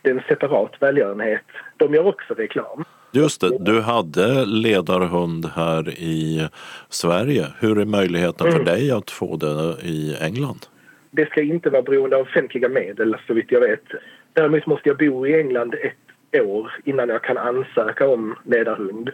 Det 0.03 0.11
är 0.11 0.15
en 0.15 0.23
separat 0.29 0.73
välgörenhet. 0.81 1.45
De 1.77 1.95
gör 1.95 2.07
också 2.07 2.35
reklam. 2.35 2.85
Just 3.13 3.41
det, 3.41 3.59
du 3.61 3.81
hade 3.81 4.47
ledarhund 4.47 5.47
här 5.47 5.89
i 5.89 6.49
Sverige. 6.89 7.47
Hur 7.61 7.79
är 7.79 7.85
möjligheten 7.85 8.53
för 8.53 8.61
mm. 8.61 8.65
dig 8.65 8.91
att 8.91 9.11
få 9.11 9.37
det 9.37 9.77
i 9.83 10.17
England? 10.21 10.67
Det 11.11 11.31
ska 11.31 11.43
inte 11.43 11.71
vara 11.71 11.83
beroende 11.83 12.17
av 12.17 12.23
offentliga 12.23 12.69
medel 12.69 13.17
så 13.27 13.35
vitt 13.35 13.53
jag 13.53 13.61
vet. 13.61 13.85
Däremot 14.33 14.67
måste 14.67 14.89
jag 14.89 14.99
bo 14.99 15.27
i 15.27 15.41
England 15.41 15.75
ett 15.75 16.41
år 16.43 16.73
innan 16.85 17.09
jag 17.09 17.23
kan 17.23 17.39
ansöka 17.39 18.09
om 18.09 18.35
ledarhund. 18.45 19.11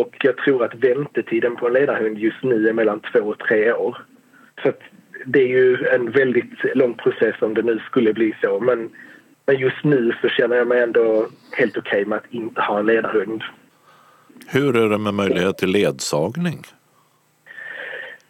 Och 0.00 0.16
jag 0.20 0.36
tror 0.36 0.64
att 0.64 0.74
väntetiden 0.74 1.56
på 1.56 1.66
en 1.66 1.72
ledarhund 1.72 2.18
just 2.18 2.42
nu 2.42 2.68
är 2.68 2.72
mellan 2.72 3.00
två 3.00 3.20
och 3.20 3.38
tre 3.38 3.72
år. 3.72 3.96
Så 4.62 4.72
det 5.26 5.42
är 5.42 5.48
ju 5.48 5.86
en 5.86 6.10
väldigt 6.10 6.64
lång 6.74 6.94
process 6.94 7.34
om 7.40 7.54
det 7.54 7.62
nu 7.62 7.78
skulle 7.78 8.12
bli 8.12 8.34
så. 8.42 8.60
Men 8.60 8.90
men 9.46 9.58
just 9.58 9.84
nu 9.84 10.12
så 10.22 10.28
känner 10.28 10.56
jag 10.56 10.66
mig 10.66 10.82
ändå 10.82 11.28
helt 11.52 11.76
okej 11.76 11.90
okay 11.90 12.04
med 12.04 12.18
att 12.18 12.26
inte 12.30 12.60
ha 12.60 12.78
en 12.78 12.86
ledarhund. 12.86 13.42
Hur 14.48 14.76
är 14.76 14.88
det 14.88 14.98
med 14.98 15.14
möjlighet 15.14 15.58
till 15.58 15.70
ledsagning? 15.70 16.62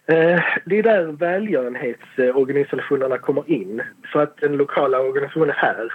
Eh, 0.06 0.40
det 0.64 0.78
är 0.78 0.82
där 0.82 1.04
välgörenhetsorganisationerna 1.04 3.18
kommer 3.18 3.50
in. 3.50 3.82
För 4.12 4.22
att 4.22 4.36
den 4.36 4.56
lokala 4.56 5.00
organisationen 5.00 5.54
här 5.56 5.92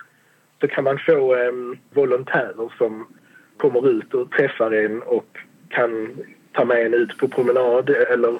så 0.61 0.67
kan 0.67 0.83
man 0.83 0.99
få 0.99 1.35
um, 1.35 1.77
volontärer 1.93 2.73
som 2.77 3.07
kommer 3.57 3.89
ut 3.89 4.13
och 4.13 4.31
träffar 4.31 4.71
en 4.71 5.01
och 5.01 5.37
kan 5.71 6.17
ta 6.51 6.65
med 6.65 6.85
en 6.85 6.93
ut 6.93 7.17
på 7.17 7.27
promenad 7.27 7.89
eller 7.89 8.39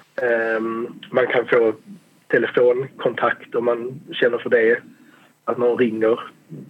um, 0.58 1.00
man 1.12 1.28
kan 1.28 1.48
få 1.48 1.74
telefonkontakt 2.28 3.56
om 3.56 3.66
man 3.66 4.02
känner 4.12 4.38
för 4.38 4.50
det 4.50 4.80
att 5.46 5.58
någon 5.58 5.78
ringer 5.78 6.20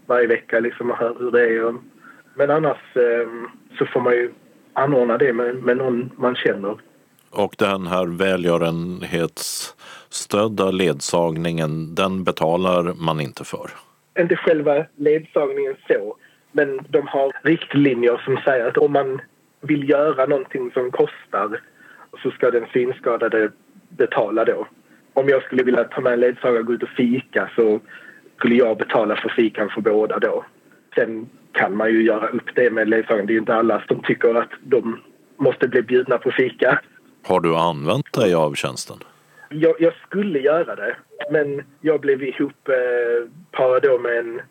varje 0.05 0.27
vecka 0.27 0.59
liksom 0.59 0.91
och 0.91 0.97
hör 0.97 1.15
hur 1.19 1.31
det 1.31 1.41
är. 1.41 1.75
Men 2.35 2.51
annars 2.51 2.95
eh, 2.95 3.27
så 3.77 3.85
får 3.85 4.01
man 4.01 4.13
ju 4.13 4.31
anordna 4.73 5.17
det 5.17 5.33
med, 5.33 5.55
med 5.55 5.77
någon 5.77 6.09
man 6.15 6.35
känner. 6.35 6.77
Och 7.29 7.55
den 7.57 7.87
här 7.87 8.05
välgörenhetsstödda 8.05 10.71
ledsagningen, 10.71 11.95
den 11.95 12.23
betalar 12.23 12.93
man 12.93 13.21
inte 13.21 13.43
för? 13.43 13.69
Inte 14.19 14.35
själva 14.35 14.85
ledsagningen 14.95 15.75
så, 15.87 16.15
men 16.51 16.79
de 16.89 17.07
har 17.07 17.31
riktlinjer 17.43 18.21
som 18.25 18.37
säger 18.37 18.67
att 18.67 18.77
om 18.77 18.91
man 18.91 19.21
vill 19.61 19.89
göra 19.89 20.25
någonting 20.25 20.71
som 20.71 20.91
kostar 20.91 21.61
så 22.23 22.31
ska 22.31 22.51
den 22.51 22.65
synskadade 22.73 23.51
betala 23.89 24.45
då. 24.45 24.67
Om 25.13 25.29
jag 25.29 25.43
skulle 25.43 25.63
vilja 25.63 25.83
ta 25.83 26.01
med 26.01 26.13
en 26.13 26.19
ledsagare 26.19 26.59
och 26.59 26.65
gå 26.65 26.73
ut 26.73 26.83
och 26.83 26.89
fika 26.89 27.49
så 27.55 27.79
skulle 28.37 28.55
jag 28.55 28.77
betala 28.77 29.15
för 29.15 29.29
fikan 29.29 29.69
för 29.69 29.81
båda 29.81 30.19
då. 30.19 30.45
Sen 30.95 31.29
kan 31.51 31.77
man 31.77 31.89
ju 31.89 32.03
göra 32.03 32.27
upp 32.27 32.55
det 32.55 32.71
med 32.71 32.89
ledsagaren. 32.89 33.25
Det 33.25 33.31
är 33.31 33.35
ju 33.35 33.39
inte 33.39 33.55
alla 33.55 33.83
som 33.87 34.03
tycker 34.03 34.35
att 34.35 34.49
de 34.63 34.99
måste 35.37 35.67
bli 35.67 35.81
bjudna 35.81 36.17
på 36.17 36.31
fika. 36.31 36.79
Har 37.23 37.39
du 37.39 37.55
använt 37.55 38.13
dig 38.13 38.33
av 38.33 38.53
tjänsten? 38.53 38.97
Jag, 39.49 39.75
jag 39.79 39.93
skulle 40.07 40.39
göra 40.39 40.75
det, 40.75 40.95
men 41.31 41.63
jag 41.81 42.01
blev 42.01 42.23
ihop 42.23 42.69
eh, 42.69 43.29
parad 43.51 44.01
med 44.01 44.17
en, 44.17 44.41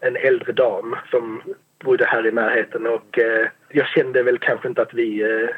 en 0.00 0.16
äldre 0.16 0.52
dam 0.52 0.96
som 1.10 1.42
bodde 1.84 2.04
här 2.04 2.26
i 2.26 2.32
närheten 2.32 2.86
och 2.86 3.18
eh, 3.18 3.46
jag 3.68 3.86
kände 3.86 4.22
väl 4.22 4.38
kanske 4.38 4.68
inte 4.68 4.82
att 4.82 4.94
vi 4.94 5.22
eh, 5.22 5.48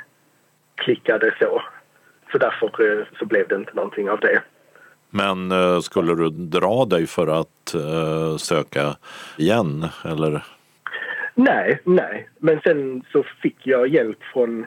klickade 0.75 1.35
så. 1.39 1.63
Så 2.33 2.39
därför 2.39 2.99
eh, 2.99 3.05
så 3.19 3.27
blev 3.27 3.49
det 3.49 3.55
inte 3.55 3.75
någonting 3.75 4.11
av 4.11 4.21
det. 4.21 4.43
Men 5.11 5.53
eh, 5.53 5.81
skulle 5.81 6.15
du 6.15 6.31
dra 6.31 6.85
dig 6.85 7.07
för 7.07 7.41
att 7.41 7.75
eh, 7.75 8.37
söka 8.37 8.97
igen 9.37 9.87
eller? 10.05 10.45
Nej, 11.35 11.81
nej. 11.85 12.29
Men 12.39 12.61
sen 12.61 13.05
så 13.13 13.23
fick 13.43 13.57
jag 13.63 13.89
hjälp 13.89 14.19
från 14.33 14.67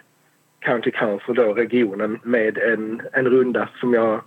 County 0.59 0.91
Council, 0.91 1.35
då, 1.35 1.53
regionen, 1.53 2.19
med 2.23 2.57
en, 2.57 3.01
en 3.13 3.29
runda 3.29 3.69
som 3.79 3.93
jag 3.93 4.21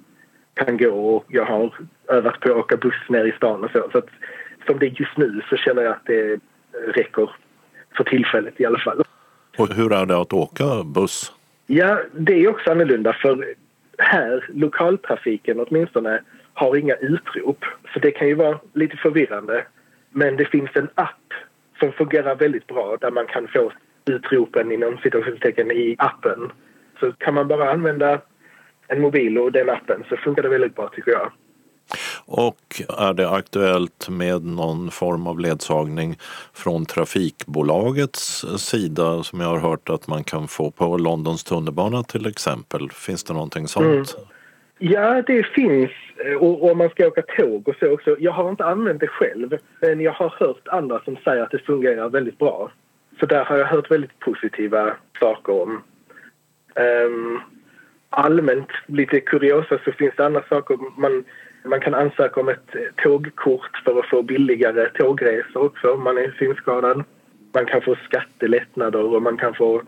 kan 0.54 0.76
gå 0.76 1.16
och 1.16 1.24
jag 1.28 1.44
har 1.44 1.74
övat 2.08 2.40
på 2.40 2.50
att 2.50 2.56
åka 2.56 2.76
buss 2.76 3.08
ner 3.08 3.24
i 3.24 3.32
stan 3.32 3.64
och 3.64 3.70
så. 3.70 3.88
så 3.92 3.98
att, 3.98 4.08
som 4.66 4.78
det 4.78 4.86
är 4.86 5.00
just 5.00 5.16
nu 5.16 5.42
så 5.50 5.56
känner 5.56 5.82
jag 5.82 5.92
att 5.92 6.06
det 6.06 6.40
räcker 6.72 7.30
för 7.96 8.04
tillfället 8.04 8.60
i 8.60 8.66
alla 8.66 8.78
fall. 8.78 9.02
Och 9.58 9.74
hur 9.74 9.92
är 9.92 10.06
det 10.06 10.16
att 10.16 10.32
åka 10.32 10.64
buss? 10.84 11.32
Ja, 11.66 12.00
det 12.12 12.32
är 12.32 12.48
också 12.48 12.70
annorlunda 12.70 13.12
för 13.12 13.54
här, 13.98 14.44
lokaltrafiken 14.48 15.60
åtminstone, 15.60 16.22
har 16.54 16.76
inga 16.76 16.94
utrop. 16.94 17.64
Så 17.92 17.98
det 17.98 18.10
kan 18.10 18.28
ju 18.28 18.34
vara 18.34 18.58
lite 18.72 18.96
förvirrande. 18.96 19.64
Men 20.10 20.36
det 20.36 20.44
finns 20.44 20.70
en 20.74 20.88
app 20.94 21.34
som 21.78 21.92
fungerar 21.92 22.34
väldigt 22.34 22.66
bra 22.66 22.96
där 23.00 23.10
man 23.10 23.26
kan 23.26 23.48
få 23.48 23.72
utropen 24.06 24.72
inom 24.72 24.98
citationstecken 25.02 25.70
i 25.70 25.96
appen. 25.98 26.52
Så 27.00 27.12
kan 27.12 27.34
man 27.34 27.48
bara 27.48 27.70
använda 27.70 28.20
en 28.88 29.00
mobil 29.00 29.38
och 29.38 29.52
den 29.52 29.70
appen 29.70 30.04
så 30.08 30.16
funkar 30.16 30.42
det 30.42 30.48
väldigt 30.48 30.74
bra 30.74 30.88
tycker 30.88 31.10
jag. 31.10 31.32
Och 32.26 32.82
är 32.98 33.14
det 33.14 33.30
aktuellt 33.30 34.08
med 34.08 34.44
någon 34.44 34.90
form 34.90 35.26
av 35.26 35.40
ledsagning 35.40 36.16
från 36.54 36.86
trafikbolagets 36.86 38.44
sida 38.58 39.22
som 39.22 39.40
jag 39.40 39.48
har 39.48 39.58
hört 39.58 39.90
att 39.90 40.06
man 40.06 40.24
kan 40.24 40.48
få 40.48 40.70
på 40.70 40.96
Londons 40.96 41.44
tunnelbana 41.44 42.02
till 42.02 42.26
exempel? 42.26 42.90
Finns 42.90 43.24
det 43.24 43.32
någonting 43.32 43.68
sånt? 43.68 44.16
Mm. 44.16 44.28
Ja, 44.78 45.22
det 45.22 45.42
finns. 45.46 45.90
Och 46.40 46.70
om 46.70 46.78
man 46.78 46.88
ska 46.88 47.06
åka 47.06 47.22
tåg 47.22 47.68
och 47.68 47.74
så 47.80 47.92
också. 47.92 48.16
Jag 48.18 48.32
har 48.32 48.50
inte 48.50 48.64
använt 48.64 49.00
det 49.00 49.08
själv, 49.08 49.58
men 49.80 50.00
jag 50.00 50.12
har 50.12 50.34
hört 50.38 50.68
andra 50.68 51.00
som 51.04 51.16
säger 51.24 51.42
att 51.42 51.50
det 51.50 51.58
fungerar 51.58 52.08
väldigt 52.08 52.38
bra. 52.38 52.70
Så 53.20 53.26
där 53.26 53.44
har 53.44 53.56
jag 53.56 53.66
hört 53.66 53.90
väldigt 53.90 54.18
positiva 54.18 54.96
saker 55.20 55.62
om. 55.62 55.82
Um, 56.74 57.40
allmänt, 58.10 58.68
lite 58.86 59.20
kuriosa, 59.20 59.78
så 59.84 59.92
finns 59.92 60.14
det 60.16 60.26
andra 60.26 60.42
saker. 60.48 60.78
Man, 60.96 61.24
man 61.68 61.80
kan 61.80 61.94
ansöka 61.94 62.40
om 62.40 62.48
ett 62.48 62.70
tågkort 62.96 63.82
för 63.84 63.98
att 63.98 64.08
få 64.08 64.22
billigare 64.22 64.88
tågresor 64.88 65.64
också 65.64 65.92
om 65.92 66.04
man 66.04 66.18
är 66.18 66.36
synskadad. 66.38 67.04
Man 67.52 67.66
kan 67.66 67.82
få 67.82 67.96
skattelättnader 68.04 69.04
och 69.04 69.22
man 69.22 69.36
kan 69.36 69.54
få 69.54 69.82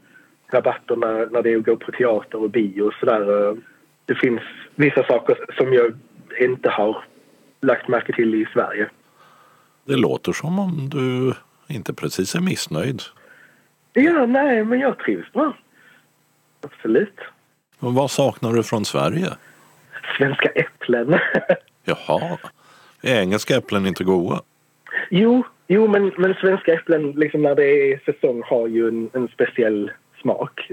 rabatter 0.53 0.97
när, 0.97 1.27
när 1.27 1.43
det 1.43 1.53
är 1.53 1.57
att 1.57 1.65
gå 1.65 1.77
på 1.77 1.93
teater 1.93 2.43
och 2.43 2.51
bio 2.51 2.83
och 2.83 2.95
sådär. 2.95 3.57
Det 4.05 4.15
finns 4.15 4.41
vissa 4.75 5.05
saker 5.05 5.37
som 5.59 5.73
jag 5.73 5.93
inte 6.41 6.69
har 6.71 7.05
lagt 7.61 7.89
märke 7.89 8.13
till 8.13 8.35
i 8.35 8.47
Sverige. 8.53 8.89
Det 9.85 9.97
låter 9.97 10.33
som 10.33 10.59
om 10.59 10.89
du 10.89 11.35
inte 11.75 11.95
precis 11.95 12.35
är 12.35 12.41
missnöjd. 12.41 13.03
Ja, 13.93 14.27
nej, 14.27 14.65
men 14.65 14.81
jag 14.81 14.99
trivs 14.99 15.33
bra. 15.33 15.57
Absolut. 16.61 17.19
Men 17.79 17.95
vad 17.95 18.11
saknar 18.11 18.53
du 18.53 18.63
från 18.63 18.85
Sverige? 18.85 19.27
Svenska 20.19 20.49
äpplen. 20.49 21.19
Jaha. 21.85 22.39
Är 23.03 23.21
engelska 23.21 23.57
äpplen 23.57 23.87
inte 23.87 24.05
goda? 24.05 24.43
Jo, 25.11 25.45
jo 25.69 25.89
men, 25.89 26.13
men 26.19 26.35
svenska 26.35 26.75
äpplen 26.75 27.11
liksom 27.11 27.43
när 27.43 27.55
det 27.55 27.93
är 27.93 27.99
säsong 28.05 28.43
har 28.45 28.67
ju 28.69 28.89
en, 28.89 29.11
en 29.13 29.29
speciell 29.29 29.91
smak. 30.23 30.71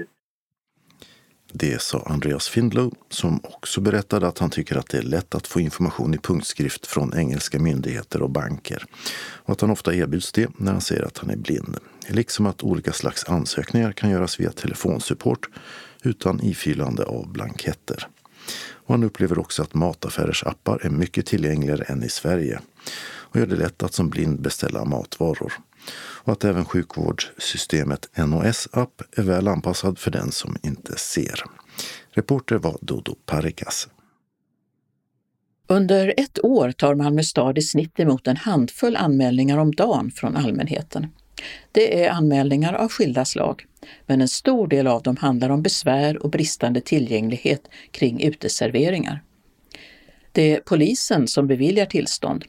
Det 1.52 1.80
sa 1.80 2.02
Andreas 2.06 2.48
Findlow 2.48 2.94
som 3.08 3.40
också 3.44 3.80
berättade 3.80 4.26
att 4.26 4.38
han 4.38 4.50
tycker 4.50 4.76
att 4.76 4.88
det 4.90 4.98
är 4.98 5.02
lätt 5.02 5.34
att 5.34 5.46
få 5.46 5.60
information 5.60 6.14
i 6.14 6.18
punktskrift 6.18 6.86
från 6.86 7.18
engelska 7.18 7.58
myndigheter 7.58 8.22
och 8.22 8.30
banker 8.30 8.82
och 9.42 9.52
att 9.52 9.60
han 9.60 9.70
ofta 9.70 9.94
erbjuds 9.94 10.32
det 10.32 10.50
när 10.56 10.72
han 10.72 10.80
säger 10.80 11.02
att 11.02 11.18
han 11.18 11.30
är 11.30 11.36
blind. 11.36 11.76
Liksom 12.08 12.46
att 12.46 12.62
olika 12.62 12.92
slags 12.92 13.28
ansökningar 13.28 13.92
kan 13.92 14.10
göras 14.10 14.40
via 14.40 14.50
telefonsupport 14.50 15.48
utan 16.02 16.40
ifyllande 16.42 17.04
av 17.04 17.32
blanketter. 17.32 18.06
Och 18.88 18.94
han 18.94 19.04
upplever 19.04 19.38
också 19.38 19.62
att 19.62 19.74
mataffärers 19.74 20.44
appar 20.44 20.80
är 20.82 20.90
mycket 20.90 21.26
tillgängligare 21.26 21.84
än 21.84 22.02
i 22.02 22.08
Sverige 22.08 22.60
och 23.00 23.36
gör 23.36 23.46
det 23.46 23.56
lätt 23.56 23.82
att 23.82 23.94
som 23.94 24.10
blind 24.10 24.40
beställa 24.40 24.84
matvaror. 24.84 25.52
Och 25.96 26.32
att 26.32 26.44
även 26.44 26.64
sjukvårdssystemet 26.64 28.08
NOS 28.16 28.68
app 28.72 29.02
är 29.16 29.22
väl 29.22 29.48
anpassad 29.48 29.98
för 29.98 30.10
den 30.10 30.32
som 30.32 30.56
inte 30.62 30.98
ser. 30.98 31.44
Reporter 32.10 32.58
var 32.58 32.78
Dodo 32.80 33.14
Parikas. 33.26 33.88
Under 35.66 36.14
ett 36.16 36.44
år 36.44 36.72
tar 36.72 36.94
Malmö 36.94 37.22
stad 37.22 37.58
i 37.58 37.62
snitt 37.62 38.00
emot 38.00 38.26
en 38.26 38.36
handfull 38.36 38.96
anmälningar 38.96 39.58
om 39.58 39.74
dagen 39.74 40.10
från 40.10 40.36
allmänheten. 40.36 41.06
Det 41.72 42.04
är 42.04 42.10
anmälningar 42.10 42.74
av 42.74 42.88
skilda 42.88 43.24
slag, 43.24 43.66
men 44.06 44.20
en 44.20 44.28
stor 44.28 44.68
del 44.68 44.86
av 44.86 45.02
dem 45.02 45.16
handlar 45.16 45.50
om 45.50 45.62
besvär 45.62 46.22
och 46.22 46.30
bristande 46.30 46.80
tillgänglighet 46.80 47.68
kring 47.90 48.22
uteserveringar. 48.22 49.22
Det 50.32 50.56
är 50.56 50.60
polisen 50.60 51.28
som 51.28 51.46
beviljar 51.46 51.86
tillstånd, 51.86 52.44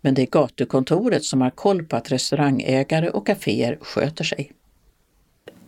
men 0.00 0.14
det 0.14 0.22
är 0.22 0.26
gatukontoret 0.26 1.24
som 1.24 1.40
har 1.40 1.50
koll 1.50 1.84
på 1.84 1.96
att 1.96 2.12
restaurangägare 2.12 3.10
och 3.10 3.26
kaféer 3.26 3.78
sköter 3.80 4.24
sig. 4.24 4.52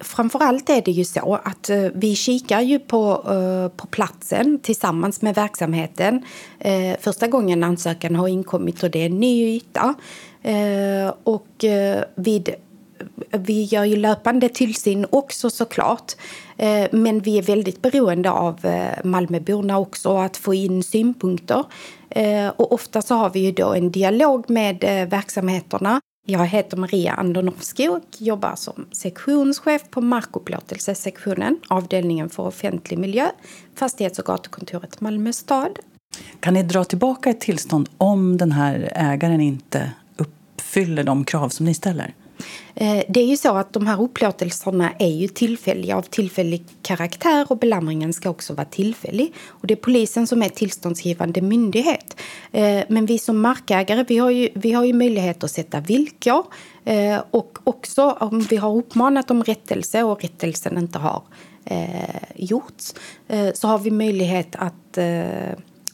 Framförallt 0.01 0.70
är 0.70 0.83
det 0.83 0.91
ju 0.91 1.05
så 1.05 1.35
att 1.45 1.70
eh, 1.70 1.83
vi 1.95 2.14
kikar 2.14 2.61
ju 2.61 2.79
på, 2.79 3.25
eh, 3.29 3.77
på 3.77 3.87
platsen 3.87 4.59
tillsammans 4.59 5.22
med 5.22 5.35
verksamheten. 5.35 6.22
Eh, 6.59 6.97
första 7.01 7.27
gången 7.27 7.64
ansökan 7.64 8.16
har 8.16 8.29
inkommit 8.29 8.83
och 8.83 8.91
det 8.91 9.03
är 9.03 9.07
en 9.07 9.20
ny 9.20 9.57
yta. 9.57 9.95
Och 11.25 11.64
vid 12.14 12.55
vi 13.39 13.62
gör 13.62 13.85
ju 13.85 13.97
löpande 13.97 14.49
tillsyn 14.49 15.07
också 15.11 15.51
såklart. 15.51 16.12
Eh, 16.57 16.87
men 16.93 17.20
vi 17.20 17.39
är 17.39 17.43
väldigt 17.43 17.82
beroende 17.82 18.30
av 18.30 18.66
eh, 18.66 19.05
Malmöborna 19.05 19.78
också 19.78 20.16
att 20.16 20.37
få 20.37 20.55
in 20.55 20.82
synpunkter. 20.82 21.64
Eh, 22.11 22.49
och 22.49 22.72
ofta 22.72 23.03
så 23.03 23.14
har 23.14 23.30
vi 23.30 23.41
ju 23.41 23.53
då 23.53 23.74
en 23.74 23.91
dialog 23.91 24.51
med 24.51 24.80
verksamheterna 25.11 26.01
jag 26.26 26.47
heter 26.47 26.76
Maria 26.76 27.12
Andonovski 27.12 27.89
och 27.89 28.03
jobbar 28.18 28.57
som 28.57 28.87
sektionschef 28.93 29.82
på 29.91 30.01
markupplåtelsesektionen, 30.01 31.59
avdelningen 31.68 32.30
för 32.30 32.43
offentlig 32.43 32.99
miljö, 32.99 33.28
fastighets 33.74 34.18
och 34.18 34.24
gatukontoret 34.24 35.01
Malmö 35.01 35.32
stad. 35.32 35.78
Kan 36.41 36.55
ni 36.55 36.62
dra 36.62 36.85
tillbaka 36.85 37.30
ett 37.30 37.41
tillstånd 37.41 37.89
om 37.99 38.37
den 38.37 38.53
här 38.53 38.93
ägaren 38.95 39.41
inte 39.41 39.93
uppfyller 40.16 41.05
de 41.05 41.24
krav 41.24 41.49
som 41.49 41.66
ni 41.66 41.74
ställer? 41.74 42.14
Eh, 42.74 43.05
det 43.09 43.20
är 43.20 43.26
ju 43.26 43.36
så 43.36 43.57
att 43.57 43.72
de 43.72 43.86
här 43.86 44.03
upplåtelserna 44.03 44.92
är 44.99 45.09
ju 45.09 45.28
tillfälliga 45.28 45.97
av 45.97 46.03
tillfällig 46.03 46.64
karaktär 46.82 47.47
och 47.49 47.59
belamringen 47.59 48.12
ska 48.12 48.30
också 48.30 48.55
vara 48.55 48.66
tillfällig. 48.66 49.34
Och 49.49 49.66
det 49.66 49.74
är 49.74 49.76
polisen 49.76 50.26
som 50.26 50.42
är 50.42 50.49
tillståndsgivande 50.49 51.40
myndighet. 51.40 52.20
Eh, 52.53 52.84
men 52.88 53.07
vi 53.07 53.18
som 53.18 53.40
markägare 53.40 54.05
vi 54.09 54.18
har 54.18 54.30
ju, 54.30 54.49
vi 54.55 54.72
har 54.72 54.84
ju 54.84 54.92
möjlighet 54.92 55.45
att 55.45 55.51
sätta 55.51 55.80
villkor 55.80 56.47
eh, 56.84 57.22
och 57.30 57.59
också 57.64 58.11
om 58.11 58.40
vi 58.40 58.57
har 58.57 58.76
uppmanat 58.76 59.30
om 59.30 59.45
rättelse 59.45 60.03
och 60.03 60.22
rättelsen 60.22 60.78
inte 60.78 60.99
har 60.99 61.22
gjorts 62.34 62.95
så 63.55 63.68
har 63.68 63.78
vi 63.78 63.90
möjlighet 63.90 64.57
att 64.57 64.99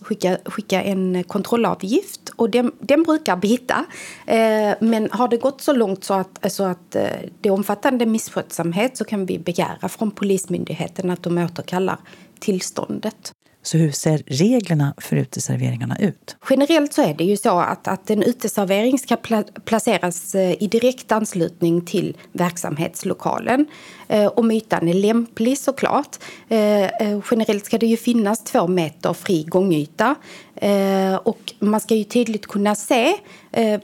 skicka, 0.00 0.38
skicka 0.44 0.82
en 0.82 1.24
kontrollavgift 1.24 2.19
och 2.40 2.50
den, 2.50 2.72
den 2.80 3.02
brukar 3.02 3.36
bita. 3.36 3.84
Eh, 4.26 4.74
men 4.80 5.08
har 5.12 5.28
det 5.28 5.36
gått 5.36 5.60
så 5.60 5.72
långt 5.72 6.04
så 6.04 6.14
att, 6.14 6.52
så 6.52 6.64
att 6.64 6.96
eh, 6.96 7.02
det 7.40 7.48
är 7.48 7.52
omfattande 7.52 8.06
misskötsamhet 8.06 8.96
så 8.96 9.04
kan 9.04 9.26
vi 9.26 9.38
begära 9.38 9.88
från 9.88 10.10
Polismyndigheten 10.10 11.10
att 11.10 11.22
de 11.22 11.38
återkallar 11.38 11.96
tillståndet. 12.38 13.32
Så 13.62 13.78
hur 13.78 13.90
ser 13.90 14.22
reglerna 14.26 14.94
för 14.98 15.16
uteserveringarna 15.16 15.98
ut? 15.98 16.36
Generellt 16.50 16.92
så 16.92 17.02
är 17.02 17.14
det 17.14 17.24
ju 17.24 17.36
så 17.36 17.58
att, 17.58 17.88
att 17.88 18.10
en 18.10 18.22
uteservering 18.22 18.98
ska 18.98 19.16
pla 19.16 19.44
placeras 19.64 20.34
eh, 20.34 20.62
i 20.62 20.66
direkt 20.66 21.12
anslutning 21.12 21.80
till 21.80 22.16
verksamhetslokalen. 22.32 23.66
Eh, 24.08 24.26
om 24.26 24.50
ytan 24.50 24.88
är 24.88 24.94
lämplig 24.94 25.58
såklart. 25.58 26.16
Eh, 26.48 26.84
eh, 26.84 27.20
generellt 27.30 27.64
ska 27.64 27.78
det 27.78 27.86
ju 27.86 27.96
finnas 27.96 28.44
två 28.44 28.66
meter 28.66 29.12
fri 29.12 29.42
gångyta. 29.42 30.14
Eh, 30.54 31.14
och 31.14 31.52
man 31.58 31.80
ska 31.80 31.94
ju 31.94 32.04
tydligt 32.04 32.46
kunna 32.46 32.74
se 32.74 33.14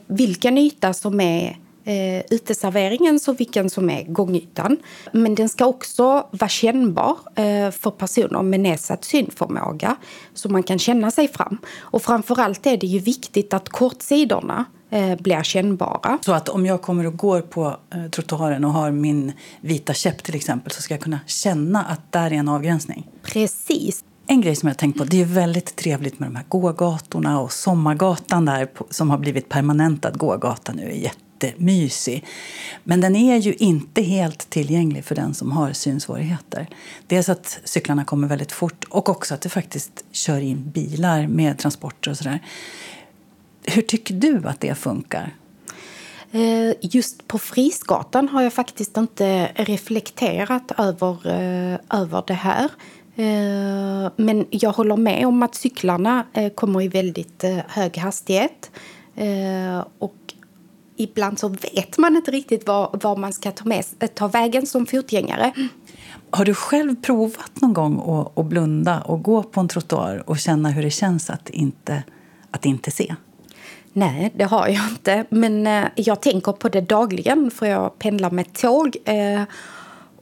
vilken 0.07 0.59
yta 0.59 0.93
som 0.93 1.21
är 1.21 1.57
eh, 1.87 2.23
uteserveringen, 2.31 3.21
så 3.21 3.33
vilken 3.33 3.71
som 3.71 3.91
är 3.91 4.05
gångytan. 4.05 4.77
Men 5.13 5.35
den 5.35 5.49
ska 5.49 5.67
också 5.67 6.27
vara 6.31 6.49
kännbar 6.49 7.17
eh, 7.35 7.71
för 7.71 7.91
personer 7.91 8.43
med 8.43 8.61
nedsatt 8.61 9.05
synförmåga 9.05 9.97
så 10.35 10.49
man 10.49 10.63
kan 10.63 10.79
känna 10.79 11.11
sig 11.11 11.29
fram. 11.29 11.59
Och 11.79 12.03
framförallt 12.03 12.67
är 12.67 12.77
det 12.77 12.87
ju 12.87 12.99
viktigt 12.99 13.55
att 13.55 13.69
kortsidorna 13.69 14.65
eh, 14.91 15.17
blir 15.17 15.43
kännbara. 15.43 16.19
Så 16.25 16.33
att 16.33 16.49
om 16.49 16.67
jag 16.67 16.83
kommer 16.83 17.07
och 17.07 17.17
går 17.17 17.41
på 17.41 17.77
eh, 17.95 18.11
trottoaren 18.11 18.65
och 18.65 18.73
har 18.73 18.91
min 18.91 19.33
vita 19.61 19.95
käpp 19.95 20.23
till 20.23 20.35
exempel 20.35 20.73
så 20.73 20.83
ska 20.83 20.95
jag 20.95 21.01
kunna 21.01 21.21
känna 21.27 21.85
att 21.85 22.13
där 22.13 22.27
är 22.27 22.33
en 22.33 22.49
avgränsning? 22.49 23.07
Precis. 23.23 24.05
En 24.27 24.41
grej 24.41 24.57
som 24.57 24.69
jag 24.69 24.79
tänkt 24.79 24.99
på, 24.99 25.05
det 25.05 25.21
är 25.21 25.25
väldigt 25.25 25.77
trevligt 25.77 26.19
med 26.19 26.29
de 26.29 26.37
här 26.37 26.45
gågatorna 26.49 27.41
och 27.41 27.53
Sommargatan 27.53 28.45
där 28.45 28.69
som 28.91 29.11
har 29.11 29.19
blivit 29.19 29.49
permanentad 29.49 30.19
gågata 30.19 30.73
nu 30.73 30.83
är 30.83 30.97
jättemysig. 31.41 32.25
Men 32.85 33.01
den 33.01 33.17
är 33.17 33.37
ju 33.37 33.55
inte 33.55 34.03
helt 34.03 34.51
tillgänglig 34.51 35.05
för 35.05 35.15
den 35.15 35.35
som 35.35 35.53
har 35.53 35.73
synsvårigheter. 35.73 36.67
Dels 37.07 37.29
att 37.29 37.61
cyklarna 37.65 38.05
kommer 38.05 38.29
väldigt 38.29 38.53
fort 38.53 38.85
och 38.89 39.09
också 39.09 39.35
att 39.35 39.41
det 39.41 39.49
faktiskt 39.49 40.05
kör 40.13 40.41
in 40.41 40.71
bilar 40.71 41.27
med 41.27 41.59
transporter 41.59 42.11
och 42.11 42.17
sådär. 42.17 42.43
Hur 43.63 43.83
tycker 43.83 44.15
du 44.15 44.43
att 44.45 44.61
det 44.61 44.75
funkar? 44.75 45.35
Eh, 46.33 46.75
just 46.81 47.29
på 47.29 47.39
Frisgatan 47.39 48.29
har 48.29 48.43
jag 48.43 48.53
faktiskt 48.53 48.97
inte 48.97 49.51
reflekterat 49.55 50.73
över, 50.79 51.27
eh, 51.27 52.01
över 52.01 52.23
det 52.27 52.35
här. 52.35 52.65
Eh, 53.17 54.11
men 54.17 54.47
jag 54.51 54.73
håller 54.73 54.97
med 54.97 55.27
om 55.27 55.43
att 55.43 55.55
cyklarna 55.55 56.25
kommer 56.55 56.83
i 56.83 56.89
väldigt 56.89 57.45
hög 57.69 57.97
hastighet. 57.99 58.71
Och 59.99 60.26
ibland 60.97 61.39
så 61.39 61.49
vet 61.49 61.99
man 61.99 62.17
inte 62.17 62.31
riktigt 62.31 62.67
var, 62.67 62.91
var 63.03 63.17
man 63.17 63.33
ska 63.33 63.51
ta, 63.51 63.65
med, 63.65 63.85
ta 64.15 64.29
vägen 64.29 64.67
som 64.67 64.87
fotgängare. 64.87 65.53
Har 66.31 66.45
du 66.45 66.55
själv 66.55 66.97
provat 67.03 67.61
någon 67.61 67.73
gång 67.73 68.01
att, 68.01 68.39
att 68.39 68.47
blunda 68.47 69.01
och 69.01 69.23
gå 69.23 69.43
på 69.43 69.61
en 69.61 69.69
trottoar 69.69 70.31
och 70.31 70.39
känna 70.39 70.71
hur 70.71 70.83
det 70.83 70.91
känns 70.91 71.31
att 71.31 71.51
inte, 71.51 72.03
att 72.51 72.65
inte 72.65 72.91
se? 72.91 73.15
Nej, 73.93 74.33
det 74.37 74.45
har 74.45 74.69
jag 74.69 74.89
inte. 74.91 75.25
Men 75.29 75.85
jag 75.95 76.21
tänker 76.23 76.53
på 76.53 76.69
det 76.69 76.81
dagligen 76.81 77.51
för 77.51 77.67
jag 77.67 77.99
pendlar 77.99 78.31
med 78.31 78.53
tåg. 78.53 78.97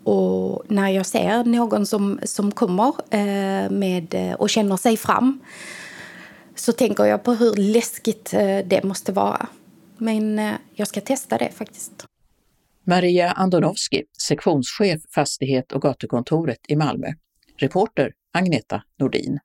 Och 0.05 0.63
när 0.69 0.89
jag 0.89 1.07
ser 1.07 1.45
någon 1.45 1.87
som, 1.87 2.21
som 2.25 2.53
kommer 2.53 2.93
eh, 3.11 3.71
med, 3.71 4.15
eh, 4.15 4.33
och 4.33 4.51
känner 4.51 4.77
sig 4.77 4.97
fram 4.97 5.41
så 6.55 6.73
tänker 6.73 7.05
jag 7.05 7.23
på 7.23 7.33
hur 7.33 7.55
läskigt 7.57 8.35
eh, 8.35 8.59
det 8.67 8.85
måste 8.85 9.13
vara. 9.13 9.47
Men 9.99 10.39
eh, 10.39 10.55
jag 10.75 10.89
ska 10.89 11.01
testa 11.01 11.39
det 11.39 11.51
faktiskt. 11.51 12.07
Maria 12.87 13.31
Andonovski, 13.31 14.03
sektionschef 14.29 15.01
fastighet 15.15 15.73
och 15.73 15.83
gatukontoret 15.83 16.59
i 16.69 16.77
Malmö. 16.77 17.07
Reporter 17.59 18.13
Agneta 18.33 18.83
Nordin. 18.99 19.39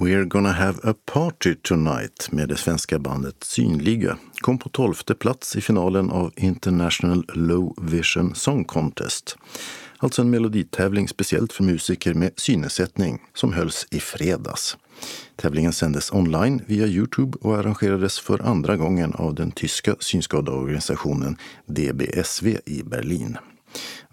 We're 0.00 0.24
gonna 0.24 0.52
have 0.52 0.78
a 0.90 0.94
party 1.12 1.54
tonight 1.54 2.32
med 2.32 2.48
det 2.48 2.56
svenska 2.56 2.98
bandet 2.98 3.44
Synliga 3.44 4.18
kom 4.40 4.58
på 4.58 4.68
tolfte 4.68 5.14
plats 5.14 5.56
i 5.56 5.60
finalen 5.60 6.10
av 6.10 6.32
International 6.36 7.24
Low 7.34 7.74
Vision 7.82 8.34
Song 8.34 8.64
Contest. 8.64 9.36
Alltså 9.98 10.22
en 10.22 10.30
meloditävling 10.30 11.08
speciellt 11.08 11.52
för 11.52 11.64
musiker 11.64 12.14
med 12.14 12.30
synnedsättning 12.36 13.22
som 13.34 13.52
hölls 13.52 13.86
i 13.90 14.00
fredags. 14.00 14.76
Tävlingen 15.36 15.72
sändes 15.72 16.12
online 16.12 16.62
via 16.66 16.86
Youtube 16.86 17.38
och 17.40 17.58
arrangerades 17.58 18.20
för 18.20 18.42
andra 18.42 18.76
gången 18.76 19.14
av 19.14 19.34
den 19.34 19.52
tyska 19.52 19.96
synskadeorganisationen 19.98 21.36
DBSV 21.66 22.56
i 22.66 22.82
Berlin. 22.82 23.38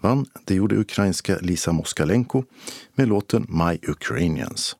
Vann 0.00 0.26
det 0.44 0.54
gjorde 0.54 0.76
ukrainska 0.76 1.38
Lisa 1.40 1.72
Moskalenko 1.72 2.44
med 2.94 3.08
låten 3.08 3.46
My 3.48 3.90
Ukrainians 3.90 4.76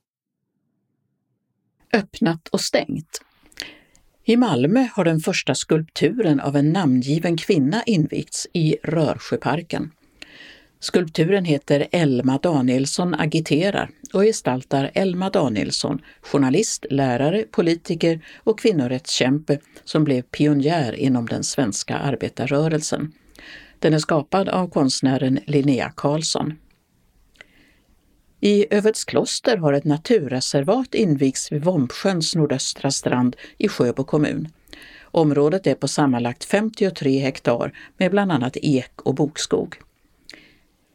öppnat 1.92 2.48
och 2.48 2.60
stängt. 2.60 3.20
I 4.24 4.36
Malmö 4.36 4.88
har 4.92 5.04
den 5.04 5.20
första 5.20 5.54
skulpturen 5.54 6.40
av 6.40 6.56
en 6.56 6.72
namngiven 6.72 7.36
kvinna 7.36 7.82
invigts 7.82 8.46
i 8.52 8.76
Rörsjöparken. 8.82 9.90
Skulpturen 10.80 11.44
heter 11.44 11.88
Elma 11.92 12.38
Danielsson 12.42 13.14
agiterar 13.14 13.90
och 14.12 14.22
gestaltar 14.22 14.90
Elma 14.94 15.30
Danielsson, 15.30 16.02
journalist, 16.20 16.86
lärare, 16.90 17.44
politiker 17.50 18.20
och 18.36 18.58
kvinnorättskämpe 18.58 19.58
som 19.84 20.04
blev 20.04 20.22
pionjär 20.22 20.92
inom 20.92 21.26
den 21.26 21.44
svenska 21.44 21.96
arbetarrörelsen. 21.96 23.12
Den 23.78 23.94
är 23.94 23.98
skapad 23.98 24.48
av 24.48 24.68
konstnären 24.68 25.38
Linnea 25.46 25.92
Karlsson. 25.96 26.54
I 28.40 28.66
Övedskloster 28.70 29.56
har 29.56 29.72
ett 29.72 29.84
naturreservat 29.84 30.94
invigts 30.94 31.52
vid 31.52 31.64
Vombsjöns 31.64 32.34
nordöstra 32.34 32.90
strand 32.90 33.36
i 33.58 33.68
Sjöbo 33.68 34.04
kommun. 34.04 34.48
Området 35.02 35.66
är 35.66 35.74
på 35.74 35.88
sammanlagt 35.88 36.44
53 36.44 37.18
hektar 37.18 37.72
med 37.96 38.10
bland 38.10 38.32
annat 38.32 38.56
ek 38.62 38.92
och 39.02 39.14
bokskog. 39.14 39.76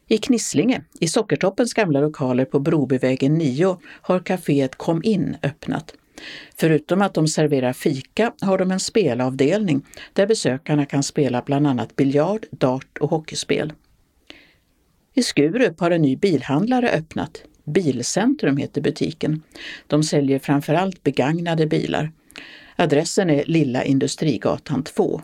I 0.07 0.17
Knislinge, 0.17 0.83
i 0.99 1.07
Sockertoppens 1.07 1.73
gamla 1.73 2.01
lokaler 2.01 2.45
på 2.45 2.59
Brobyvägen 2.59 3.33
9, 3.33 3.77
har 3.83 4.19
kaféet 4.19 4.75
Kom 4.75 5.03
in 5.03 5.37
öppnat. 5.43 5.93
Förutom 6.55 7.01
att 7.01 7.13
de 7.13 7.27
serverar 7.27 7.73
fika 7.73 8.33
har 8.41 8.57
de 8.57 8.71
en 8.71 8.79
spelavdelning 8.79 9.85
där 10.13 10.27
besökarna 10.27 10.85
kan 10.85 11.03
spela 11.03 11.41
bland 11.41 11.67
annat 11.67 11.95
biljard, 11.95 12.45
dart 12.51 12.97
och 12.97 13.09
hockeyspel. 13.09 13.73
I 15.13 15.23
Skurup 15.23 15.79
har 15.79 15.91
en 15.91 16.01
ny 16.01 16.15
bilhandlare 16.15 16.89
öppnat. 16.89 17.43
Bilcentrum 17.65 18.57
heter 18.57 18.81
butiken. 18.81 19.43
De 19.87 20.03
säljer 20.03 20.39
framförallt 20.39 21.03
begagnade 21.03 21.67
bilar. 21.67 22.11
Adressen 22.75 23.29
är 23.29 23.43
Lilla 23.45 23.83
Industrigatan 23.83 24.83
2. 24.83 25.21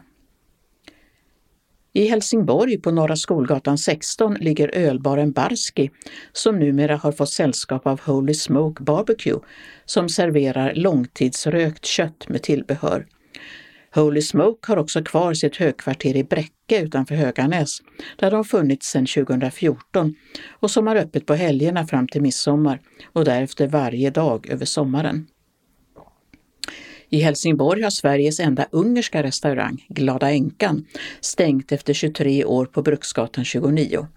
I 1.93 2.07
Helsingborg 2.07 2.77
på 2.77 2.91
Norra 2.91 3.15
Skolgatan 3.15 3.77
16 3.77 4.33
ligger 4.33 4.67
ölbaren 4.67 5.31
Barski 5.31 5.91
som 6.31 6.59
numera 6.59 6.95
har 6.95 7.11
fått 7.11 7.29
sällskap 7.29 7.87
av 7.87 8.01
Holy 8.01 8.33
Smoke 8.33 8.83
Barbecue 8.83 9.39
som 9.85 10.09
serverar 10.09 10.73
långtidsrökt 10.75 11.85
kött 11.85 12.29
med 12.29 12.43
tillbehör. 12.43 13.05
Holy 13.91 14.21
Smoke 14.21 14.71
har 14.71 14.77
också 14.77 15.03
kvar 15.03 15.33
sitt 15.33 15.55
högkvarter 15.55 16.15
i 16.15 16.23
Bräcke 16.23 16.81
utanför 16.81 17.15
Höganäs, 17.15 17.79
där 18.15 18.31
de 18.31 18.45
funnits 18.45 18.87
sedan 18.87 19.05
2014 19.05 20.15
och 20.49 20.71
som 20.71 20.87
har 20.87 20.95
öppet 20.95 21.25
på 21.25 21.33
helgerna 21.33 21.87
fram 21.87 22.07
till 22.07 22.21
midsommar 22.21 22.81
och 23.13 23.25
därefter 23.25 23.67
varje 23.67 24.09
dag 24.09 24.49
över 24.49 24.65
sommaren. 24.65 25.27
I 27.09 27.19
Helsingborg 27.19 27.81
har 27.81 27.89
Sveriges 27.89 28.39
enda 28.39 28.65
ungerska 28.71 29.23
restaurang, 29.23 29.85
Glada 29.89 30.31
Änkan, 30.31 30.85
stängt 31.21 31.71
efter 31.71 31.93
23 31.93 32.45
år 32.45 32.65
på 32.65 32.81
Bruksgatan 32.81 33.45
29. 33.45 34.07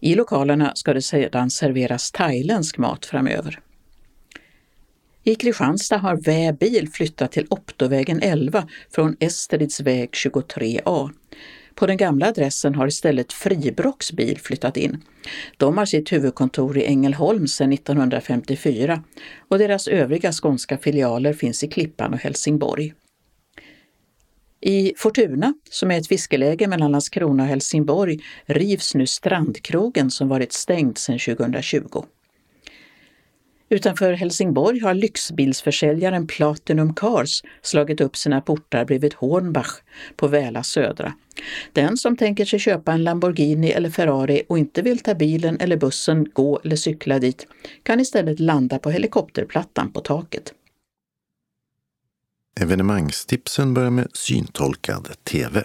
I 0.00 0.14
lokalerna 0.14 0.72
ska 0.74 0.94
det 0.94 1.02
sedan 1.02 1.50
serveras 1.50 2.12
thailändsk 2.12 2.78
mat 2.78 3.06
framöver. 3.06 3.60
I 5.24 5.34
Kristianstad 5.34 5.96
har 5.96 6.16
Vä 6.16 6.52
bil 6.52 6.88
flyttat 6.88 7.32
till 7.32 7.46
Optovägen 7.50 8.22
11 8.22 8.68
från 8.94 9.16
Esterids 9.20 9.80
väg 9.80 10.10
23A. 10.10 11.10
På 11.74 11.86
den 11.86 11.96
gamla 11.96 12.26
adressen 12.28 12.74
har 12.74 12.86
istället 12.86 13.32
Fribrocks 13.32 14.12
bil 14.12 14.38
flyttat 14.38 14.76
in. 14.76 15.04
De 15.56 15.78
har 15.78 15.86
sitt 15.86 16.12
huvudkontor 16.12 16.78
i 16.78 16.84
Ängelholm 16.84 17.48
sedan 17.48 17.72
1954 17.72 19.04
och 19.48 19.58
deras 19.58 19.88
övriga 19.88 20.32
skånska 20.32 20.78
filialer 20.78 21.32
finns 21.32 21.64
i 21.64 21.68
Klippan 21.68 22.14
och 22.14 22.20
Helsingborg. 22.20 22.94
I 24.60 24.92
Fortuna, 24.96 25.54
som 25.70 25.90
är 25.90 25.98
ett 25.98 26.08
fiskeläge 26.08 26.66
mellan 26.66 26.92
Landskrona 26.92 27.42
och 27.42 27.48
Helsingborg, 27.48 28.18
rivs 28.46 28.94
nu 28.94 29.06
Strandkrogen 29.06 30.10
som 30.10 30.28
varit 30.28 30.52
stängd 30.52 30.98
sedan 30.98 31.18
2020. 31.18 32.04
Utanför 33.72 34.12
Helsingborg 34.12 34.80
har 34.80 34.94
lyxbilsförsäljaren 34.94 36.26
Platinum 36.26 36.94
Cars 36.94 37.42
slagit 37.62 38.00
upp 38.00 38.16
sina 38.16 38.40
portar 38.40 38.84
bredvid 38.84 39.14
Hornbach 39.14 39.80
på 40.16 40.28
Väla 40.28 40.62
södra. 40.62 41.12
Den 41.72 41.96
som 41.96 42.16
tänker 42.16 42.44
sig 42.44 42.58
köpa 42.58 42.92
en 42.92 43.04
Lamborghini 43.04 43.70
eller 43.70 43.90
Ferrari 43.90 44.42
och 44.48 44.58
inte 44.58 44.82
vill 44.82 44.98
ta 44.98 45.14
bilen 45.14 45.56
eller 45.60 45.76
bussen, 45.76 46.30
gå 46.32 46.60
eller 46.64 46.76
cykla 46.76 47.18
dit 47.18 47.46
kan 47.82 48.00
istället 48.00 48.40
landa 48.40 48.78
på 48.78 48.90
helikopterplattan 48.90 49.92
på 49.92 50.00
taket. 50.00 50.54
Evenemangstipsen 52.60 53.74
börjar 53.74 53.90
med 53.90 54.08
syntolkad 54.12 55.08
TV. 55.24 55.62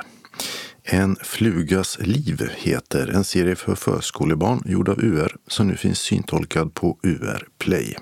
En 0.87 1.15
flugas 1.15 1.97
liv 1.99 2.49
heter 2.55 3.07
en 3.07 3.23
serie 3.23 3.55
för 3.55 3.75
förskolebarn 3.75 4.61
gjord 4.65 4.89
av 4.89 5.03
UR 5.03 5.35
som 5.47 5.67
nu 5.67 5.77
finns 5.77 5.99
syntolkad 5.99 6.73
på 6.73 6.97
UR 7.03 7.47
Play. 7.57 7.95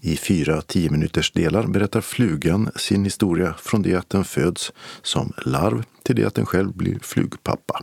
I 0.00 0.16
fyra 0.16 0.62
tio 0.62 0.90
minuters 0.90 1.32
delar 1.32 1.66
berättar 1.66 2.00
flugan 2.00 2.70
sin 2.76 3.04
historia 3.04 3.54
från 3.58 3.82
det 3.82 3.94
att 3.94 4.10
den 4.10 4.24
föds 4.24 4.72
som 5.02 5.32
larv 5.44 5.84
till 6.02 6.16
det 6.16 6.24
att 6.24 6.34
den 6.34 6.46
själv 6.46 6.72
blir 6.72 6.98
flugpappa. 7.02 7.82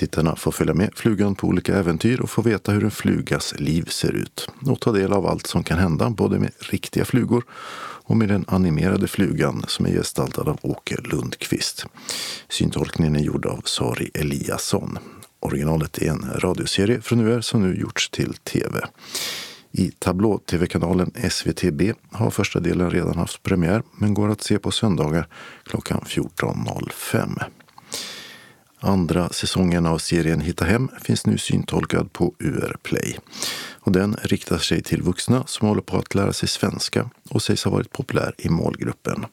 Tittarna 0.00 0.36
får 0.36 0.52
följa 0.52 0.74
med 0.74 0.90
flugan 0.94 1.34
på 1.34 1.46
olika 1.46 1.76
äventyr 1.76 2.20
och 2.20 2.30
få 2.30 2.42
veta 2.42 2.72
hur 2.72 2.84
en 2.84 2.90
flugas 2.90 3.54
liv 3.58 3.84
ser 3.88 4.12
ut 4.12 4.48
och 4.66 4.80
ta 4.80 4.92
del 4.92 5.12
av 5.12 5.26
allt 5.26 5.46
som 5.46 5.64
kan 5.64 5.78
hända 5.78 6.10
både 6.10 6.38
med 6.38 6.50
riktiga 6.58 7.04
flugor 7.04 7.44
och 8.04 8.16
med 8.16 8.28
den 8.28 8.44
animerade 8.48 9.08
flugan 9.08 9.64
som 9.68 9.86
är 9.86 9.90
gestaltad 9.90 10.48
av 10.48 10.58
Åke 10.62 10.96
Lundqvist. 11.04 11.86
Syntolkningen 12.48 13.16
är 13.16 13.20
gjord 13.20 13.46
av 13.46 13.62
Sari 13.64 14.10
Eliasson. 14.14 14.98
Originalet 15.40 15.98
är 15.98 16.10
en 16.10 16.30
radioserie 16.36 17.00
från 17.00 17.20
UR 17.20 17.40
som 17.40 17.62
nu 17.62 17.80
gjorts 17.80 18.10
till 18.10 18.34
tv. 18.34 18.80
I 19.72 19.90
tablå-tv-kanalen 19.90 21.12
SVTB 21.14 21.92
har 22.10 22.30
första 22.30 22.60
delen 22.60 22.90
redan 22.90 23.16
haft 23.16 23.42
premiär 23.42 23.82
men 23.92 24.14
går 24.14 24.30
att 24.30 24.42
se 24.42 24.58
på 24.58 24.70
söndagar 24.70 25.26
klockan 25.64 26.00
14.05. 26.06 27.42
Andra 28.82 29.28
säsongen 29.28 29.86
av 29.86 29.98
serien 29.98 30.40
Hitta 30.40 30.64
hem 30.64 30.88
finns 31.02 31.26
nu 31.26 31.38
syntolkad 31.38 32.12
på 32.12 32.34
UR 32.38 32.76
Play. 32.82 33.16
Och 33.80 33.92
den 33.92 34.16
riktar 34.22 34.58
sig 34.58 34.82
till 34.82 35.02
vuxna 35.02 35.46
som 35.46 35.68
håller 35.68 35.82
på 35.82 35.96
att 35.96 36.14
lära 36.14 36.32
sig 36.32 36.48
svenska 36.48 37.10
och 37.30 37.42
sägs 37.42 37.64
ha 37.64 37.70
varit 37.70 37.92
populär 37.92 38.34
i 38.38 38.48
målgruppen. 38.48 39.26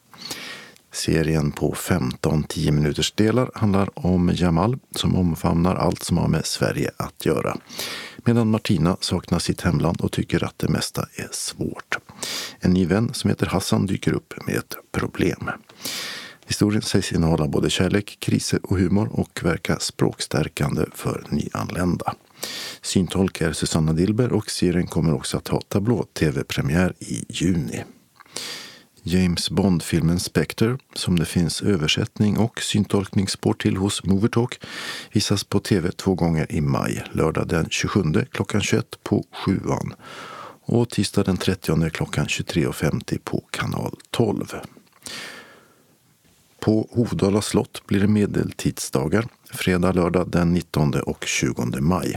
Serien 0.92 1.52
på 1.52 1.74
15 1.74 2.44
10 2.44 2.72
minuters 2.72 3.12
delar 3.12 3.50
handlar 3.54 4.06
om 4.06 4.32
Jamal 4.34 4.78
som 4.90 5.16
omfamnar 5.16 5.74
allt 5.74 6.02
som 6.02 6.18
har 6.18 6.28
med 6.28 6.46
Sverige 6.46 6.90
att 6.96 7.26
göra. 7.26 7.56
Medan 8.24 8.50
Martina 8.50 8.96
saknar 9.00 9.38
sitt 9.38 9.60
hemland 9.60 10.00
och 10.00 10.12
tycker 10.12 10.44
att 10.44 10.58
det 10.58 10.68
mesta 10.68 11.02
är 11.14 11.28
svårt. 11.32 11.98
En 12.60 12.72
ny 12.72 12.86
vän 12.86 13.14
som 13.14 13.30
heter 13.30 13.46
Hassan 13.46 13.86
dyker 13.86 14.12
upp 14.12 14.34
med 14.46 14.56
ett 14.56 14.74
problem. 14.92 15.50
Historien 16.48 16.82
sägs 16.82 17.12
innehålla 17.12 17.48
både 17.48 17.70
kärlek, 17.70 18.16
kriser 18.20 18.60
och 18.62 18.78
humor 18.78 19.08
och 19.12 19.40
verka 19.44 19.78
språkstärkande 19.78 20.84
för 20.94 21.24
nyanlända. 21.30 22.14
Syntolk 22.82 23.40
är 23.40 23.52
Susanna 23.52 23.92
Dilber 23.92 24.32
och 24.32 24.50
serien 24.50 24.86
kommer 24.86 25.14
också 25.14 25.36
att 25.36 25.48
ha 25.48 25.60
tablå-tv-premiär 25.60 26.94
i 26.98 27.24
juni. 27.28 27.84
James 29.02 29.50
Bond-filmen 29.50 30.20
Spectre, 30.20 30.78
som 30.94 31.18
det 31.18 31.24
finns 31.24 31.62
översättning 31.62 32.38
och 32.38 32.60
syntolkningsspår 32.60 33.52
till 33.54 33.76
hos 33.76 34.04
Movertalk, 34.04 34.60
visas 35.12 35.44
på 35.44 35.60
tv 35.60 35.90
två 35.90 36.14
gånger 36.14 36.52
i 36.52 36.60
maj. 36.60 37.04
Lördag 37.12 37.48
den 37.48 37.66
27 37.70 38.02
klockan 38.32 38.60
21 38.60 38.84
på 39.02 39.24
Sjuan 39.32 39.94
och 40.62 40.90
tisdag 40.90 41.22
den 41.22 41.36
30 41.36 41.90
klockan 41.90 42.26
23.50 42.26 43.18
på 43.24 43.44
kanal 43.50 43.96
12. 44.10 44.54
På 46.60 46.88
Hovdala 46.92 47.42
slott 47.42 47.86
blir 47.86 48.00
det 48.00 48.08
medeltidsdagar 48.08 49.28
fredag, 49.50 49.92
lördag 49.92 50.30
den 50.30 50.52
19 50.52 50.94
och 50.94 51.24
20 51.24 51.80
maj. 51.80 52.16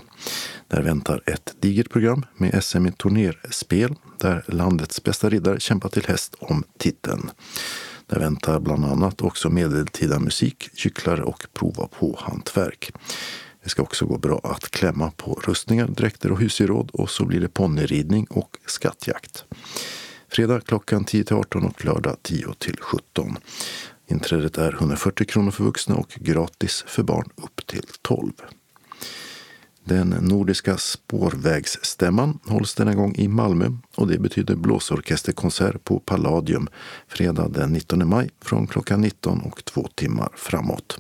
Där 0.68 0.82
väntar 0.82 1.24
ett 1.26 1.56
digert 1.60 1.90
program 1.90 2.26
med 2.38 2.64
SM 2.64 2.86
i 2.86 2.92
turnerspel 2.92 3.96
där 4.20 4.44
landets 4.48 5.04
bästa 5.04 5.30
riddare 5.30 5.60
kämpar 5.60 5.90
till 5.90 6.06
häst 6.08 6.36
om 6.40 6.64
titeln. 6.78 7.32
Där 8.08 8.20
väntar 8.20 8.60
bland 8.60 8.86
annat 8.86 9.22
också 9.22 9.50
medeltida 9.50 10.20
musik, 10.20 10.70
gycklare 10.74 11.24
och 11.24 11.48
prova 11.54 11.88
på 11.88 12.16
hantverk. 12.20 12.92
Det 13.64 13.70
ska 13.70 13.82
också 13.82 14.06
gå 14.06 14.18
bra 14.18 14.42
att 14.44 14.72
klämma 14.72 15.12
på 15.12 15.42
rustningar, 15.44 15.88
dräkter 15.88 16.32
och 16.32 16.40
husgeråd 16.40 16.90
och 16.94 17.10
så 17.10 17.26
blir 17.26 17.40
det 17.40 17.48
ponnyridning 17.50 18.28
och 18.30 18.58
skattjakt. 18.66 19.46
Fredag 20.30 20.62
klockan 20.62 21.06
10 21.06 21.26
18 21.32 21.64
och 21.64 21.86
lördag 21.86 22.18
10 22.22 22.46
17. 22.80 23.38
Inträdet 24.12 24.58
är 24.58 24.74
140 24.74 25.26
kronor 25.26 25.52
för 25.52 25.64
vuxna 25.64 25.96
och 25.96 26.10
gratis 26.20 26.84
för 26.88 27.04
barn 27.04 27.30
upp 27.36 27.68
till 27.68 27.86
12. 28.02 28.32
Den 29.84 30.10
nordiska 30.10 30.78
spårvägsstämman 30.78 32.40
hålls 32.46 32.76
denna 32.76 32.94
gång 32.94 33.16
i 33.16 33.28
Malmö 33.28 33.72
och 33.96 34.08
det 34.08 34.20
betyder 34.20 34.56
blåsorkesterkonsert 34.56 35.84
på 35.84 36.00
Palladium 36.00 36.68
fredag 37.08 37.48
den 37.50 37.74
19 37.74 38.10
maj 38.10 38.30
från 38.42 38.68
klockan 38.68 39.02
19 39.02 39.42
och 39.42 39.66
två 39.66 39.88
timmar 39.96 40.30
framåt. 40.36 41.00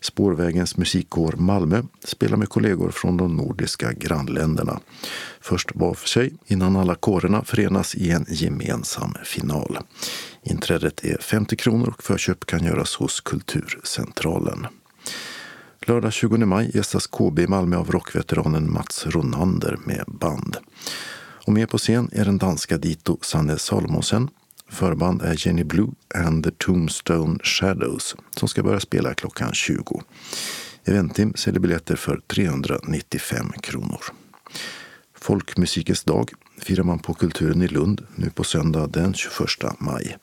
Spårvägens 0.00 0.76
musikkår 0.76 1.34
Malmö 1.36 1.82
spelar 2.04 2.36
med 2.36 2.48
kollegor 2.48 2.90
från 2.90 3.16
de 3.16 3.36
nordiska 3.36 3.92
grannländerna. 3.92 4.80
Först 5.40 5.70
var 5.74 5.94
för 5.94 6.08
sig 6.08 6.32
innan 6.46 6.76
alla 6.76 6.94
kårerna 6.94 7.44
förenas 7.44 7.94
i 7.94 8.10
en 8.10 8.26
gemensam 8.28 9.14
final. 9.24 9.78
Inträdet 10.42 11.04
är 11.04 11.18
50 11.18 11.56
kronor 11.56 11.88
och 11.88 12.02
förköp 12.02 12.46
kan 12.46 12.64
göras 12.64 12.94
hos 12.94 13.20
Kulturcentralen. 13.20 14.66
Lördag 15.80 16.12
20 16.12 16.36
maj 16.36 16.70
gästas 16.74 17.06
KB 17.06 17.38
i 17.38 17.46
Malmö 17.46 17.76
av 17.76 17.90
rockveteranen 17.90 18.72
Mats 18.72 19.06
Ronander 19.06 19.78
med 19.84 20.04
band. 20.06 20.56
Och 21.46 21.52
med 21.52 21.68
på 21.68 21.78
scen 21.78 22.10
är 22.12 22.24
den 22.24 22.38
danska 22.38 22.78
dito 22.78 23.18
Sanne 23.22 23.58
Salomonsen. 23.58 24.28
Förband 24.68 25.22
är 25.22 25.46
Jenny 25.46 25.64
Blue 25.64 25.88
and 26.14 26.44
the 26.44 26.50
Tombstone 26.50 27.38
Shadows 27.42 28.16
som 28.36 28.48
ska 28.48 28.62
börja 28.62 28.80
spela 28.80 29.14
klockan 29.14 29.52
20. 29.52 30.02
Eventim 30.84 31.34
säljer 31.34 31.60
biljetter 31.60 31.96
för 31.96 32.20
395 32.26 33.52
kronor. 33.62 34.00
Folkmusikens 35.14 36.04
dag 36.04 36.30
firar 36.60 36.84
man 36.84 36.98
på 36.98 37.14
Kulturen 37.14 37.62
i 37.62 37.68
Lund 37.68 38.06
nu 38.14 38.30
på 38.30 38.44
söndag 38.44 38.86
den 38.86 39.14
21 39.14 39.48
maj. 39.78 40.16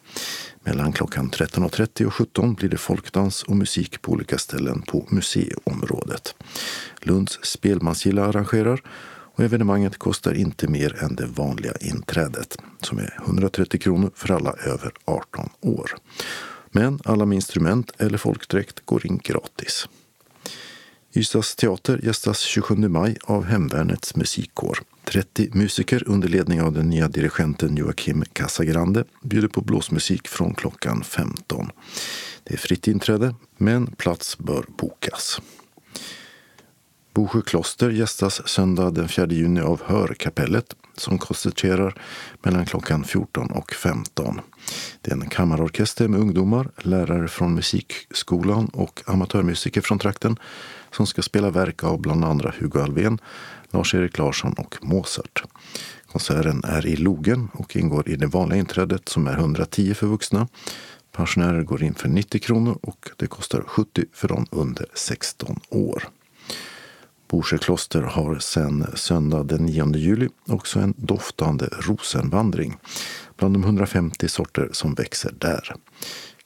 Mellan 0.63 0.93
klockan 0.93 1.29
13.30 1.29 2.05
och 2.05 2.13
17 2.13 2.53
blir 2.53 2.69
det 2.69 2.77
folkdans 2.77 3.43
och 3.43 3.55
musik 3.55 4.01
på 4.01 4.11
olika 4.11 4.37
ställen 4.37 4.81
på 4.81 5.07
museiområdet. 5.09 6.35
Lunds 7.01 7.39
spelmansgilla 7.43 8.25
arrangerar 8.25 8.81
och 9.35 9.43
evenemanget 9.43 9.97
kostar 9.97 10.33
inte 10.33 10.67
mer 10.67 11.03
än 11.03 11.15
det 11.15 11.25
vanliga 11.25 11.73
inträdet 11.81 12.57
som 12.81 12.97
är 12.97 13.19
130 13.25 13.79
kronor 13.79 14.11
för 14.15 14.31
alla 14.33 14.51
över 14.51 14.91
18 15.05 15.49
år. 15.61 15.91
Men 16.71 16.99
alla 17.05 17.25
med 17.25 17.35
instrument 17.35 17.91
eller 17.97 18.17
folkdräkt 18.17 18.85
går 18.85 19.05
in 19.05 19.17
gratis. 19.17 19.87
Ystads 21.15 21.55
teater 21.55 21.99
gästas 22.03 22.39
27 22.39 22.75
maj 22.75 23.17
av 23.23 23.43
Hemvärnets 23.43 24.15
musikkår. 24.15 24.79
30 25.03 25.49
musiker 25.53 26.03
under 26.05 26.27
ledning 26.27 26.61
av 26.61 26.73
den 26.73 26.89
nya 26.89 27.07
dirigenten 27.07 27.77
Joakim 27.77 28.23
Casagrande 28.33 29.03
bjuder 29.21 29.47
på 29.47 29.61
blåsmusik 29.61 30.27
från 30.27 30.53
klockan 30.53 31.03
15. 31.03 31.69
Det 32.43 32.53
är 32.53 32.57
fritt 32.57 32.87
inträde, 32.87 33.35
men 33.57 33.87
plats 33.87 34.37
bör 34.37 34.65
bokas. 34.77 35.41
Bosjö 37.15 37.41
kloster 37.41 37.89
gästas 37.89 38.47
söndag 38.47 38.91
den 38.91 39.07
4 39.07 39.27
juni 39.27 39.61
av 39.61 39.81
Hörkapellet 39.85 40.75
som 40.97 41.17
koncerterar 41.17 42.01
mellan 42.43 42.65
klockan 42.65 43.03
14 43.03 43.51
och 43.51 43.73
15. 43.73 44.41
Det 45.01 45.11
är 45.11 45.15
en 45.15 45.29
kammarorkester 45.29 46.07
med 46.07 46.19
ungdomar, 46.19 46.69
lärare 46.77 47.27
från 47.27 47.55
musikskolan 47.55 48.65
och 48.65 49.03
amatörmusiker 49.05 49.81
från 49.81 49.99
trakten 49.99 50.39
som 50.91 51.07
ska 51.07 51.21
spela 51.21 51.49
verk 51.49 51.83
av 51.83 52.01
bland 52.01 52.25
andra 52.25 52.53
Hugo 52.59 52.79
Alvén, 52.79 53.19
Lars-Erik 53.71 54.17
Larsson 54.17 54.53
och 54.53 54.75
Mozart. 54.81 55.43
Konserten 56.11 56.63
är 56.63 56.85
i 56.85 56.95
Logen 56.95 57.49
och 57.53 57.75
ingår 57.75 58.09
i 58.09 58.15
det 58.15 58.27
vanliga 58.27 58.59
inträdet 58.59 59.09
som 59.09 59.27
är 59.27 59.33
110 59.33 59.93
för 59.93 60.07
vuxna. 60.07 60.47
Pensionärer 61.11 61.63
går 61.63 61.83
in 61.83 61.93
för 61.93 62.09
90 62.09 62.41
kronor 62.41 62.79
och 62.81 63.09
det 63.17 63.27
kostar 63.27 63.63
70 63.67 64.05
för 64.13 64.27
de 64.27 64.47
under 64.51 64.85
16 64.93 65.59
år. 65.69 66.03
Borsekloster 67.35 68.01
har 68.01 68.39
sedan 68.39 68.87
söndag 68.95 69.43
den 69.43 69.65
9 69.65 69.95
juli 69.95 70.29
också 70.47 70.79
en 70.79 70.93
doftande 70.97 71.69
rosenvandring 71.71 72.77
bland 73.37 73.55
de 73.55 73.63
150 73.63 74.27
sorter 74.27 74.69
som 74.71 74.93
växer 74.93 75.33
där. 75.39 75.75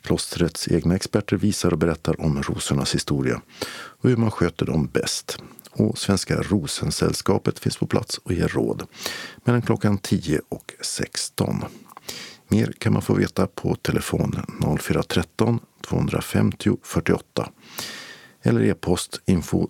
Klostrets 0.01 0.67
egna 0.67 0.95
experter 0.95 1.37
visar 1.37 1.71
och 1.71 1.77
berättar 1.77 2.21
om 2.21 2.43
rosornas 2.43 2.95
historia 2.95 3.41
och 3.71 4.09
hur 4.09 4.17
man 4.17 4.31
sköter 4.31 4.65
dem 4.65 4.87
bäst. 4.93 5.37
och 5.71 5.97
Svenska 5.97 6.41
Rosensällskapet 6.41 7.59
finns 7.59 7.77
på 7.77 7.87
plats 7.87 8.17
och 8.17 8.33
ger 8.33 8.47
råd 8.47 8.83
mellan 9.43 9.61
klockan 9.61 9.97
10 9.97 10.41
och 10.49 10.73
16. 10.81 11.65
Mer 12.47 12.73
kan 12.79 12.93
man 12.93 13.01
få 13.01 13.13
veta 13.13 13.47
på 13.47 13.75
telefon 13.75 14.35
0413 14.79 15.59
250 15.81 16.77
48 16.83 17.49
eller 18.43 18.61
e-post 18.61 19.21
info 19.25 19.67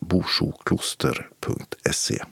borsokloster.se. 0.00 2.22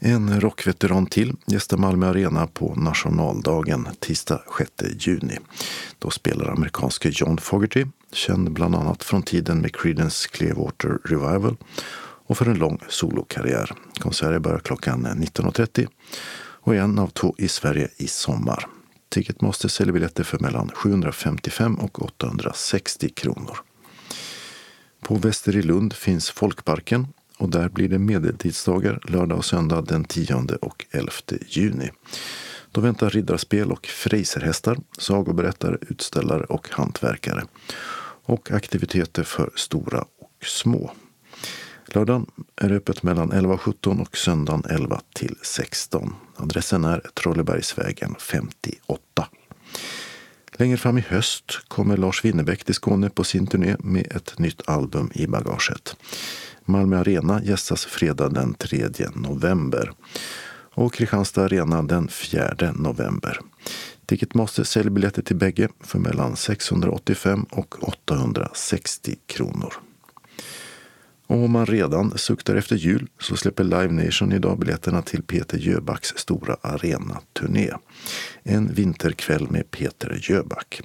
En 0.00 0.40
rockveteran 0.40 1.06
till 1.06 1.36
gästar 1.46 1.76
Malmö 1.76 2.06
Arena 2.06 2.46
på 2.46 2.74
nationaldagen 2.74 3.88
tisdag 4.00 4.42
6 4.58 4.70
juni. 5.06 5.38
Då 5.98 6.10
spelar 6.10 6.50
amerikanske 6.50 7.10
John 7.12 7.38
Fogerty, 7.38 7.86
känd 8.12 8.52
bland 8.52 8.74
annat 8.74 9.04
från 9.04 9.22
tiden 9.22 9.60
med 9.60 9.76
Creedence 9.76 10.28
Clearwater 10.28 10.98
Revival 11.04 11.56
och 12.26 12.38
för 12.38 12.46
en 12.46 12.58
lång 12.58 12.80
solokarriär. 12.88 13.72
Konserten 13.98 14.42
börjar 14.42 14.58
klockan 14.58 15.06
19.30 15.06 15.88
och 16.68 16.74
är 16.74 16.80
en 16.80 16.98
av 16.98 17.08
två 17.08 17.34
i 17.38 17.48
Sverige 17.48 17.88
i 17.96 18.06
sommar. 18.06 18.66
Ticketmaster 19.08 19.68
säljer 19.68 19.92
biljetter 19.92 20.24
för 20.24 20.38
mellan 20.38 20.70
755 20.74 21.74
och 21.74 22.02
860 22.02 23.08
kronor. 23.08 23.58
På 25.08 25.14
Väster 25.14 25.56
i 25.56 25.62
Lund 25.62 25.92
finns 25.92 26.30
Folkparken 26.30 27.06
och 27.38 27.48
där 27.48 27.68
blir 27.68 27.88
det 27.88 27.98
medeltidsdagar 27.98 29.00
lördag 29.08 29.38
och 29.38 29.44
söndag 29.44 29.82
den 29.82 30.04
10 30.04 30.34
och 30.60 30.86
11 30.90 31.12
juni. 31.46 31.90
Då 32.72 32.80
väntar 32.80 33.10
riddarspel 33.10 33.72
och 33.72 33.86
frejserhästar, 33.86 34.78
sagoberättare, 34.98 35.76
utställare 35.80 36.44
och 36.44 36.68
hantverkare. 36.70 37.44
Och 38.24 38.50
aktiviteter 38.50 39.22
för 39.22 39.50
stora 39.54 40.00
och 40.00 40.46
små. 40.46 40.90
Lördagen 41.86 42.26
är 42.56 42.72
öppet 42.72 43.02
mellan 43.02 43.32
11.17 43.32 43.54
och 43.54 43.60
17 43.60 44.00
och 44.00 44.16
söndagen 44.16 44.64
11 44.70 45.00
till 45.14 45.36
16. 45.42 46.14
Adressen 46.36 46.84
är 46.84 47.00
Trollebergsvägen 47.14 48.14
58. 48.18 49.28
Längre 50.60 50.76
fram 50.76 50.98
i 50.98 51.00
höst 51.00 51.60
kommer 51.68 51.96
Lars 51.96 52.24
Winnerbäck 52.24 52.64
till 52.64 52.74
Skåne 52.74 53.10
på 53.10 53.24
sin 53.24 53.46
turné 53.46 53.76
med 53.78 54.12
ett 54.16 54.38
nytt 54.38 54.68
album 54.68 55.10
i 55.14 55.26
bagaget. 55.26 55.96
Malmö 56.64 56.98
Arena 56.98 57.42
gästas 57.42 57.84
fredag 57.84 58.28
den 58.28 58.54
3 58.54 58.88
november 59.14 59.92
och 60.74 60.94
Kristianstad 60.94 61.44
Arena 61.44 61.82
den 61.82 62.08
4 62.08 62.72
november. 62.74 63.40
Ticketmaster 64.06 64.64
säljer 64.64 64.90
biljetter 64.90 65.22
till 65.22 65.36
bägge 65.36 65.68
för 65.80 65.98
mellan 65.98 66.36
685 66.36 67.42
och 67.50 67.88
860 67.88 69.16
kronor. 69.26 69.74
Och 71.28 71.44
om 71.44 71.52
man 71.52 71.66
redan 71.66 72.18
suktar 72.18 72.56
efter 72.56 72.76
jul 72.76 73.08
så 73.20 73.36
släpper 73.36 73.64
Live 73.64 73.92
Nation 73.92 74.32
idag 74.32 74.58
biljetterna 74.58 75.02
till 75.02 75.22
Peter 75.22 75.58
Jöbacks 75.58 76.08
stora 76.16 76.56
arenaturné. 76.60 77.70
En 78.42 78.74
vinterkväll 78.74 79.50
med 79.50 79.70
Peter 79.70 80.18
Jöback. 80.22 80.80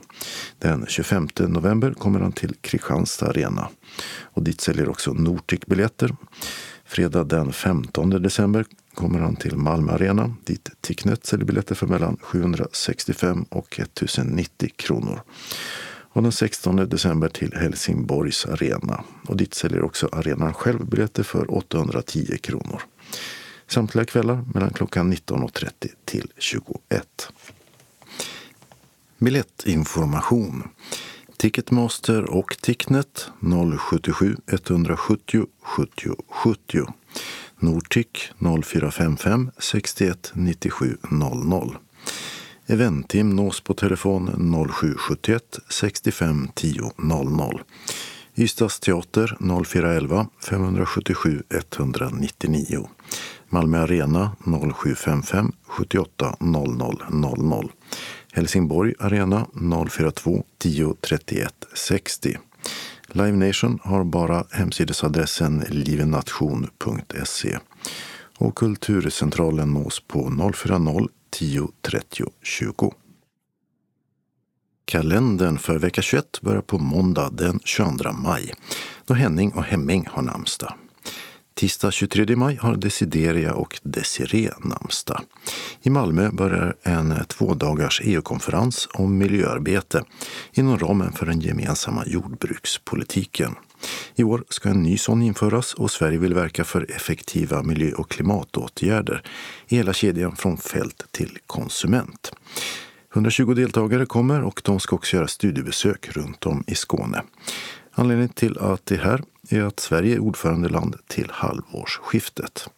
Den 0.60 0.86
25 0.88 1.28
november 1.38 1.94
kommer 1.94 2.20
han 2.20 2.32
till 2.32 2.56
Kristianstad 2.62 3.28
Arena. 3.28 3.70
Och 4.22 4.44
dit 4.44 4.62
säljer 4.62 4.89
också 4.89 5.14
Nortic 5.14 5.60
biljetter. 5.66 6.16
Fredag 6.86 7.24
den 7.24 7.54
15 7.54 8.10
december 8.10 8.66
kommer 8.94 9.20
han 9.20 9.36
till 9.36 9.58
Malmö 9.58 9.91
Arena 9.91 10.36
dit 10.46 10.70
Ticknet 10.82 11.26
säljer 11.26 11.46
biljetter 11.46 11.76
för 11.76 11.88
mellan 11.88 12.18
765 12.22 13.46
och 13.50 13.80
1090 13.80 14.70
kronor 14.76 15.22
och 16.14 16.24
den 16.24 16.32
16 16.32 16.76
december 16.76 17.30
till 17.30 17.53
Helsingborgs 17.53 18.45
arena. 18.45 19.03
Och 19.28 19.38
dit 19.38 19.53
säljer 19.53 19.84
också 19.84 20.09
arenan 20.11 20.53
själv 20.53 20.86
biljetter 20.86 21.24
för 21.24 21.53
810 21.53 22.38
kronor. 22.38 22.82
Samtliga 23.68 24.05
kvällar 24.05 24.45
mellan 24.53 24.74
klockan 24.74 25.14
19.30 25.14 25.72
till 26.05 26.32
21. 26.38 27.30
Biljettinformation. 29.18 30.64
Ticketmaster 31.38 32.24
och 32.24 32.57
Ticknet 32.61 33.30
077 33.80 34.38
170 34.47 35.45
70 35.61 36.16
70. 36.30 36.86
Nortic 37.59 38.07
0455 38.64 39.51
61 39.57 40.32
97 40.36 40.97
00. 41.11 41.78
Eventim 42.68 43.30
nås 43.30 43.61
på 43.61 43.74
telefon 43.74 44.30
0771 44.68 45.59
65 45.70 46.47
10 46.55 46.91
00. 46.97 47.61
Ystads 48.36 48.80
teater 48.80 49.38
0411 49.39 50.28
577 50.39 51.43
199. 51.49 52.88
Malmö 53.49 53.78
Arena 53.78 54.32
0755 54.45 55.51
78 55.68 56.36
00 56.39 57.01
00. 57.11 57.72
Helsingborg 58.32 58.93
Arena 58.99 59.47
042 59.89 60.43
10 60.57 60.93
31 61.01 61.53
60. 61.74 62.38
Live 63.07 63.38
Nation 63.47 63.80
har 63.84 64.03
bara 64.03 64.43
hemsidesadressen 64.51 65.64
livenation.se 65.70 67.59
och 68.44 68.56
Kulturcentralen 68.56 69.74
nås 69.74 70.00
på 70.00 70.52
040 70.54 71.08
10 71.30 71.68
30 71.82 72.24
20. 72.41 72.94
Kalendern 74.86 75.58
för 75.58 75.80
vecka 75.80 76.02
21 76.02 76.41
börjar 76.41 76.62
på 76.62 76.78
måndag 76.78 77.30
den 77.34 77.60
22 77.64 78.12
maj 78.12 78.54
då 79.06 79.14
Henning 79.14 79.52
och 79.52 79.64
Hemming 79.64 80.08
har 80.10 80.22
namnsdag. 80.22 80.74
Tisdag 81.54 81.91
23 81.91 82.36
maj 82.36 82.56
har 82.56 82.76
Desideria 82.76 83.54
och 83.54 83.80
Desiree 83.84 84.52
namnsdag. 84.64 85.22
I 85.82 85.89
Malmö 85.89 86.30
börjar 86.32 86.76
en 86.84 87.26
tvådagars 87.26 88.02
EU-konferens 88.04 88.88
om 88.94 89.18
miljöarbete 89.18 90.04
inom 90.54 90.80
ramen 90.80 91.12
för 91.12 91.26
den 91.26 91.39
gemensamma 91.39 92.04
jordbrukspolitiken. 92.06 93.56
I 94.16 94.24
år 94.24 94.44
ska 94.50 94.70
en 94.70 94.84
ny 94.84 94.98
sån 94.98 95.22
införas 95.22 95.74
och 95.74 95.92
Sverige 95.92 96.18
vill 96.18 96.34
verka 96.34 96.64
för 96.64 96.92
effektiva 96.92 97.64
miljö 97.64 97.92
och 97.92 98.10
klimatåtgärder 98.10 99.24
i 99.68 99.76
hela 99.76 99.94
kedjan 99.94 100.36
från 100.36 100.58
fält 100.58 101.06
till 101.12 101.38
konsument. 101.48 102.32
120 103.14 103.54
deltagare 103.54 104.06
kommer 104.06 104.44
och 104.44 104.62
de 104.64 104.80
ska 104.80 104.96
också 104.96 105.16
göra 105.16 105.28
studiebesök 105.28 106.10
runt 106.10 106.46
om 106.46 106.64
i 106.68 106.76
Skåne. 106.76 107.24
Anledningen 107.92 108.30
till 108.30 108.58
att 108.58 108.86
det 108.86 108.96
är 108.96 109.00
här 109.00 109.24
är 109.50 109.62
att 109.62 109.80
Sverige 109.80 110.16
är 110.16 110.20
ordförandeland 110.20 110.96
till 111.08 111.28
halvårsskiftet. 111.32 112.70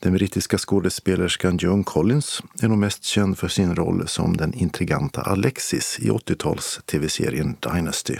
Den 0.00 0.12
brittiska 0.12 0.58
skådespelerskan 0.58 1.56
Joan 1.56 1.84
Collins 1.84 2.42
är 2.62 2.68
nog 2.68 2.78
mest 2.78 3.04
känd 3.04 3.38
för 3.38 3.48
sin 3.48 3.76
roll 3.76 4.08
som 4.08 4.36
den 4.36 4.54
intriganta 4.54 5.22
Alexis 5.22 5.98
i 6.00 6.10
80-tals 6.10 6.80
tv-serien 6.86 7.56
Dynasty. 7.60 8.16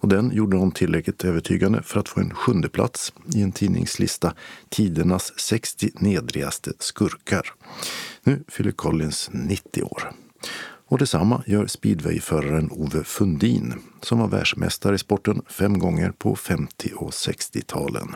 Och 0.00 0.08
den 0.08 0.30
gjorde 0.30 0.56
hon 0.56 0.72
tillräckligt 0.72 1.24
övertygande 1.24 1.82
för 1.82 2.00
att 2.00 2.08
få 2.08 2.20
en 2.20 2.34
sjunde 2.34 2.68
plats 2.68 3.12
i 3.34 3.42
en 3.42 3.52
tidningslista 3.52 4.34
Tidernas 4.68 5.32
60 5.40 5.90
nedrigaste 5.94 6.72
skurkar. 6.78 7.52
Nu 8.22 8.44
fyller 8.48 8.70
Collins 8.70 9.30
90 9.32 9.82
år. 9.82 10.12
Och 10.88 10.98
detsamma 10.98 11.42
gör 11.46 11.66
speedwayföraren 11.66 12.70
Ove 12.70 13.04
Fundin 13.04 13.74
som 14.02 14.18
var 14.18 14.28
världsmästare 14.28 14.94
i 14.94 14.98
sporten 14.98 15.42
fem 15.48 15.78
gånger 15.78 16.10
på 16.10 16.36
50 16.36 16.92
och 16.96 17.10
60-talen. 17.10 18.14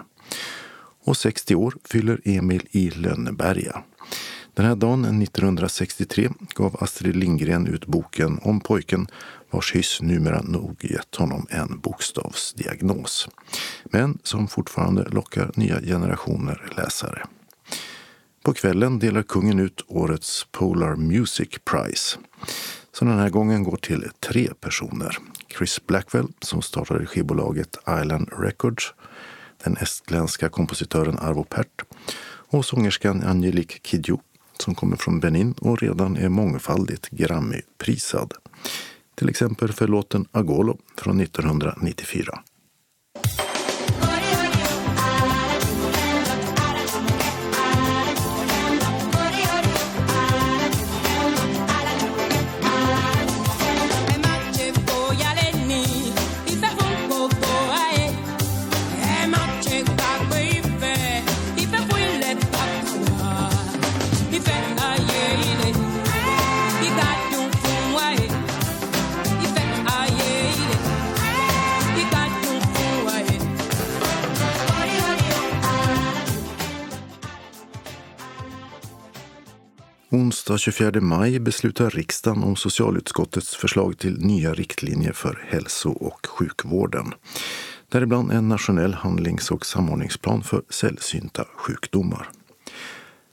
Och 1.04 1.16
60 1.16 1.54
år 1.54 1.74
fyller 1.84 2.20
Emil 2.24 2.66
i 2.70 2.90
Lönneberga. 2.90 3.82
Den 4.54 4.66
här 4.66 4.76
dagen 4.76 5.22
1963 5.22 6.28
gav 6.54 6.76
Astrid 6.80 7.16
Lindgren 7.16 7.66
ut 7.66 7.86
boken 7.86 8.38
om 8.42 8.60
pojken 8.60 9.06
vars 9.50 9.74
hyss 9.74 10.02
numera 10.02 10.42
nog 10.42 10.84
gett 10.84 11.14
honom 11.16 11.46
en 11.50 11.80
bokstavsdiagnos. 11.80 13.28
Men 13.84 14.18
som 14.22 14.48
fortfarande 14.48 15.04
lockar 15.04 15.50
nya 15.54 15.80
generationer 15.80 16.72
läsare. 16.76 17.22
På 18.44 18.52
kvällen 18.52 18.98
delar 18.98 19.22
kungen 19.22 19.58
ut 19.58 19.84
årets 19.88 20.46
Polar 20.50 20.96
Music 20.96 21.48
Prize. 21.64 22.18
Så 22.92 23.04
den 23.04 23.18
här 23.18 23.30
gången 23.30 23.64
går 23.64 23.76
till 23.76 24.10
tre 24.20 24.48
personer. 24.60 25.18
Chris 25.58 25.86
Blackwell 25.86 26.28
som 26.40 26.62
startade 26.62 27.06
skivbolaget 27.06 27.78
Island 28.02 28.28
Records, 28.38 28.94
den 29.64 29.76
estländska 29.76 30.48
kompositören 30.48 31.18
Arvo 31.18 31.44
Pärt 31.44 31.82
och 32.48 32.64
sångerskan 32.64 33.22
Angelique 33.22 33.78
Kidjo 33.82 34.20
som 34.62 34.74
kommer 34.74 34.96
från 34.96 35.20
Benin 35.20 35.54
och 35.60 35.80
redan 35.82 36.16
är 36.16 36.28
mångfaldigt 36.28 37.08
Grammy-prisad. 37.10 38.32
Till 39.14 39.28
exempel 39.28 39.72
för 39.72 39.88
låten 39.88 40.26
Agolo 40.32 40.78
från 40.98 41.20
1994. 41.20 42.38
Onsdag 80.12 80.58
24 80.58 81.00
maj 81.00 81.40
beslutar 81.40 81.90
riksdagen 81.90 82.42
om 82.42 82.56
socialutskottets 82.56 83.56
förslag 83.56 83.98
till 83.98 84.26
nya 84.26 84.54
riktlinjer 84.54 85.12
för 85.12 85.44
hälso 85.48 85.90
och 85.90 86.26
sjukvården. 86.26 87.14
Däribland 87.88 88.32
en 88.32 88.48
nationell 88.48 88.94
handlings 88.94 89.50
och 89.50 89.66
samordningsplan 89.66 90.42
för 90.42 90.62
sällsynta 90.68 91.44
sjukdomar. 91.56 92.28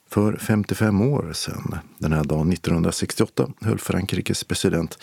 För 0.09 0.37
55 0.37 1.01
år 1.01 1.33
sedan, 1.33 1.75
den 1.97 2.13
här 2.13 2.23
dagen 2.23 2.51
1968, 2.51 3.49
höll 3.61 3.79
Frankrikes 3.79 4.43
president 4.43 4.97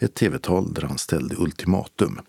ett 0.00 0.14
tv-tal 0.14 0.74
där 0.74 0.82
han 0.82 0.98
ställde 0.98 1.36
ultimatum. 1.36 2.20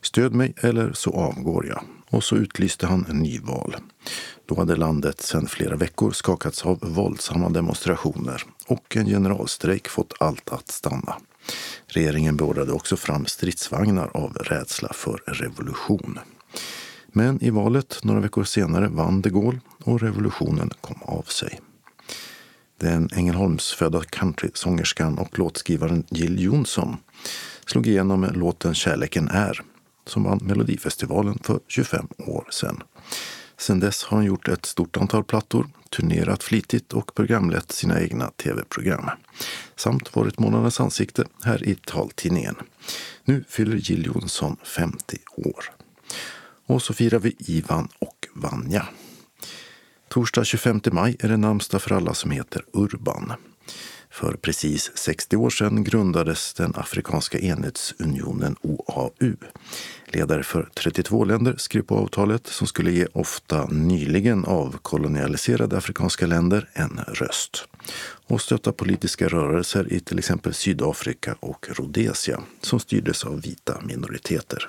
Stöd 0.00 0.34
mig 0.34 0.54
eller 0.62 0.92
så 0.92 1.10
avgår 1.10 1.66
jag. 1.66 1.82
Och 2.10 2.24
så 2.24 2.36
utlyste 2.36 2.86
han 2.86 3.06
en 3.08 3.18
nyval. 3.18 3.76
Då 4.46 4.56
hade 4.56 4.76
landet 4.76 5.20
sedan 5.20 5.46
flera 5.46 5.76
veckor 5.76 6.10
skakats 6.10 6.66
av 6.66 6.78
våldsamma 6.80 7.48
demonstrationer 7.48 8.42
och 8.66 8.96
en 8.96 9.06
generalstrejk 9.06 9.88
fått 9.88 10.14
allt 10.20 10.48
att 10.48 10.68
stanna. 10.68 11.16
Regeringen 11.86 12.36
beordrade 12.36 12.72
också 12.72 12.96
fram 12.96 13.26
stridsvagnar 13.26 14.10
av 14.14 14.32
rädsla 14.32 14.92
för 14.92 15.22
revolution. 15.26 16.18
Men 17.12 17.44
i 17.44 17.50
valet 17.50 18.00
några 18.02 18.20
veckor 18.20 18.44
senare 18.44 18.88
vann 18.88 19.22
de 19.22 19.30
Gaulle 19.30 19.60
och 19.84 20.00
revolutionen 20.00 20.70
kom 20.80 21.02
av 21.02 21.22
sig. 21.22 21.60
Den 22.80 23.08
Ängelholmsfödda 23.12 24.02
countrysångerskan 24.02 25.18
och 25.18 25.38
låtskrivaren 25.38 26.04
Jill 26.10 26.42
Johnson 26.42 26.96
slog 27.66 27.86
igenom 27.86 28.20
med 28.20 28.36
låten 28.36 28.74
Kärleken 28.74 29.28
är 29.28 29.60
som 30.08 30.24
vann 30.24 30.40
Melodifestivalen 30.42 31.38
för 31.42 31.60
25 31.68 32.08
år 32.18 32.48
sedan. 32.50 32.82
Sedan 33.56 33.80
dess 33.80 34.04
har 34.04 34.16
han 34.16 34.26
gjort 34.26 34.48
ett 34.48 34.66
stort 34.66 34.96
antal 34.96 35.24
plattor, 35.24 35.66
turnerat 35.90 36.42
flitigt 36.42 36.92
och 36.92 37.14
programlett 37.14 37.72
sina 37.72 38.00
egna 38.00 38.30
tv-program. 38.30 39.10
Samt 39.76 40.16
varit 40.16 40.38
månadens 40.38 40.80
ansikte 40.80 41.24
här 41.44 41.68
i 41.68 41.74
taltidningen. 41.74 42.56
Nu 43.24 43.44
fyller 43.48 43.76
Jill 43.76 44.06
Johnson 44.06 44.56
50 44.64 45.18
år. 45.36 45.64
Och 46.66 46.82
så 46.82 46.94
firar 46.94 47.18
vi 47.18 47.36
Ivan 47.38 47.88
och 47.98 48.28
Vanja. 48.34 48.88
Torsdag 50.08 50.44
25 50.44 50.80
maj 50.92 51.16
är 51.20 51.28
det 51.28 51.36
namnsdag 51.36 51.82
för 51.82 51.94
alla 51.94 52.14
som 52.14 52.30
heter 52.30 52.64
Urban. 52.72 53.32
För 54.18 54.32
precis 54.32 54.90
60 54.94 55.36
år 55.36 55.50
sedan 55.50 55.84
grundades 55.84 56.54
den 56.54 56.72
Afrikanska 56.76 57.38
enhetsunionen 57.38 58.56
OAU. 58.62 59.36
Ledare 60.06 60.42
för 60.42 60.68
32 60.74 61.24
länder 61.24 61.54
skrev 61.56 61.82
på 61.82 61.96
avtalet 61.96 62.46
som 62.46 62.66
skulle 62.66 62.90
ge 62.90 63.06
ofta 63.12 63.66
nyligen 63.66 64.44
avkolonialiserade 64.44 65.78
afrikanska 65.78 66.26
länder 66.26 66.68
en 66.72 67.00
röst 67.08 67.68
och 68.26 68.40
stötta 68.40 68.72
politiska 68.72 69.28
rörelser 69.28 69.92
i 69.92 70.00
till 70.00 70.18
exempel 70.18 70.54
Sydafrika 70.54 71.36
och 71.40 71.66
Rhodesia 71.70 72.40
som 72.60 72.80
styrdes 72.80 73.24
av 73.24 73.40
vita 73.40 73.80
minoriteter. 73.82 74.68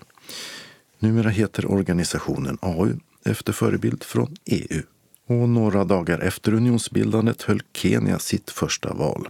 Numera 1.00 1.30
heter 1.30 1.72
organisationen 1.72 2.58
AU 2.62 2.94
efter 3.26 3.54
förebild 3.54 4.04
från 4.04 4.36
EU. 4.46 4.82
Och 5.30 5.50
några 5.50 5.84
dagar 5.84 6.20
efter 6.20 6.54
unionsbildandet 6.54 7.42
höll 7.42 7.62
Kenya 7.74 8.20
sitt 8.20 8.50
första 8.50 8.94
val 8.94 9.30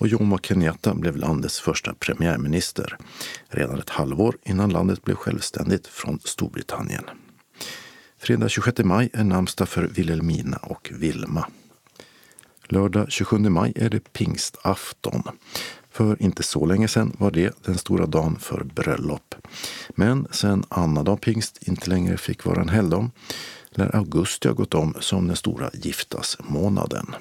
och 0.00 0.08
Jomo 0.08 0.38
Kenyatta 0.38 0.94
blev 0.94 1.16
landets 1.16 1.60
första 1.60 1.94
premiärminister 1.94 2.96
redan 3.48 3.78
ett 3.78 3.90
halvår 3.90 4.36
innan 4.42 4.70
landet 4.70 5.02
blev 5.02 5.14
självständigt 5.14 5.86
från 5.86 6.20
Storbritannien. 6.24 7.04
Fredag 8.18 8.48
26 8.48 8.78
maj 8.78 9.10
är 9.12 9.24
namnsdag 9.24 9.68
för 9.68 9.82
Wilhelmina 9.82 10.56
och 10.56 10.90
Vilma. 10.94 11.46
Lördag 12.68 13.12
27 13.12 13.38
maj 13.38 13.72
är 13.76 13.90
det 13.90 14.12
pingstafton. 14.12 15.22
För 15.90 16.22
inte 16.22 16.42
så 16.42 16.66
länge 16.66 16.88
sedan 16.88 17.16
var 17.18 17.30
det 17.30 17.64
den 17.64 17.78
stora 17.78 18.06
dagen 18.06 18.36
för 18.38 18.64
bröllop. 18.64 19.34
Men 19.90 20.26
sen 20.30 20.64
annandag 20.68 21.16
pingst 21.16 21.58
inte 21.62 21.90
längre 21.90 22.16
fick 22.16 22.44
vara 22.44 22.60
en 22.60 22.68
helgdag 22.68 23.10
när 23.80 23.96
augusti 23.96 24.48
har 24.48 24.54
gått 24.54 24.74
om 24.74 24.94
som 25.00 25.26
den 25.26 25.36
stora 25.36 25.70
giftasmånaden. 25.72 27.14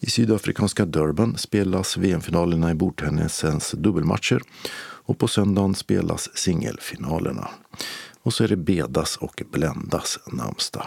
I 0.00 0.06
sydafrikanska 0.10 0.84
Durban 0.84 1.38
spelas 1.38 1.96
VM-finalerna 1.96 2.70
i 2.70 2.74
bordtennisens 2.74 3.70
dubbelmatcher 3.70 4.42
och 4.78 5.18
på 5.18 5.28
söndagen 5.28 5.74
spelas 5.74 6.36
singelfinalerna. 6.36 7.48
Och 8.22 8.32
så 8.32 8.44
är 8.44 8.48
det 8.48 8.56
Bedas 8.56 9.16
och 9.16 9.42
Bländas 9.52 10.18
namnsdag. 10.26 10.86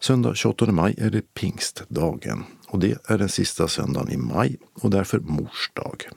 Söndag 0.00 0.34
28 0.34 0.66
maj 0.66 0.94
är 0.98 1.10
det 1.10 1.34
pingstdagen 1.34 2.44
och 2.68 2.78
det 2.78 3.10
är 3.10 3.18
den 3.18 3.28
sista 3.28 3.68
söndagen 3.68 4.12
i 4.12 4.16
maj 4.16 4.56
och 4.74 4.90
därför 4.90 5.18
mors 5.18 5.70
dag. 5.72 6.08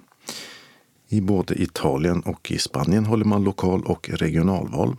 I 1.07 1.21
både 1.21 1.61
Italien 1.61 2.21
och 2.21 2.51
i 2.51 2.57
Spanien 2.57 3.05
håller 3.05 3.25
man 3.25 3.43
lokal 3.43 3.83
och 3.83 4.09
regionalval. 4.09 4.97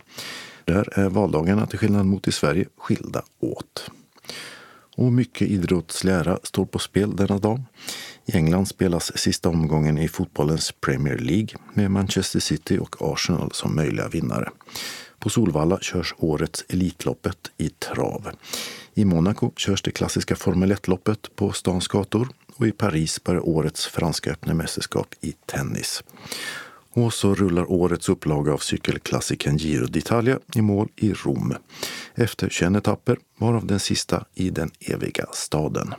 Där 0.69 0.99
är 0.99 1.09
valdagarna 1.09 1.67
till 1.67 1.79
skillnad 1.79 2.05
mot 2.05 2.27
i 2.27 2.31
Sverige 2.31 2.65
skilda 2.77 3.23
åt. 3.39 3.91
Och 4.97 5.13
mycket 5.13 5.47
idrottslära 5.47 6.39
står 6.43 6.65
på 6.65 6.79
spel 6.79 7.15
denna 7.15 7.37
dag. 7.37 7.63
I 8.25 8.37
England 8.37 8.65
spelas 8.65 9.17
sista 9.17 9.49
omgången 9.49 9.97
i 9.97 10.07
fotbollens 10.07 10.71
Premier 10.81 11.17
League 11.17 11.49
med 11.73 11.91
Manchester 11.91 12.39
City 12.39 12.77
och 12.77 12.95
Arsenal 12.99 13.51
som 13.51 13.75
möjliga 13.75 14.07
vinnare. 14.07 14.49
På 15.19 15.29
Solvalla 15.29 15.79
körs 15.79 16.15
årets 16.17 16.65
Elitloppet 16.69 17.51
i 17.57 17.69
trav. 17.69 18.29
I 18.93 19.05
Monaco 19.05 19.51
körs 19.55 19.81
det 19.81 19.91
klassiska 19.91 20.35
Formel 20.35 20.71
1-loppet 20.71 21.35
på 21.35 21.51
stans 21.51 21.87
gator 21.87 22.29
och 22.55 22.67
i 22.67 22.71
Paris 22.71 23.23
börjar 23.23 23.49
årets 23.49 23.87
franska 23.87 24.31
öppna 24.31 24.53
mästerskap 24.53 25.15
i 25.21 25.31
tennis. 25.31 26.03
Och 26.99 27.13
så 27.13 27.35
rullar 27.35 27.71
årets 27.71 28.09
upplaga 28.09 28.53
av 28.53 28.57
cykelklassikern 28.57 29.57
Giro 29.57 29.85
d'Italia 29.85 30.39
i 30.55 30.61
mål 30.61 30.89
i 30.95 31.13
Rom 31.13 31.53
efter 32.15 32.49
21 32.49 32.75
etapper, 32.75 33.17
varav 33.37 33.65
den 33.65 33.79
sista 33.79 34.25
i 34.35 34.49
den 34.49 34.71
eviga 34.79 35.25
staden. 35.33 35.93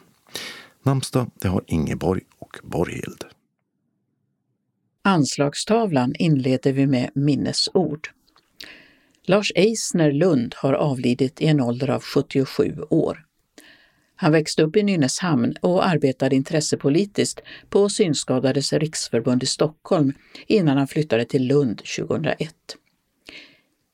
Namnsdag 0.83 1.31
det 1.35 1.49
har 1.49 1.65
Ingeborg 1.67 2.23
och 2.39 2.59
Borghild. 2.63 3.25
Anslagstavlan 5.03 6.15
inleder 6.19 6.73
vi 6.73 6.87
med 6.87 7.11
minnesord. 7.15 8.09
Lars 9.25 9.53
Eisner 9.55 10.13
Lund 10.13 10.55
har 10.57 10.73
avlidit 10.73 11.41
i 11.41 11.47
en 11.47 11.61
ålder 11.61 11.91
av 11.91 12.03
77 12.03 12.77
år. 12.91 13.25
Han 14.21 14.33
växte 14.33 14.63
upp 14.63 14.77
i 14.77 14.83
Nynäshamn 14.83 15.55
och 15.61 15.87
arbetade 15.87 16.37
intressepolitiskt 16.37 17.41
på 17.71 17.89
Synskadades 17.89 18.73
riksförbund 18.73 19.43
i 19.43 19.47
Stockholm 19.47 20.13
innan 20.47 20.79
han 20.79 20.89
flyttade 20.89 21.25
till 21.25 21.47
Lund 21.47 21.83
2001. 21.99 22.55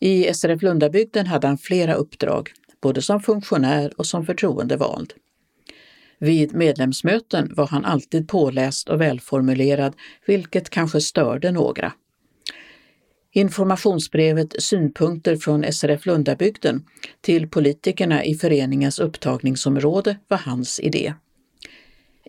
I 0.00 0.34
SRF 0.34 0.62
Lundabygden 0.62 1.26
hade 1.26 1.46
han 1.46 1.58
flera 1.58 1.94
uppdrag, 1.94 2.50
både 2.80 3.02
som 3.02 3.20
funktionär 3.20 3.92
och 3.96 4.06
som 4.06 4.26
förtroendevald. 4.26 5.12
Vid 6.18 6.54
medlemsmöten 6.54 7.52
var 7.56 7.66
han 7.66 7.84
alltid 7.84 8.28
påläst 8.28 8.88
och 8.88 9.00
välformulerad, 9.00 9.94
vilket 10.26 10.70
kanske 10.70 11.00
störde 11.00 11.52
några. 11.52 11.92
Informationsbrevet 13.36 14.62
Synpunkter 14.62 15.36
från 15.36 15.72
SRF 15.72 16.06
Lundabygden 16.06 16.84
till 17.20 17.48
politikerna 17.48 18.24
i 18.24 18.34
föreningens 18.34 18.98
upptagningsområde 18.98 20.16
var 20.28 20.38
hans 20.38 20.80
idé. 20.80 21.14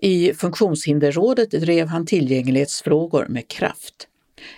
I 0.01 0.34
Funktionshinderrådet 0.34 1.51
drev 1.51 1.88
han 1.88 2.05
tillgänglighetsfrågor 2.05 3.26
med 3.30 3.47
kraft. 3.47 4.08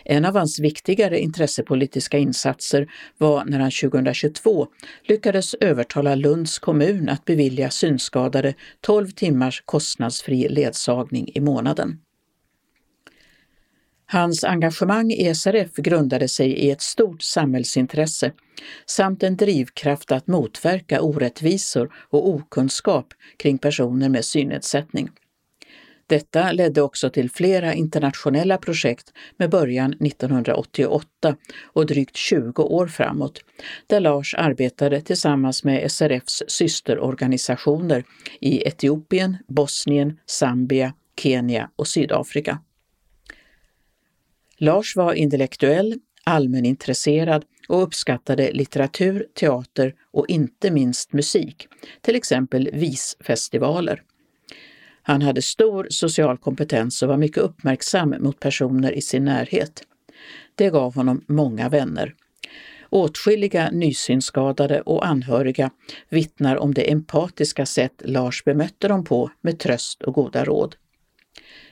En 0.06 0.26
av 0.26 0.36
hans 0.36 0.60
viktigare 0.60 1.20
intressepolitiska 1.20 2.18
insatser 2.18 2.88
var 3.18 3.46
när 3.46 3.60
han 3.60 3.72
2022 3.72 4.68
lyckades 5.04 5.54
övertala 5.54 6.16
Lunds 6.16 6.60
kommun 6.60 7.10
att 7.10 7.26
bevilja 7.26 7.70
synskadade 7.70 8.54
12 8.82 9.10
timmars 9.10 9.64
kostnadsfri 9.66 10.50
ledsagning 10.50 11.32
i 11.34 11.42
månaden. 11.42 12.00
Hans 14.12 14.44
engagemang 14.44 15.12
i 15.12 15.36
SRF 15.36 15.76
grundade 15.76 16.28
sig 16.28 16.52
i 16.52 16.72
ett 16.72 16.82
stort 16.82 17.22
samhällsintresse 17.22 18.32
samt 18.86 19.24
en 19.24 19.38
drivkraft 19.38 20.12
att 20.12 20.28
motverka 20.28 21.02
orättvisor 21.02 21.94
och 22.10 22.30
okunskap 22.30 23.14
kring 23.38 23.58
personer 23.58 24.10
med 24.10 24.26
synnedsättning. 24.26 25.10
Detta 26.08 26.52
ledde 26.52 26.82
också 26.82 27.10
till 27.10 27.30
flera 27.30 27.74
internationella 27.74 28.58
projekt 28.58 29.14
med 29.38 29.50
början 29.50 29.94
1988 29.94 31.36
och 31.64 31.86
drygt 31.86 32.18
20 32.18 32.64
år 32.64 32.88
framåt, 32.88 33.40
där 33.88 34.00
Lars 34.00 34.34
arbetade 34.34 35.02
tillsammans 35.02 35.64
med 35.64 35.92
SRFs 35.92 36.44
systerorganisationer 36.48 38.04
i 38.42 38.68
Etiopien, 38.68 39.38
Bosnien, 39.48 40.20
Zambia, 40.28 40.94
Kenya 41.18 41.70
och 41.76 41.88
Sydafrika. 41.88 42.60
Lars 44.62 44.96
var 44.96 45.14
intellektuell, 45.14 45.96
allmänintresserad 46.24 47.46
och 47.68 47.84
uppskattade 47.84 48.52
litteratur, 48.52 49.28
teater 49.34 49.94
och 50.12 50.30
inte 50.30 50.72
minst 50.72 51.14
musik, 51.14 51.68
till 52.02 52.16
exempel 52.16 52.70
visfestivaler. 52.74 54.02
Han 55.02 55.22
hade 55.22 55.42
stor 55.42 55.88
social 55.90 56.38
kompetens 56.38 57.02
och 57.02 57.10
var 57.10 57.18
mycket 57.18 57.44
uppmärksam 57.44 58.16
mot 58.20 58.40
personer 58.40 58.92
i 58.92 59.02
sin 59.02 59.26
närhet. 59.26 59.84
Det 60.56 60.70
gav 60.70 60.96
honom 60.96 61.22
många 61.28 61.70
vänner. 61.70 62.16
Åtskilliga 62.90 63.70
nysynskadade 63.72 64.82
och 64.82 65.06
anhöriga 65.06 65.72
vittnar 66.10 66.56
om 66.56 66.74
det 66.74 66.92
empatiska 66.92 67.66
sätt 67.66 68.02
Lars 68.06 68.44
bemötte 68.44 68.88
dem 68.88 69.04
på 69.04 69.32
med 69.42 69.60
tröst 69.60 70.04
och 70.04 70.14
goda 70.14 70.44
råd. 70.44 70.76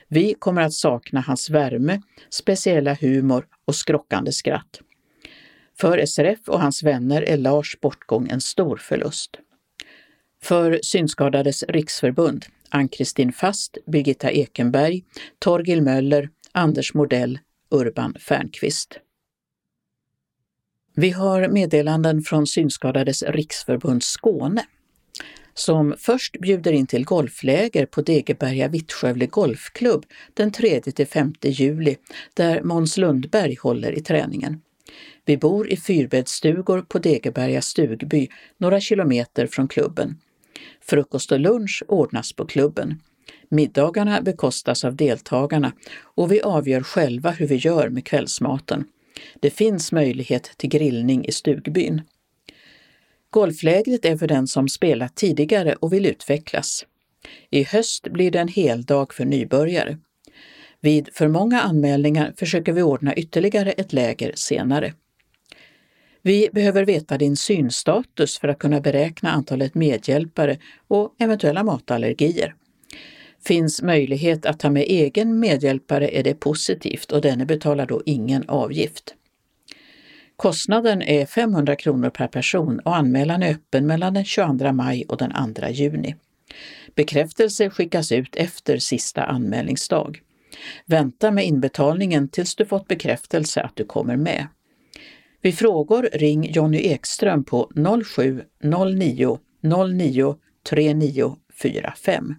Vi 0.08 0.34
kommer 0.34 0.62
att 0.62 0.72
sakna 0.72 1.20
hans 1.20 1.50
värme, 1.50 2.02
speciella 2.30 2.94
humor 2.94 3.46
och 3.64 3.74
skrockande 3.74 4.32
skratt. 4.32 4.80
För 5.80 6.06
SRF 6.06 6.48
och 6.48 6.60
hans 6.60 6.82
vänner 6.82 7.22
är 7.22 7.36
Lars 7.36 7.80
bortgång 7.80 8.28
en 8.28 8.40
stor 8.40 8.76
förlust. 8.76 9.30
För 10.42 10.80
Synskadades 10.82 11.62
riksförbund, 11.62 12.46
Ann-Kristin 12.68 13.32
Fast, 13.32 13.78
Birgitta 13.86 14.30
Ekenberg, 14.30 15.04
Torgil 15.38 15.82
Möller, 15.82 16.30
Anders 16.52 16.94
Modell, 16.94 17.38
Urban 17.70 18.14
Fernqvist. 18.20 18.98
Vi 20.94 21.10
har 21.10 21.48
meddelanden 21.48 22.22
från 22.22 22.46
Synskadades 22.46 23.22
riksförbund 23.22 24.02
Skåne 24.02 24.66
som 25.58 25.94
först 25.98 26.40
bjuder 26.40 26.72
in 26.72 26.86
till 26.86 27.04
golfläger 27.04 27.86
på 27.86 28.02
Degeberga 28.02 28.68
Vittskövle 28.68 29.26
Golfklubb 29.26 30.06
den 30.34 30.52
3-5 30.52 31.34
juli 31.42 31.96
där 32.34 32.62
Måns 32.62 32.96
Lundberg 32.96 33.56
håller 33.60 33.92
i 33.92 34.00
träningen. 34.00 34.60
Vi 35.24 35.36
bor 35.36 35.68
i 35.68 35.76
fyrbäddsstugor 35.76 36.82
på 36.88 36.98
Degeberga 36.98 37.62
stugby, 37.62 38.28
några 38.58 38.80
kilometer 38.80 39.46
från 39.46 39.68
klubben. 39.68 40.18
Frukost 40.80 41.32
och 41.32 41.40
lunch 41.40 41.82
ordnas 41.88 42.32
på 42.32 42.46
klubben. 42.46 43.02
Middagarna 43.48 44.22
bekostas 44.22 44.84
av 44.84 44.96
deltagarna 44.96 45.72
och 46.00 46.32
vi 46.32 46.40
avgör 46.40 46.80
själva 46.80 47.30
hur 47.30 47.46
vi 47.46 47.56
gör 47.56 47.88
med 47.88 48.04
kvällsmaten. 48.04 48.84
Det 49.40 49.50
finns 49.50 49.92
möjlighet 49.92 50.52
till 50.56 50.70
grillning 50.70 51.24
i 51.24 51.32
stugbyn. 51.32 52.02
Golflägret 53.30 54.04
är 54.04 54.16
för 54.16 54.26
den 54.26 54.46
som 54.46 54.68
spelat 54.68 55.16
tidigare 55.16 55.74
och 55.74 55.92
vill 55.92 56.06
utvecklas. 56.06 56.86
I 57.50 57.62
höst 57.62 58.08
blir 58.12 58.30
det 58.30 58.38
en 58.38 58.48
hel 58.48 58.84
dag 58.84 59.14
för 59.14 59.24
nybörjare. 59.24 59.98
Vid 60.80 61.08
för 61.12 61.28
många 61.28 61.60
anmälningar 61.60 62.34
försöker 62.36 62.72
vi 62.72 62.82
ordna 62.82 63.14
ytterligare 63.14 63.72
ett 63.72 63.92
läger 63.92 64.32
senare. 64.34 64.94
Vi 66.22 66.48
behöver 66.52 66.84
veta 66.84 67.18
din 67.18 67.36
synstatus 67.36 68.38
för 68.38 68.48
att 68.48 68.58
kunna 68.58 68.80
beräkna 68.80 69.30
antalet 69.30 69.74
medhjälpare 69.74 70.58
och 70.88 71.14
eventuella 71.18 71.64
matallergier. 71.64 72.54
Finns 73.44 73.82
möjlighet 73.82 74.46
att 74.46 74.60
ta 74.60 74.70
med 74.70 74.82
egen 74.82 75.40
medhjälpare 75.40 76.08
är 76.08 76.22
det 76.22 76.34
positivt 76.34 77.12
och 77.12 77.20
denne 77.20 77.46
betalar 77.46 77.86
då 77.86 78.02
ingen 78.06 78.48
avgift. 78.48 79.14
Kostnaden 80.38 81.02
är 81.02 81.26
500 81.26 81.76
kronor 81.76 82.10
per 82.10 82.28
person 82.28 82.80
och 82.80 82.96
anmälan 82.96 83.42
är 83.42 83.50
öppen 83.50 83.86
mellan 83.86 84.14
den 84.14 84.24
22 84.24 84.72
maj 84.72 85.04
och 85.08 85.16
den 85.16 85.54
2 85.54 85.68
juni. 85.68 86.14
Bekräftelse 86.94 87.70
skickas 87.70 88.12
ut 88.12 88.36
efter 88.36 88.78
sista 88.78 89.24
anmälningsdag. 89.24 90.20
Vänta 90.86 91.30
med 91.30 91.46
inbetalningen 91.46 92.28
tills 92.28 92.56
du 92.56 92.64
fått 92.64 92.88
bekräftelse 92.88 93.62
att 93.62 93.76
du 93.76 93.84
kommer 93.84 94.16
med. 94.16 94.46
Vid 95.42 95.58
frågor 95.58 96.08
ring 96.12 96.52
Jonny 96.52 96.78
Ekström 96.78 97.44
på 97.44 97.70
07 98.04 98.42
09 98.62 99.38
09 99.62 100.36
3945. 100.70 102.34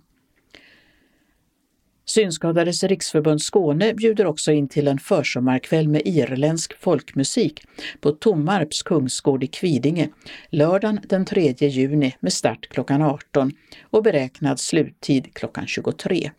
Synskadades 2.09 2.83
riksförbund 2.83 3.41
Skåne 3.41 3.93
bjuder 3.93 4.25
också 4.25 4.51
in 4.51 4.67
till 4.67 4.87
en 4.87 4.99
försommarkväll 4.99 5.87
med 5.87 6.01
irländsk 6.05 6.77
folkmusik 6.79 7.63
på 7.99 8.11
Tommarps 8.11 8.83
kungsgård 8.83 9.43
i 9.43 9.47
Kvidinge 9.47 10.09
lördagen 10.49 10.99
den 11.03 11.25
3 11.25 11.53
juni 11.59 12.15
med 12.19 12.33
start 12.33 12.67
klockan 12.69 13.01
18 13.01 13.51
och 13.81 14.03
beräknad 14.03 14.59
sluttid 14.59 15.33
klockan 15.33 15.67
23. 15.67 16.31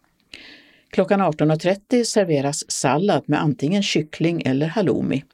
Klockan 0.91 1.21
18.30 1.21 2.05
serveras 2.05 2.71
sallad 2.71 3.23
med 3.27 3.43
antingen 3.43 3.83
kyckling 3.83 4.43
eller 4.43 4.67
halloumi. 4.67 5.25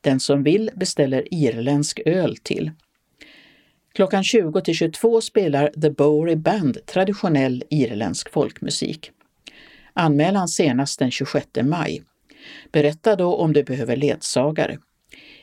Den 0.00 0.20
som 0.20 0.42
vill 0.42 0.70
beställer 0.74 1.34
irländsk 1.34 2.00
öl 2.06 2.36
till. 2.36 2.70
Klockan 3.94 4.24
20 4.24 4.60
till 4.60 4.74
22 4.74 5.20
spelar 5.20 5.68
The 5.68 5.90
Bowery 5.90 6.36
Band 6.36 6.86
traditionell 6.86 7.64
irländsk 7.70 8.30
folkmusik. 8.30 9.10
Anmälan 9.94 10.48
senast 10.48 10.98
den 10.98 11.10
26 11.10 11.46
maj. 11.62 12.02
Berätta 12.72 13.16
då 13.16 13.34
om 13.34 13.52
du 13.52 13.62
behöver 13.62 13.96
ledsagare. 13.96 14.78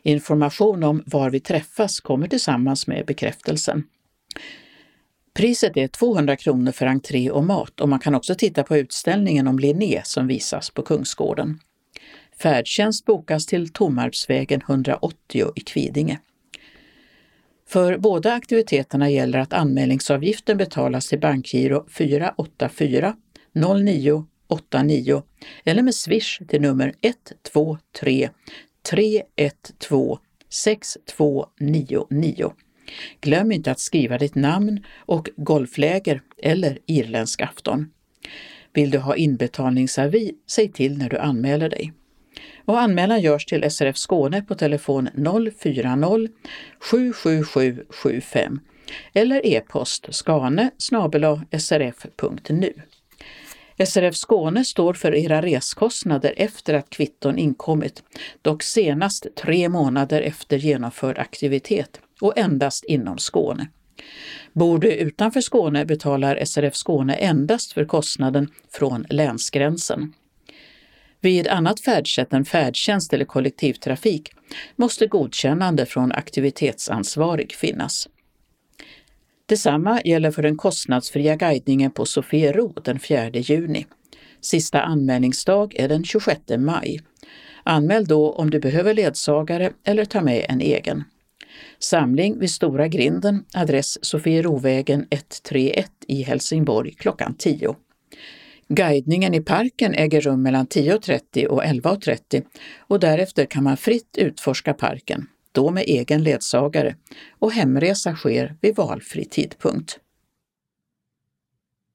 Information 0.04 0.84
om 0.84 1.04
var 1.06 1.30
vi 1.30 1.40
träffas 1.40 2.00
kommer 2.00 2.28
tillsammans 2.28 2.88
med 2.88 3.06
bekräftelsen. 3.06 3.84
Priset 5.34 5.78
är 5.78 5.88
200 5.88 6.36
kronor 6.36 6.72
för 6.72 6.86
entré 6.86 7.32
och 7.32 7.44
mat 7.44 7.82
och 7.82 7.90
man 7.90 8.00
kan 8.00 8.16
också 8.16 8.36
titta 8.36 8.64
på 8.64 8.78
utställningen 8.78 9.48
om 9.48 9.60
Linné 9.60 10.02
som 10.04 10.28
visas 10.28 10.70
på 10.70 10.82
Kungsgården. 10.82 11.60
Färdtjänst 12.42 13.06
bokas 13.06 13.46
till 13.46 13.74
Tomarpsvägen 13.74 14.62
180 14.62 15.52
i 15.56 15.60
Kvidinge. 15.60 16.20
För 17.68 17.98
båda 17.98 18.34
aktiviteterna 18.34 19.10
gäller 19.10 19.40
att 19.40 19.54
anmälningsavgiften 19.54 20.58
betalas 20.58 21.10
till 21.10 21.20
bankgiro 21.20 21.86
484 21.90 23.16
09 23.84 24.26
89 24.50 25.24
eller 25.64 25.84
med 25.84 25.96
swish 25.96 26.42
till 26.48 26.62
nummer 26.62 26.94
123 27.02 28.30
312 28.90 30.18
6299. 30.50 32.54
Glöm 33.22 33.52
inte 33.52 33.72
att 33.72 33.80
skriva 33.80 34.18
ditt 34.18 34.36
namn 34.36 34.84
och 34.98 35.30
golfläger 35.38 36.22
eller 36.38 36.80
irländsk 36.86 37.42
afton. 37.42 37.92
Vill 38.74 38.90
du 38.90 38.98
ha 38.98 39.16
inbetalningsavi, 39.16 40.32
säg 40.48 40.72
till 40.72 40.98
när 40.98 41.10
du 41.10 41.18
anmäler 41.18 41.70
dig. 41.70 41.94
Och 42.66 42.80
anmälan 42.80 43.22
görs 43.22 43.46
till 43.46 43.72
SRF 43.72 43.98
Skåne 43.98 44.42
på 44.42 44.56
telefon 44.56 45.10
040 45.16 46.30
777 46.80 47.86
75 47.90 48.60
eller 49.14 49.46
e-post 49.46 50.08
skane 50.10 50.72
srf.nu. 51.58 52.74
SRF 53.86 54.16
Skåne 54.16 54.66
står 54.66 54.94
för 54.94 55.16
era 55.16 55.42
reskostnader 55.42 56.34
efter 56.38 56.74
att 56.74 56.90
kvitton 56.90 57.38
inkommit, 57.38 58.04
dock 58.42 58.64
senast 58.64 59.28
tre 59.36 59.70
månader 59.70 60.22
efter 60.22 60.58
genomförd 60.58 61.18
aktivitet 61.18 62.00
och 62.22 62.38
endast 62.38 62.84
inom 62.84 63.18
Skåne. 63.18 63.68
Bor 64.54 64.80
du 64.80 64.94
utanför 64.94 65.42
Skåne 65.42 65.86
betalar 65.86 66.46
SRF 66.46 66.76
Skåne 66.76 67.14
endast 67.14 67.74
för 67.74 67.86
kostnaden 67.86 68.50
från 68.72 69.06
länsgränsen. 69.10 70.14
Vid 71.22 71.48
annat 71.48 71.82
färdsätt 71.82 72.34
än 72.34 72.46
färdtjänst 72.46 73.14
eller 73.14 73.26
kollektivtrafik 73.26 74.32
måste 74.76 75.08
godkännande 75.08 75.86
från 75.86 76.12
aktivitetsansvarig 76.12 77.54
finnas. 77.54 78.08
Detsamma 79.50 80.02
gäller 80.06 80.32
för 80.32 80.42
den 80.42 80.58
kostnadsfria 80.58 81.36
guidningen 81.36 81.92
på 81.92 82.06
Sofiero 82.06 82.74
den 82.84 83.00
4 83.00 83.30
juni. 83.30 83.86
Sista 84.42 84.82
anmälningsdag 84.82 85.76
är 85.76 85.88
den 85.88 86.04
26 86.04 86.42
maj. 86.58 87.00
Anmäl 87.64 88.06
då 88.06 88.32
om 88.32 88.50
du 88.50 88.60
behöver 88.60 88.94
ledsagare 88.94 89.72
eller 89.84 90.06
ta 90.06 90.22
med 90.22 90.46
en 90.50 90.62
egen. 90.62 91.04
Samling 91.80 92.40
vid 92.40 92.52
Stora 92.52 92.88
grinden, 92.88 93.46
adress 93.54 94.06
Sofierovägen 94.06 95.08
131 95.10 95.92
i 96.08 96.22
Helsingborg 96.22 96.94
klockan 96.94 97.36
10. 97.38 97.76
Guidningen 98.68 99.34
i 99.34 99.42
parken 99.42 99.94
äger 99.94 100.22
rum 100.22 100.42
mellan 100.42 100.68
10.30 100.68 101.46
och 101.46 101.64
11.30 101.64 102.44
och 102.78 103.00
därefter 103.00 103.46
kan 103.46 103.64
man 103.64 103.78
fritt 103.78 104.18
utforska 104.18 104.74
parken 104.74 105.28
då 105.52 105.72
med 105.72 105.84
egen 105.88 106.24
ledsagare 106.24 106.96
och 107.40 107.52
hemresa 107.52 108.16
sker 108.16 108.56
vid 108.62 108.76
valfri 108.76 109.26
tidpunkt. 109.26 110.00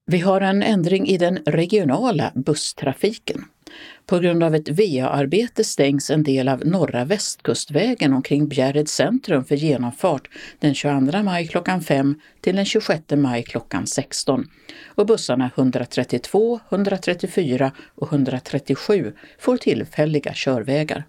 Vi 0.07 0.19
har 0.19 0.41
en 0.41 0.63
ändring 0.63 1.09
i 1.09 1.19
den 1.19 1.39
regionala 1.47 2.33
busstrafiken. 2.35 3.45
På 4.07 4.19
grund 4.19 4.43
av 4.43 4.55
ett 4.55 4.69
VA-arbete 4.69 5.65
stängs 5.65 6.11
en 6.11 6.23
del 6.23 6.49
av 6.49 6.67
norra 6.67 7.05
västkustvägen 7.05 8.13
omkring 8.13 8.49
Bjärred 8.49 8.89
centrum 8.89 9.45
för 9.45 9.57
genomfart 9.57 10.29
den 10.61 10.75
22 10.75 11.23
maj 11.23 11.47
klockan 11.47 11.81
5 11.81 12.21
till 12.41 12.57
den 12.57 12.65
26 12.65 13.03
maj 13.11 13.43
klockan 13.43 13.87
16 13.87 14.49
och 14.85 15.07
bussarna 15.07 15.51
132, 15.57 16.61
134 16.69 17.73
och 17.95 18.13
137 18.13 19.13
får 19.39 19.57
tillfälliga 19.57 20.33
körvägar. 20.35 21.05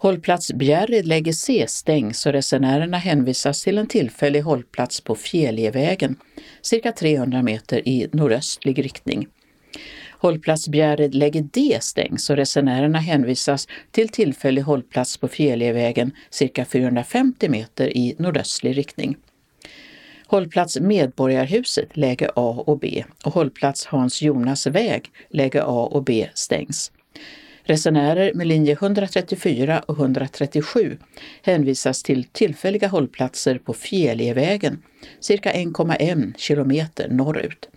Hållplats 0.00 0.52
Bjärred 0.52 1.06
lägger 1.06 1.32
C 1.32 1.64
stängs 1.68 2.26
och 2.26 2.32
resenärerna 2.32 2.98
hänvisas 2.98 3.62
till 3.62 3.78
en 3.78 3.86
tillfällig 3.86 4.40
hållplats 4.40 5.00
på 5.00 5.14
Fjäljevägen, 5.14 6.16
cirka 6.62 6.92
300 6.92 7.42
meter 7.42 7.88
i 7.88 8.08
nordöstlig 8.12 8.84
riktning. 8.84 9.26
Hållplats 10.10 10.68
Bjärred 10.68 11.14
lägger 11.14 11.42
D 11.42 11.78
stängs 11.80 12.30
och 12.30 12.36
resenärerna 12.36 12.98
hänvisas 12.98 13.68
till 13.90 14.08
tillfällig 14.08 14.62
hållplats 14.62 15.16
på 15.16 15.28
Fjäljevägen, 15.28 16.12
cirka 16.30 16.64
450 16.64 17.48
meter 17.48 17.96
i 17.96 18.14
nordöstlig 18.18 18.76
riktning. 18.76 19.16
Hållplats 20.26 20.80
Medborgarhuset, 20.80 21.96
läge 21.96 22.30
A 22.36 22.64
och 22.66 22.78
B 22.78 23.04
och 23.24 23.34
hållplats 23.34 23.86
Hans 23.86 24.22
Jonas 24.22 24.66
väg, 24.66 25.10
läge 25.30 25.62
A 25.62 25.88
och 25.92 26.04
B 26.04 26.28
stängs. 26.34 26.92
Resenärer 27.68 28.34
med 28.34 28.46
linje 28.46 28.72
134 28.72 29.82
och 29.86 29.98
137 29.98 30.98
hänvisas 31.42 32.02
till 32.02 32.24
tillfälliga 32.24 32.88
hållplatser 32.88 33.58
på 33.58 33.74
Fjelievägen 33.74 34.82
cirka 35.20 35.52
1,1 35.52 36.32
kilometer 36.36 37.08
norrut. 37.08 37.68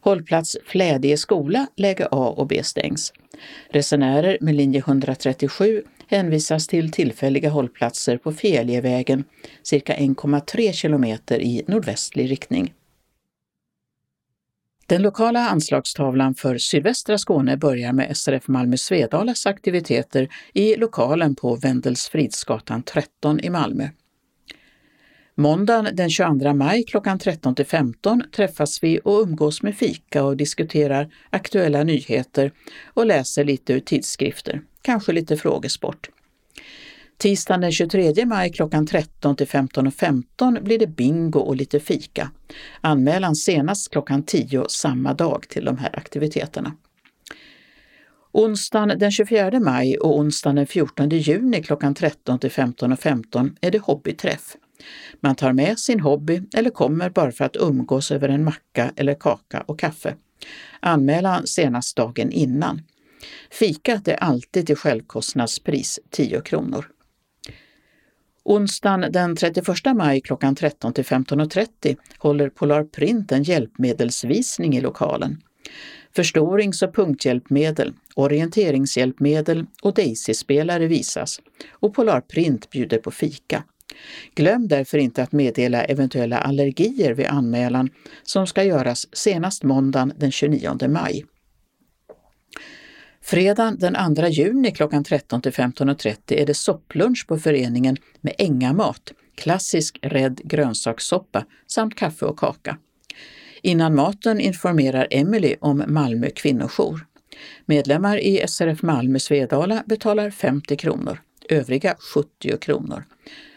Hållplats 0.00 0.56
Flädie 0.64 1.16
skola, 1.16 1.66
läge 1.76 2.08
A 2.10 2.34
och 2.36 2.46
B 2.46 2.62
stängs. 2.62 3.12
Resenärer 3.70 4.38
med 4.40 4.54
linje 4.54 4.78
137 4.78 5.82
hänvisas 6.08 6.66
till 6.66 6.90
tillfälliga 6.90 7.50
hållplatser 7.50 8.16
på 8.16 8.32
Fjelievägen 8.32 9.24
cirka 9.62 9.96
1,3 9.96 10.72
kilometer 10.72 11.40
i 11.42 11.64
nordvästlig 11.66 12.30
riktning. 12.30 12.72
Den 14.88 15.02
lokala 15.02 15.48
anslagstavlan 15.48 16.34
för 16.34 16.58
sydvästra 16.58 17.18
Skåne 17.18 17.56
börjar 17.56 17.92
med 17.92 18.16
SRF 18.16 18.48
Malmö 18.48 18.76
Svedalas 18.76 19.46
aktiviteter 19.46 20.28
i 20.54 20.76
lokalen 20.76 21.34
på 21.34 21.56
Wendelsfridsgatan 21.56 22.82
13 22.82 23.40
i 23.40 23.50
Malmö. 23.50 23.88
Måndagen 25.34 25.96
den 25.96 26.10
22 26.10 26.54
maj 26.54 26.84
klockan 26.84 27.18
13 27.18 27.54
till 27.54 27.66
15 27.66 28.22
träffas 28.36 28.82
vi 28.82 29.00
och 29.04 29.22
umgås 29.22 29.62
med 29.62 29.76
fika 29.76 30.24
och 30.24 30.36
diskuterar 30.36 31.14
aktuella 31.30 31.84
nyheter 31.84 32.52
och 32.94 33.06
läser 33.06 33.44
lite 33.44 33.72
ur 33.72 33.80
tidskrifter, 33.80 34.60
kanske 34.82 35.12
lite 35.12 35.36
frågesport. 35.36 36.08
Tisdagen 37.18 37.60
den 37.60 37.72
23 37.72 38.26
maj 38.26 38.52
klockan 38.52 38.86
13 38.86 39.36
till 39.36 39.46
15.15 39.46 40.24
.15 40.38 40.62
blir 40.62 40.78
det 40.78 40.86
bingo 40.86 41.40
och 41.40 41.56
lite 41.56 41.80
fika. 41.80 42.30
Anmälan 42.80 43.36
senast 43.36 43.90
klockan 43.90 44.22
10 44.22 44.64
samma 44.68 45.14
dag 45.14 45.48
till 45.48 45.64
de 45.64 45.78
här 45.78 45.98
aktiviteterna. 45.98 46.72
Onsdagen 48.32 48.98
den 48.98 49.10
24 49.10 49.60
maj 49.60 49.98
och 49.98 50.18
onsdagen 50.18 50.56
den 50.56 50.66
14 50.66 51.08
juni 51.08 51.62
klockan 51.62 51.94
13 51.94 52.38
till 52.38 52.50
15.15 52.50 52.96
.15 52.96 53.56
är 53.60 53.70
det 53.70 53.78
hobbyträff. 53.78 54.56
Man 55.20 55.34
tar 55.34 55.52
med 55.52 55.78
sin 55.78 56.00
hobby 56.00 56.42
eller 56.54 56.70
kommer 56.70 57.10
bara 57.10 57.32
för 57.32 57.44
att 57.44 57.56
umgås 57.56 58.10
över 58.10 58.28
en 58.28 58.44
macka 58.44 58.92
eller 58.96 59.14
kaka 59.14 59.60
och 59.60 59.78
kaffe. 59.78 60.14
Anmälan 60.80 61.46
senast 61.46 61.96
dagen 61.96 62.32
innan. 62.32 62.82
Fikat 63.50 64.08
är 64.08 64.14
alltid 64.14 64.66
till 64.66 64.76
självkostnadspris 64.76 66.00
10 66.10 66.40
kronor. 66.40 66.86
Onsdagen 68.48 69.12
den 69.12 69.36
31 69.36 69.66
maj 69.94 70.20
klockan 70.20 70.54
13 70.54 70.92
till 70.92 71.04
15.30 71.04 71.96
håller 72.18 72.50
Polar 72.50 72.84
Print 72.84 73.32
en 73.32 73.42
hjälpmedelsvisning 73.42 74.76
i 74.76 74.80
lokalen. 74.80 75.42
Förstorings 76.16 76.82
och 76.82 76.94
punkthjälpmedel, 76.94 77.92
orienteringshjälpmedel 78.14 79.66
och 79.82 79.94
Daisy-spelare 79.94 80.86
visas 80.86 81.40
och 81.70 81.94
Polar 81.94 82.20
Print 82.20 82.70
bjuder 82.70 82.98
på 82.98 83.10
fika. 83.10 83.64
Glöm 84.34 84.68
därför 84.68 84.98
inte 84.98 85.22
att 85.22 85.32
meddela 85.32 85.84
eventuella 85.84 86.38
allergier 86.38 87.14
vid 87.14 87.26
anmälan 87.26 87.90
som 88.22 88.46
ska 88.46 88.64
göras 88.64 89.06
senast 89.12 89.62
måndagen 89.62 90.12
den 90.16 90.32
29 90.32 90.88
maj. 90.88 91.24
Fredagen 93.28 93.78
den 93.78 94.14
2 94.16 94.26
juni 94.26 94.70
klockan 94.70 95.04
13 95.04 95.42
till 95.42 95.52
15.30 95.52 96.16
är 96.28 96.46
det 96.46 96.54
sopplunch 96.54 97.26
på 97.28 97.38
föreningen 97.38 97.96
med 98.20 98.34
ängamat, 98.38 99.12
klassisk 99.34 99.98
rädd 100.02 100.40
grönsakssoppa 100.44 101.44
samt 101.66 101.94
kaffe 101.94 102.26
och 102.26 102.38
kaka. 102.38 102.78
Innan 103.62 103.94
maten 103.94 104.40
informerar 104.40 105.08
Emily 105.10 105.56
om 105.60 105.84
Malmö 105.86 106.30
kvinnojour. 106.30 107.06
Medlemmar 107.66 108.18
i 108.18 108.44
SRF 108.48 108.82
Malmö 108.82 109.18
Svedala 109.18 109.82
betalar 109.86 110.30
50 110.30 110.76
kronor, 110.76 111.20
övriga 111.48 111.96
70 112.14 112.58
kronor. 112.58 113.04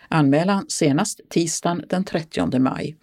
Anmälan 0.07 0.65
senast 0.67 1.21
tisdagen 1.29 1.83
den 1.89 2.03
30 2.03 2.59
maj. 2.59 2.95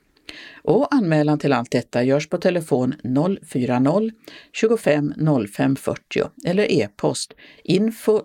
Och 0.63 0.95
anmälan 0.95 1.39
till 1.39 1.53
allt 1.53 1.71
detta 1.71 2.03
görs 2.03 2.29
på 2.29 2.39
telefon 2.39 2.95
040 3.43 4.11
25 4.53 5.15
05 5.57 5.77
40 5.77 6.31
eller 6.45 6.73
e-post 6.73 7.35
info 7.65 8.23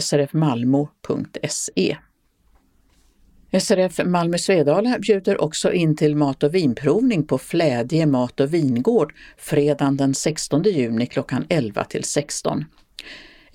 srfmalmo.se. 0.00 1.96
SRF 3.60 4.00
Malmö 4.04 4.38
Svedala 4.38 4.98
bjuder 4.98 5.40
också 5.40 5.72
in 5.72 5.96
till 5.96 6.16
mat 6.16 6.42
och 6.42 6.54
vinprovning 6.54 7.26
på 7.26 7.38
Flädje 7.38 8.06
mat 8.06 8.40
och 8.40 8.54
vingård 8.54 9.14
fredagen 9.36 9.96
den 9.96 10.14
16 10.14 10.62
juni 10.62 11.06
klockan 11.06 11.46
11 11.48 11.84
till 11.84 12.04
16. 12.04 12.64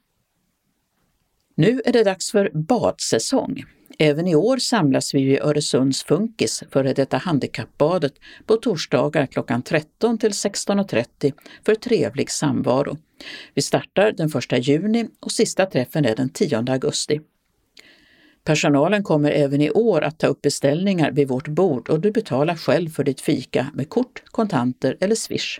Nu 1.59 1.81
är 1.85 1.91
det 1.91 2.03
dags 2.03 2.31
för 2.31 2.51
badsäsong. 2.53 3.63
Även 3.99 4.27
i 4.27 4.35
år 4.35 4.57
samlas 4.57 5.13
vi 5.13 5.23
vid 5.23 5.41
Öresunds 5.41 6.03
Funkis, 6.03 6.63
före 6.71 6.93
detta 6.93 7.17
handikappbadet, 7.17 8.13
på 8.45 8.55
torsdagar 8.55 9.25
klockan 9.25 9.61
13 9.61 10.17
till 10.17 10.31
16.30 10.31 11.33
för 11.65 11.75
trevlig 11.75 12.31
samvaro. 12.31 12.97
Vi 13.53 13.61
startar 13.61 14.11
den 14.11 14.29
1 14.59 14.67
juni 14.67 15.07
och 15.19 15.31
sista 15.31 15.65
träffen 15.65 16.05
är 16.05 16.15
den 16.15 16.29
10 16.29 16.57
augusti. 16.57 17.21
Personalen 18.43 19.03
kommer 19.03 19.31
även 19.31 19.61
i 19.61 19.71
år 19.71 20.01
att 20.01 20.19
ta 20.19 20.27
upp 20.27 20.41
beställningar 20.41 21.11
vid 21.11 21.27
vårt 21.27 21.47
bord 21.47 21.89
och 21.89 21.99
du 21.99 22.11
betalar 22.11 22.55
själv 22.55 22.89
för 22.89 23.03
ditt 23.03 23.21
fika 23.21 23.67
med 23.73 23.89
kort, 23.89 24.23
kontanter 24.25 24.97
eller 24.99 25.15
swish. 25.15 25.59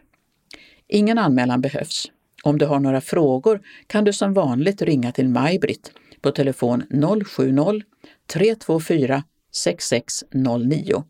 Ingen 0.87 1.17
anmälan 1.17 1.61
behövs. 1.61 2.11
Om 2.47 2.57
du 2.57 2.65
har 2.65 2.79
några 2.79 3.01
frågor 3.01 3.61
kan 3.87 4.03
du 4.03 4.13
som 4.13 4.33
vanligt 4.33 4.81
ringa 4.81 5.11
till 5.11 5.29
Maj-Britt 5.29 5.91
på 6.21 6.31
telefon 6.31 6.83
070 7.25 7.81
324 8.27 9.23
6609. 9.55 11.03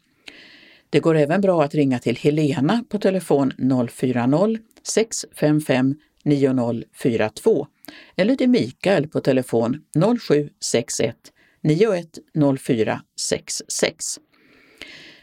Det 0.89 0.99
går 0.99 1.17
även 1.17 1.41
bra 1.41 1.63
att 1.63 1.75
ringa 1.75 1.99
till 1.99 2.17
Helena 2.17 2.83
på 2.89 2.99
telefon 2.99 3.51
040 3.91 4.57
655 4.83 5.95
9042 6.23 7.67
eller 8.15 8.35
till 8.35 8.49
Mikael 8.49 9.07
på 9.07 9.19
telefon 9.19 9.81
0761 10.19 11.15
910466. 11.63 14.05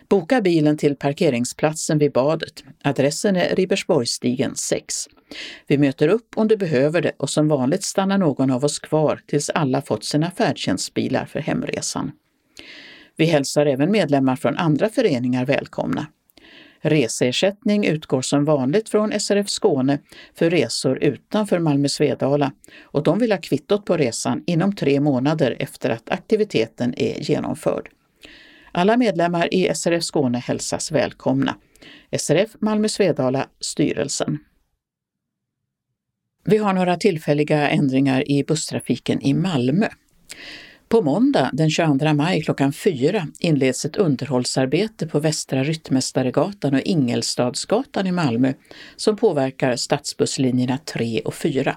Boka 0.09 0.41
bilen 0.41 0.77
till 0.77 0.97
parkeringsplatsen 0.97 1.99
vid 1.99 2.13
badet. 2.13 2.65
Adressen 2.83 3.37
är 3.37 3.57
Ribersborgsstigen 3.57 4.57
6. 4.57 4.95
Vi 5.67 5.79
möter 5.79 6.09
upp 6.09 6.29
om 6.37 6.49
du 6.49 6.57
behöver 6.57 7.03
det 7.03 7.13
och 7.17 7.31
som 7.31 7.49
vanligt 7.49 7.85
stannar 7.85 8.19
någon 8.19 8.51
av 8.51 8.65
oss 8.65 8.79
kvar 8.79 9.21
tills 9.27 9.51
alla 9.51 9.83
fått 9.83 10.05
sina 10.05 10.31
färdtjänstbilar 10.31 11.25
för 11.25 11.41
hemresan. 11.41 12.13
Vi 13.17 13.25
hälsar 13.25 13.67
även 13.67 13.93
medlemmar 13.93 14.37
från 14.37 14.57
andra 14.57 14.89
föreningar 14.89 15.47
välkomna. 15.47 16.07
Reseersättning 16.81 17.87
utgår 17.87 18.23
som 18.23 18.45
vanligt 18.45 18.89
från 18.89 19.21
SRF 19.21 19.49
Skåne 19.49 19.99
för 20.35 20.51
resor 20.51 20.99
utanför 21.05 21.59
Malmö 21.59 21.89
Svedala 21.89 22.53
och 22.83 23.03
de 23.03 23.19
vill 23.19 23.33
ha 23.33 23.39
kvittot 23.39 23.85
på 23.85 23.97
resan 23.97 24.43
inom 24.47 24.77
tre 24.77 25.01
månader 25.01 25.57
efter 25.59 25.91
att 25.91 26.11
aktiviteten 26.11 26.95
är 26.97 27.21
genomförd. 27.21 27.89
Alla 28.77 28.97
medlemmar 28.97 29.55
i 29.55 29.75
SRF 29.75 30.05
Skåne 30.05 30.39
hälsas 30.39 30.93
välkomna. 30.93 31.57
SRF 32.19 32.51
Malmö 32.59 32.89
Svedala 32.89 33.49
styrelsen. 33.61 34.39
Vi 36.45 36.57
har 36.57 36.73
några 36.73 36.97
tillfälliga 36.97 37.69
ändringar 37.69 38.31
i 38.31 38.45
busstrafiken 38.45 39.21
i 39.21 39.35
Malmö. 39.35 39.89
På 40.89 41.03
måndag 41.03 41.51
den 41.53 41.71
22 41.71 42.15
maj 42.15 42.43
klockan 42.43 42.73
4 42.73 43.27
inleds 43.41 43.85
ett 43.85 43.97
underhållsarbete 43.97 45.07
på 45.07 45.21
Västra 45.21 45.65
Ryttmästaregatan 45.65 46.75
och 46.75 46.81
Ingelstadsgatan 46.81 48.07
i 48.07 48.13
Malmö 48.13 48.53
som 48.97 49.17
påverkar 49.17 49.77
stadsbusslinjerna 49.77 50.79
3 50.79 51.21
och 51.25 51.35
4. 51.35 51.77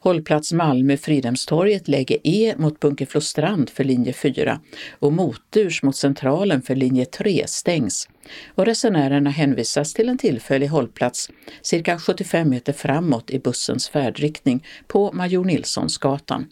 Hållplats 0.00 0.52
Malmö 0.52 0.96
Fridhemstorget 0.96 1.88
läge 1.88 2.18
E 2.24 2.54
mot 2.56 2.80
Bunkeflostrand 2.80 3.70
för 3.70 3.84
linje 3.84 4.12
4 4.12 4.60
och 4.98 5.12
motdurs 5.12 5.82
mot 5.82 5.96
Centralen 5.96 6.62
för 6.62 6.74
linje 6.74 7.04
3 7.04 7.44
stängs 7.46 8.08
och 8.54 8.66
resenärerna 8.66 9.30
hänvisas 9.30 9.94
till 9.94 10.08
en 10.08 10.18
tillfällig 10.18 10.66
hållplats 10.66 11.30
cirka 11.62 11.98
75 11.98 12.50
meter 12.50 12.72
framåt 12.72 13.30
i 13.30 13.38
bussens 13.38 13.88
färdriktning 13.88 14.66
på 14.86 15.12
Major 15.12 15.44
Nilssonsgatan. 15.44 16.46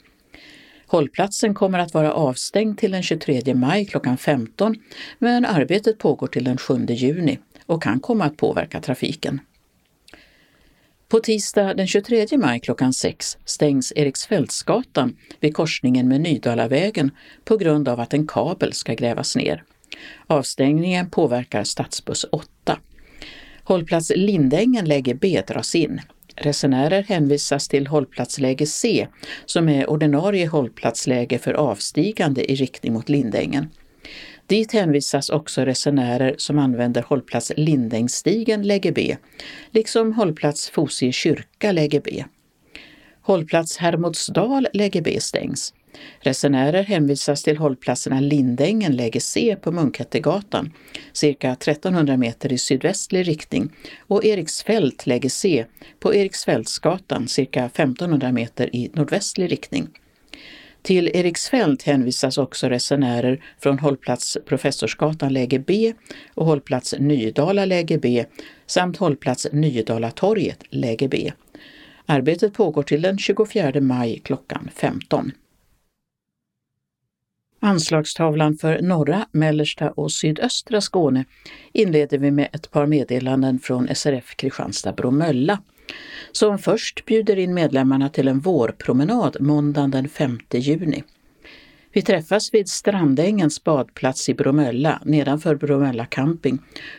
Hållplatsen 0.87 1.55
kommer 1.55 1.79
att 1.79 1.95
vara 1.95 2.13
avstängd 2.13 2.79
till 2.79 2.91
den 2.91 3.03
23 3.03 3.55
maj 3.55 3.87
klockan 3.87 4.19
15 4.19 4.77
men 5.19 5.45
arbetet 5.45 5.99
pågår 5.99 6.27
till 6.27 6.45
den 6.45 6.59
7 6.59 6.87
juni 6.89 7.39
och 7.67 7.83
kan 7.83 8.01
komma 8.01 8.25
att 8.25 8.37
påverka 8.37 8.81
trafiken. 8.81 9.41
På 11.15 11.21
tisdag 11.21 11.75
den 11.75 11.87
23 11.87 12.27
maj 12.39 12.61
klockan 12.61 12.93
6 12.93 13.39
stängs 13.45 13.93
Eriksfältsgatan 13.97 15.17
vid 15.41 15.55
korsningen 15.55 16.09
med 16.09 16.21
Nydalavägen 16.21 17.11
på 17.45 17.57
grund 17.57 17.89
av 17.89 18.01
att 18.01 18.15
en 18.15 18.27
kabel 18.27 18.73
ska 18.73 18.95
grävas 18.95 19.37
ner. 19.37 19.65
Avstängningen 20.27 21.11
påverkar 21.11 21.65
stadsbuss 21.65 22.27
8. 22.33 22.79
Hållplats 23.65 24.13
Lindängen 24.17 24.85
läge 24.85 25.15
B 25.15 25.43
dras 25.47 25.75
in. 25.75 26.01
Resenärer 26.37 27.03
hänvisas 27.03 27.69
till 27.69 27.87
hållplatsläge 27.87 28.67
C 28.67 29.07
som 29.45 29.69
är 29.69 29.91
ordinarie 29.91 30.47
hållplatsläge 30.47 31.39
för 31.39 31.55
avstigande 31.55 32.53
i 32.53 32.55
riktning 32.55 32.93
mot 32.93 33.09
Lindängen. 33.09 33.69
Dit 34.47 34.73
hänvisas 34.73 35.31
också 35.31 35.65
resenärer 35.65 36.35
som 36.39 36.59
använder 36.59 37.03
hållplats 37.03 37.53
Lindängsstigen 37.57 38.63
läge 38.63 38.93
B, 38.93 39.17
liksom 39.71 40.13
hållplats 40.13 40.71
Fosie 40.71 41.13
kyrka 41.13 41.73
läge 41.73 42.01
B. 42.01 42.25
Hållplats 43.23 43.77
Hermodsdal 43.77 44.69
läge 44.73 45.03
B 45.03 45.21
stängs. 45.21 45.75
Resenärer 46.21 46.83
hänvisas 46.83 47.43
till 47.43 47.57
hållplatserna 47.57 48.21
Lindängen 48.21 48.97
läge 48.97 49.21
C 49.21 49.57
på 49.63 49.73
Munkhättegatan, 49.73 50.73
cirka 51.13 51.53
1300 51.53 52.17
meter 52.17 52.53
i 52.53 52.59
sydvästlig 52.59 53.29
riktning 53.29 53.73
och 53.99 54.25
Eriksfält 54.25 55.07
läge 55.07 55.31
C 55.31 55.67
på 56.01 56.15
Eriksfältsgatan, 56.15 57.29
cirka 57.29 57.65
1500 57.65 58.33
meter 58.33 58.77
i 58.77 58.91
nordvästlig 58.95 59.53
riktning. 59.53 59.89
Till 60.85 61.11
Eriksfält 61.15 61.83
hänvisas 61.83 62.39
också 62.39 62.69
resenärer 62.69 63.45
från 63.59 63.79
hållplats 63.79 64.39
Professorsgatan 64.47 65.33
läge 65.33 65.59
B 65.59 65.95
och 66.35 66.47
hållplats 66.47 66.95
Nydala 66.99 67.65
läge 67.65 67.99
B 67.99 68.25
samt 68.67 68.97
hållplats 68.97 69.47
Nydalatorget 69.53 70.59
läge 70.71 71.09
B. 71.09 71.33
Arbetet 72.07 72.55
pågår 72.55 72.83
till 72.83 73.03
den 73.03 73.19
24 73.19 73.81
maj 73.81 74.21
klockan 74.25 74.71
15. 74.75 75.33
Anslagstavlan 77.61 78.57
för 78.57 78.83
norra, 78.83 79.27
mellersta 79.33 79.91
och 79.91 80.13
sydöstra 80.13 80.81
Skåne 80.81 81.25
inleder 81.73 82.19
vi 82.19 82.31
med 82.31 82.49
ett 82.53 82.71
par 82.71 82.87
meddelanden 82.87 83.59
från 83.59 83.95
SRF 83.95 84.37
Kristianstad 84.37 84.93
Bromölla 84.93 85.59
som 86.33 86.59
först 86.59 87.05
bjuder 87.05 87.39
in 87.39 87.55
medlemmarna 87.55 88.09
till 88.09 88.29
en 88.29 88.41
vårpromenad 88.41 89.37
måndagen 89.41 89.91
den 89.91 90.09
5 90.09 90.39
juni. 90.53 91.03
Vi 91.93 92.03
träffas 92.03 92.55
vid 92.55 92.69
Strandängens 92.69 93.65
badplats 93.65 94.29
i 94.29 94.35
Bromölla 94.35 95.03
nedanför 95.05 95.55
Bromölla 95.55 96.07
camping 96.07 96.59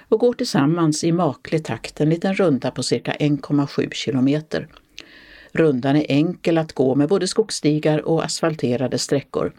och 0.09 0.19
går 0.19 0.33
tillsammans 0.33 1.03
i 1.03 1.11
maklig 1.11 1.65
takt 1.65 2.01
en 2.01 2.09
liten 2.09 2.33
runda 2.33 2.71
på 2.71 2.83
cirka 2.83 3.13
1,7 3.13 3.91
kilometer. 3.93 4.67
Rundan 5.51 5.95
är 5.95 6.05
enkel 6.09 6.57
att 6.57 6.73
gå 6.73 6.95
med 6.95 7.09
både 7.09 7.27
skogsstigar 7.27 8.05
och 8.05 8.25
asfalterade 8.25 8.97
sträckor. 8.97 9.53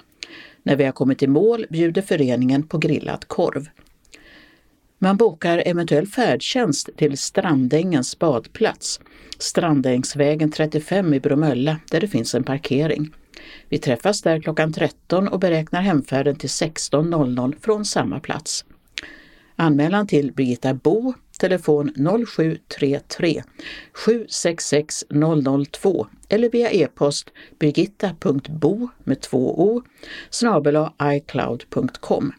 När 0.63 0.77
vi 0.77 0.85
har 0.85 0.93
kommit 0.93 1.23
i 1.23 1.27
mål 1.27 1.67
bjuder 1.71 2.03
föreningen 2.03 2.63
på 2.63 2.79
grillad 2.79 3.29
korv. 3.29 3.69
Man 4.99 5.17
bokar 5.17 5.63
eventuell 5.67 6.07
färdtjänst 6.07 6.89
till 6.97 7.19
Strandängens 7.19 8.19
badplats, 8.19 9.01
Strandängsvägen 9.39 10.51
35 10.51 11.15
i 11.15 11.21
Bromölla, 11.21 11.81
där 11.91 12.01
det 12.01 12.09
finns 12.09 12.35
en 12.35 12.45
parkering. 12.45 13.15
Vi 13.69 13.79
träffas 13.79 14.23
där 14.23 14.41
klockan 14.41 14.73
13 14.73 15.29
och 15.29 15.41
beräknar 15.41 15.81
hemfärden 15.81 16.37
till 16.37 16.49
16.00 16.49 17.55
från 17.61 17.85
samma 17.85 18.21
plats. 18.21 18.65
Anmälan 19.57 20.07
till 20.07 20.33
Birgitta 20.33 20.75
Bo, 20.75 21.15
telefon 21.39 21.93
0733 22.27 23.43
766 23.93 25.05
002 25.71 26.07
eller 26.29 26.51
via 26.51 26.71
e-post 26.71 27.31
birgitta.bo 27.59 28.89
med 29.05 29.21
två 29.21 29.63
o 29.63 29.83
snabel 30.31 30.89
icloud.com. 31.03 32.33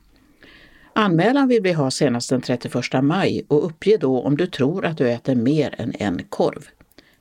Anmälan 0.94 1.48
vill 1.48 1.62
vi 1.62 1.72
ha 1.72 1.92
senast 1.92 2.30
den 2.30 2.42
31 2.42 2.74
maj 3.04 3.46
och 3.48 3.66
uppge 3.66 3.98
då 3.98 4.22
om 4.22 4.38
du 4.38 4.48
tror 4.48 4.86
att 4.86 4.98
du 4.98 5.10
äter 5.10 5.36
mer 5.36 5.76
än 5.78 5.94
en 6.00 6.24
korv. 6.30 6.68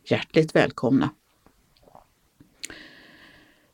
Hjärtligt 0.08 0.56
välkomna! 0.56 1.10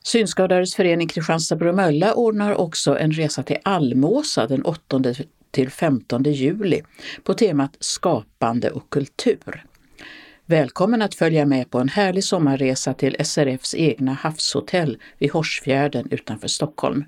Synskadades 0.04 0.74
förening 0.74 1.09
Kristianstad-Bromölla 1.09 2.14
ordnar 2.14 2.54
också 2.54 2.98
en 2.98 3.12
resa 3.12 3.42
till 3.42 3.56
Almåsa 3.62 4.46
den 4.46 4.62
8 4.62 5.02
till 5.50 5.70
15 5.70 6.22
juli 6.22 6.82
på 7.24 7.34
temat 7.34 7.76
Skapande 7.80 8.70
och 8.70 8.90
kultur. 8.90 9.64
Välkommen 10.46 11.02
att 11.02 11.14
följa 11.14 11.46
med 11.46 11.70
på 11.70 11.78
en 11.78 11.88
härlig 11.88 12.24
sommarresa 12.24 12.94
till 12.94 13.16
SRFs 13.24 13.74
egna 13.74 14.12
havshotell 14.12 14.98
vid 15.18 15.32
Horsfjärden 15.32 16.09
utanför 16.10 16.48
Stockholm. 16.48 17.04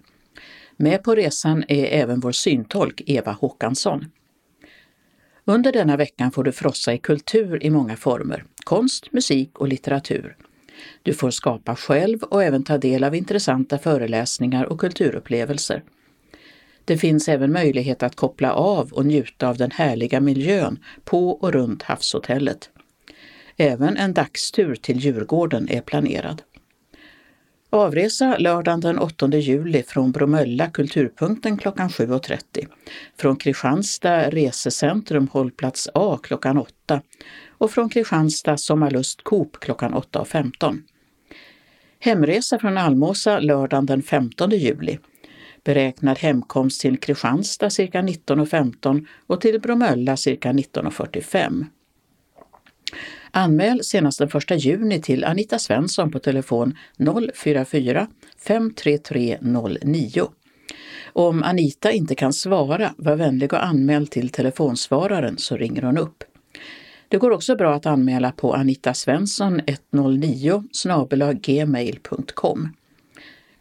Med 0.76 1.02
på 1.02 1.14
resan 1.14 1.64
är 1.68 1.84
även 1.84 2.20
vår 2.20 2.32
syntolk 2.32 3.02
Eva 3.06 3.32
Håkansson. 3.32 4.10
Under 5.44 5.72
denna 5.72 5.96
veckan 5.96 6.32
får 6.32 6.44
du 6.44 6.52
frossa 6.52 6.92
i 6.92 6.98
kultur 6.98 7.64
i 7.64 7.70
många 7.70 7.96
former, 7.96 8.44
konst, 8.65 9.12
musik 9.12 9.59
och 9.59 9.69
litteratur. 9.69 10.36
Du 11.03 11.15
får 11.15 11.31
skapa 11.31 11.77
själv 11.77 12.23
och 12.23 12.43
även 12.43 12.62
ta 12.65 12.78
del 12.78 13.05
av 13.05 13.15
intressanta 13.15 13.78
föreläsningar 13.78 14.65
och 14.65 14.81
kulturupplevelser. 14.81 15.82
Det 16.85 16.99
finns 16.99 17.28
även 17.28 17.53
möjlighet 17.53 18.03
att 18.03 18.16
koppla 18.16 18.53
av 18.53 18.93
och 18.93 19.07
njuta 19.07 19.49
av 19.49 19.57
den 19.57 19.70
härliga 19.70 20.20
miljön 20.20 20.78
på 21.05 21.31
och 21.31 21.53
runt 21.53 21.82
havshotellet. 21.82 22.70
Även 23.57 23.97
en 23.97 24.15
dagstur 24.15 24.74
till 24.74 24.99
Djurgården 24.99 25.69
är 25.69 25.81
planerad. 25.81 26.43
Avresa 27.70 28.39
lördagen 28.39 28.81
den 28.81 28.99
8 28.99 29.28
juli 29.28 29.82
från 29.82 30.12
Bromölla 30.12 30.70
Kulturpunkten 30.70 31.57
klockan 31.57 31.89
7.30. 31.89 32.66
Från 33.16 33.36
Kristianstad 33.36 34.31
Resecentrum 34.31 35.28
hållplats 35.32 35.89
A 35.95 36.19
klockan 36.23 36.59
8 36.59 37.03
och 37.65 37.70
från 37.70 37.89
Kristianstad 37.89 38.57
Sommarlust 38.57 39.23
Coop 39.23 39.61
klockan 39.61 39.95
8.15. 39.95 40.82
Hemresa 41.99 42.59
från 42.59 42.78
Almåsa 42.78 43.39
lördagen 43.39 43.86
den 43.86 44.03
15 44.03 44.51
juli. 44.51 44.99
Beräknad 45.65 46.19
hemkomst 46.19 46.81
till 46.81 46.99
Kristianstad 46.99 47.70
cirka 47.70 48.03
19.15 48.03 49.07
och 49.27 49.41
till 49.41 49.61
Bromölla 49.61 50.16
cirka 50.16 50.53
19.45. 50.53 51.66
Anmäl 53.31 53.85
senast 53.85 54.19
den 54.19 54.28
1 54.28 54.65
juni 54.65 55.03
till 55.03 55.24
Anita 55.24 55.59
Svensson 55.59 56.11
på 56.11 56.19
telefon 56.19 56.78
044 57.35 58.07
533 58.39 59.39
09. 59.41 60.28
Om 61.12 61.43
Anita 61.43 61.93
inte 61.93 62.15
kan 62.15 62.32
svara, 62.32 62.95
var 62.97 63.16
vänlig 63.16 63.53
och 63.53 63.65
anmäl 63.65 64.07
till 64.07 64.28
telefonsvararen 64.28 65.39
så 65.39 65.57
ringer 65.57 65.82
hon 65.82 65.99
upp. 65.99 66.24
Det 67.15 67.19
går 67.19 67.31
också 67.31 67.57
bra 67.57 67.74
att 67.74 67.86
anmäla 67.86 68.32
på 68.32 68.55
anitasvensson109 68.55 71.41
gmail.com. 71.41 72.69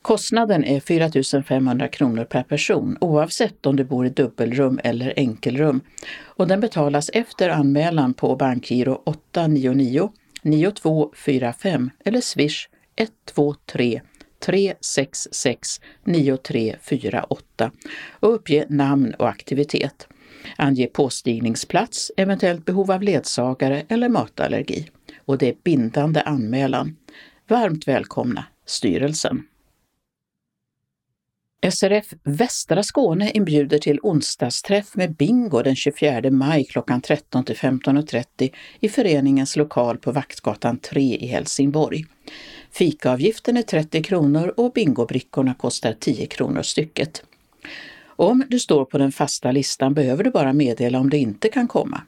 Kostnaden 0.02 0.64
är 0.64 0.80
4 0.80 1.10
500 1.44 1.88
kronor 1.88 2.24
per 2.24 2.44
person 2.44 2.98
oavsett 3.02 3.66
om 3.66 3.76
du 3.76 3.84
bor 3.84 4.06
i 4.06 4.10
dubbelrum 4.10 4.80
eller 4.84 5.14
enkelrum 5.16 5.82
och 6.24 6.48
den 6.48 6.60
betalas 6.60 7.10
efter 7.14 7.50
anmälan 7.50 8.14
på 8.14 8.36
bankgiro 8.36 9.02
899 9.06 10.12
9245 10.44 11.90
eller 12.06 12.22
swish 12.22 12.70
123 12.96 14.02
366 14.40 15.82
9348 16.04 17.72
och 18.12 18.34
uppge 18.34 18.66
namn 18.70 19.14
och 19.14 19.30
aktivitet. 19.30 20.08
Ange 20.58 20.88
påstigningsplats, 20.88 22.12
eventuellt 22.18 22.66
behov 22.66 22.92
av 22.92 23.04
ledsagare 23.04 23.86
eller 23.88 24.10
matallergi. 24.10 24.90
Och 25.26 25.38
det 25.38 25.48
är 25.50 25.56
bindande 25.64 26.22
anmälan. 26.22 26.96
Varmt 27.48 27.88
välkomna 27.88 28.46
styrelsen. 28.66 29.44
SRF 31.72 32.14
Västra 32.24 32.84
Skåne 32.84 33.32
inbjuder 33.32 33.78
till 33.78 34.00
onsdagsträff 34.04 34.96
med 34.96 35.16
bingo 35.16 35.62
den 35.62 35.76
24 35.76 36.32
maj 36.32 36.66
klockan 36.66 37.02
13 37.02 37.44
till 37.44 37.56
15.30 37.56 38.54
i 38.80 38.90
föreningens 38.90 39.56
lokal 39.56 39.98
på 39.98 40.12
Vaktgatan 40.12 40.78
3 40.78 41.02
i 41.02 41.28
Helsingborg. 41.28 42.06
Fikaavgiften 42.72 43.58
är 43.58 43.62
30 43.62 44.04
kronor 44.04 44.54
och 44.58 44.72
bingobrickorna 44.72 45.54
kostar 45.54 45.94
10 46.00 46.26
kronor 46.26 46.62
stycket. 46.62 47.24
Om 48.15 48.44
du 48.49 48.60
står 48.60 48.85
på 48.85 48.98
den 48.98 49.11
fasta 49.11 49.52
listan 49.52 49.94
behöver 49.94 50.23
du 50.23 50.31
bara 50.31 50.53
meddela 50.53 50.99
om 50.99 51.10
du 51.10 51.18
inte 51.18 51.49
kan 51.49 51.68
komma. 51.68 52.02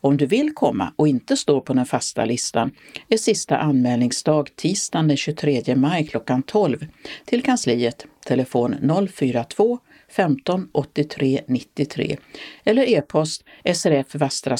Om 0.00 0.16
du 0.16 0.26
vill 0.26 0.54
komma 0.54 0.92
och 0.96 1.08
inte 1.08 1.36
står 1.36 1.60
på 1.60 1.72
den 1.72 1.86
fasta 1.86 2.24
listan 2.24 2.70
är 3.08 3.16
sista 3.16 3.58
anmälningsdag 3.58 4.56
tisdagen 4.56 5.08
den 5.08 5.16
23 5.16 5.76
maj 5.76 6.06
klockan 6.06 6.42
12 6.42 6.86
till 7.24 7.42
kansliet 7.42 8.06
telefon 8.26 8.74
042 9.12 9.78
15 10.08 10.68
83 10.72 11.40
93 11.46 12.16
eller 12.64 12.88
e-post 12.88 13.44
srf 13.74 14.14
Västra 14.14 14.56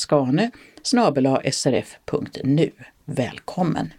srf.nu. 1.52 2.70
Välkommen! 3.04 3.92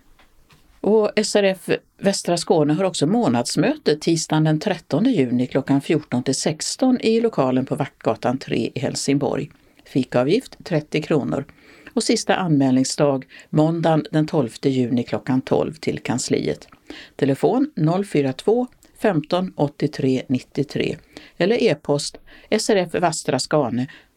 Och 0.84 1.12
SRF 1.26 1.70
Västra 1.98 2.38
Skåne 2.38 2.74
har 2.74 2.84
också 2.84 3.08
månadsmöte 3.08 3.96
tisdagen 3.96 4.44
den 4.44 4.60
13 4.60 5.06
juni 5.06 5.48
klockan 5.48 5.82
14 5.82 6.24
till 6.24 6.36
16 6.36 7.00
i 7.02 7.22
lokalen 7.22 7.66
på 7.66 7.76
Vaktgatan 7.76 8.38
3 8.38 8.72
i 8.76 8.80
Helsingborg. 8.80 9.52
Fikaavgift 9.86 10.58
30 10.64 11.02
kronor 11.02 11.46
och 11.94 12.04
sista 12.04 12.36
anmälningsdag 12.36 13.26
måndagen 13.50 14.06
den 14.12 14.28
12 14.28 14.50
juni 14.64 15.04
klockan 15.04 15.42
12 15.42 15.74
till 15.74 16.00
kansliet. 16.00 16.68
Telefon 17.16 17.72
042 18.06 18.68
15 18.98 19.54
83 19.56 20.24
93 20.28 20.98
eller 21.38 21.64
e-post 21.64 22.18
srf 22.60 22.96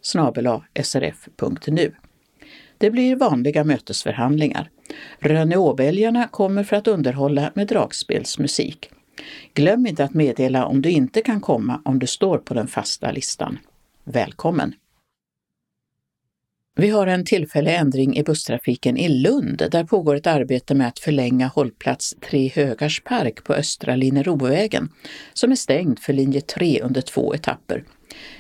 snabel 0.03 0.61
srf.nu. 0.83 1.93
Det 2.79 2.91
blir 2.91 3.17
vanliga 3.17 3.65
mötesförhandlingar. 3.65 4.71
Rönneåbälgarna 5.19 6.29
kommer 6.29 6.65
för 6.65 6.77
att 6.77 6.89
underhålla 6.89 7.51
med 7.55 7.67
dragspelsmusik. 7.67 8.91
Glöm 9.55 9.87
inte 9.87 10.05
att 10.05 10.15
meddela 10.15 10.67
om 10.67 10.83
du 10.83 10.91
inte 10.91 11.21
kan 11.21 11.41
komma 11.41 11.83
om 11.85 11.99
du 11.99 12.07
står 12.07 12.39
på 12.39 12.55
den 12.55 12.67
fasta 12.67 13.11
listan. 13.13 13.59
Välkommen! 14.05 14.75
Vi 16.79 16.89
har 16.89 17.07
en 17.07 17.25
tillfällig 17.25 17.75
ändring 17.75 18.17
i 18.17 18.23
busstrafiken 18.23 18.97
i 18.97 19.09
Lund. 19.09 19.63
Där 19.71 19.85
pågår 19.85 20.15
ett 20.15 20.27
arbete 20.27 20.75
med 20.75 20.89
att 20.89 20.99
förlänga 20.99 21.47
hållplats 21.47 22.15
Tre 22.31 22.49
Högars 22.55 23.03
park 23.05 23.45
på 23.45 23.55
Östra 23.55 23.97
Linnerovägen 23.97 24.89
som 25.33 25.53
är 25.53 25.57
stängd 25.57 25.99
för 25.99 26.13
linje 26.13 26.41
3 26.41 26.81
under 26.83 27.01
två 27.01 27.35
etapper. 27.35 27.85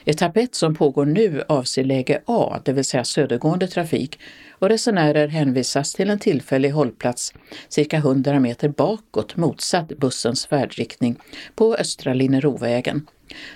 Etapp 0.05 0.37
1 0.37 0.55
som 0.55 0.75
pågår 0.75 1.05
nu 1.05 1.43
avser 1.49 1.85
läge 1.85 2.23
A, 2.27 2.61
det 2.65 2.73
vill 2.73 2.85
säga 2.85 3.05
södergående 3.05 3.69
trafik 3.69 4.19
och 4.59 4.69
resenärer 4.69 5.29
hänvisas 5.29 5.93
till 5.93 6.11
en 6.11 6.19
tillfällig 6.19 6.71
hållplats 6.71 7.35
cirka 7.69 7.97
100 7.97 8.41
meter 8.41 8.69
bakåt 8.69 9.37
motsatt 9.37 9.89
bussens 9.89 10.47
färdriktning 10.47 11.17
på 11.55 11.75
Östra 11.75 12.15
Linnerovägen. 12.15 13.07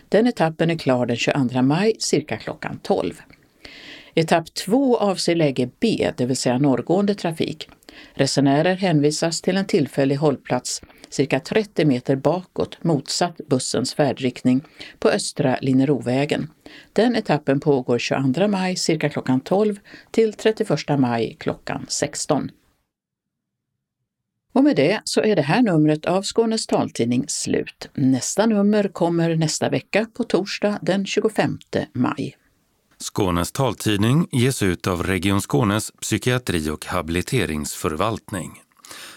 Den 0.09 0.27
etappen 0.27 0.71
är 0.71 0.79
klar 0.79 1.07
den 1.07 1.17
22 1.17 1.63
maj 1.63 1.97
cirka 1.99 2.37
klockan 2.37 2.81
12. 2.83 3.15
Etapp 4.15 4.55
2 4.55 4.97
avser 4.97 5.35
läge 5.35 5.71
B, 5.81 6.11
det 6.17 6.27
vill 6.27 6.37
säga 6.37 6.59
norrgående 6.59 7.15
trafik. 7.15 7.69
Resenärer 8.15 8.75
hänvisas 8.75 9.41
till 9.41 9.57
en 9.57 9.65
tillfällig 9.65 10.17
hållplats 10.17 10.83
cirka 11.11 11.41
30 11.41 11.85
meter 11.85 12.16
bakåt 12.16 12.85
motsatt 12.85 13.41
bussens 13.49 13.95
färdriktning 13.95 14.65
på 14.99 15.09
Östra 15.09 15.59
Linnerovägen. 15.61 16.51
Den 16.93 17.16
etappen 17.16 17.61
pågår 17.61 17.99
22 17.99 18.49
maj 18.49 18.77
cirka 18.77 19.09
klockan 19.09 19.41
12 19.41 19.78
till 20.11 20.32
31 20.32 20.78
maj 20.99 21.37
klockan 21.41 21.87
16. 21.89 22.51
Och 24.53 24.65
med 24.65 24.77
det 24.77 25.01
så 25.05 25.23
är 25.23 25.37
det 25.37 25.43
här 25.43 25.62
numret 25.62 26.07
av 26.07 26.23
Skånes 26.23 26.66
taltidning 26.66 27.24
slut. 27.28 27.89
Nästa 27.95 28.47
nummer 28.47 28.89
kommer 28.89 29.37
nästa 29.37 29.69
vecka 29.69 30.07
på 30.15 30.24
torsdag 30.24 30.78
den 30.82 31.07
25 31.07 31.59
maj. 31.93 32.37
Skånes 32.99 33.53
taltidning 33.53 34.28
ges 34.32 34.62
ut 34.62 34.87
av 34.87 35.03
Region 35.03 35.41
Skånes 35.41 35.93
psykiatri 36.01 36.70
och 36.70 36.87
habiliteringsförvaltning. 36.87 38.51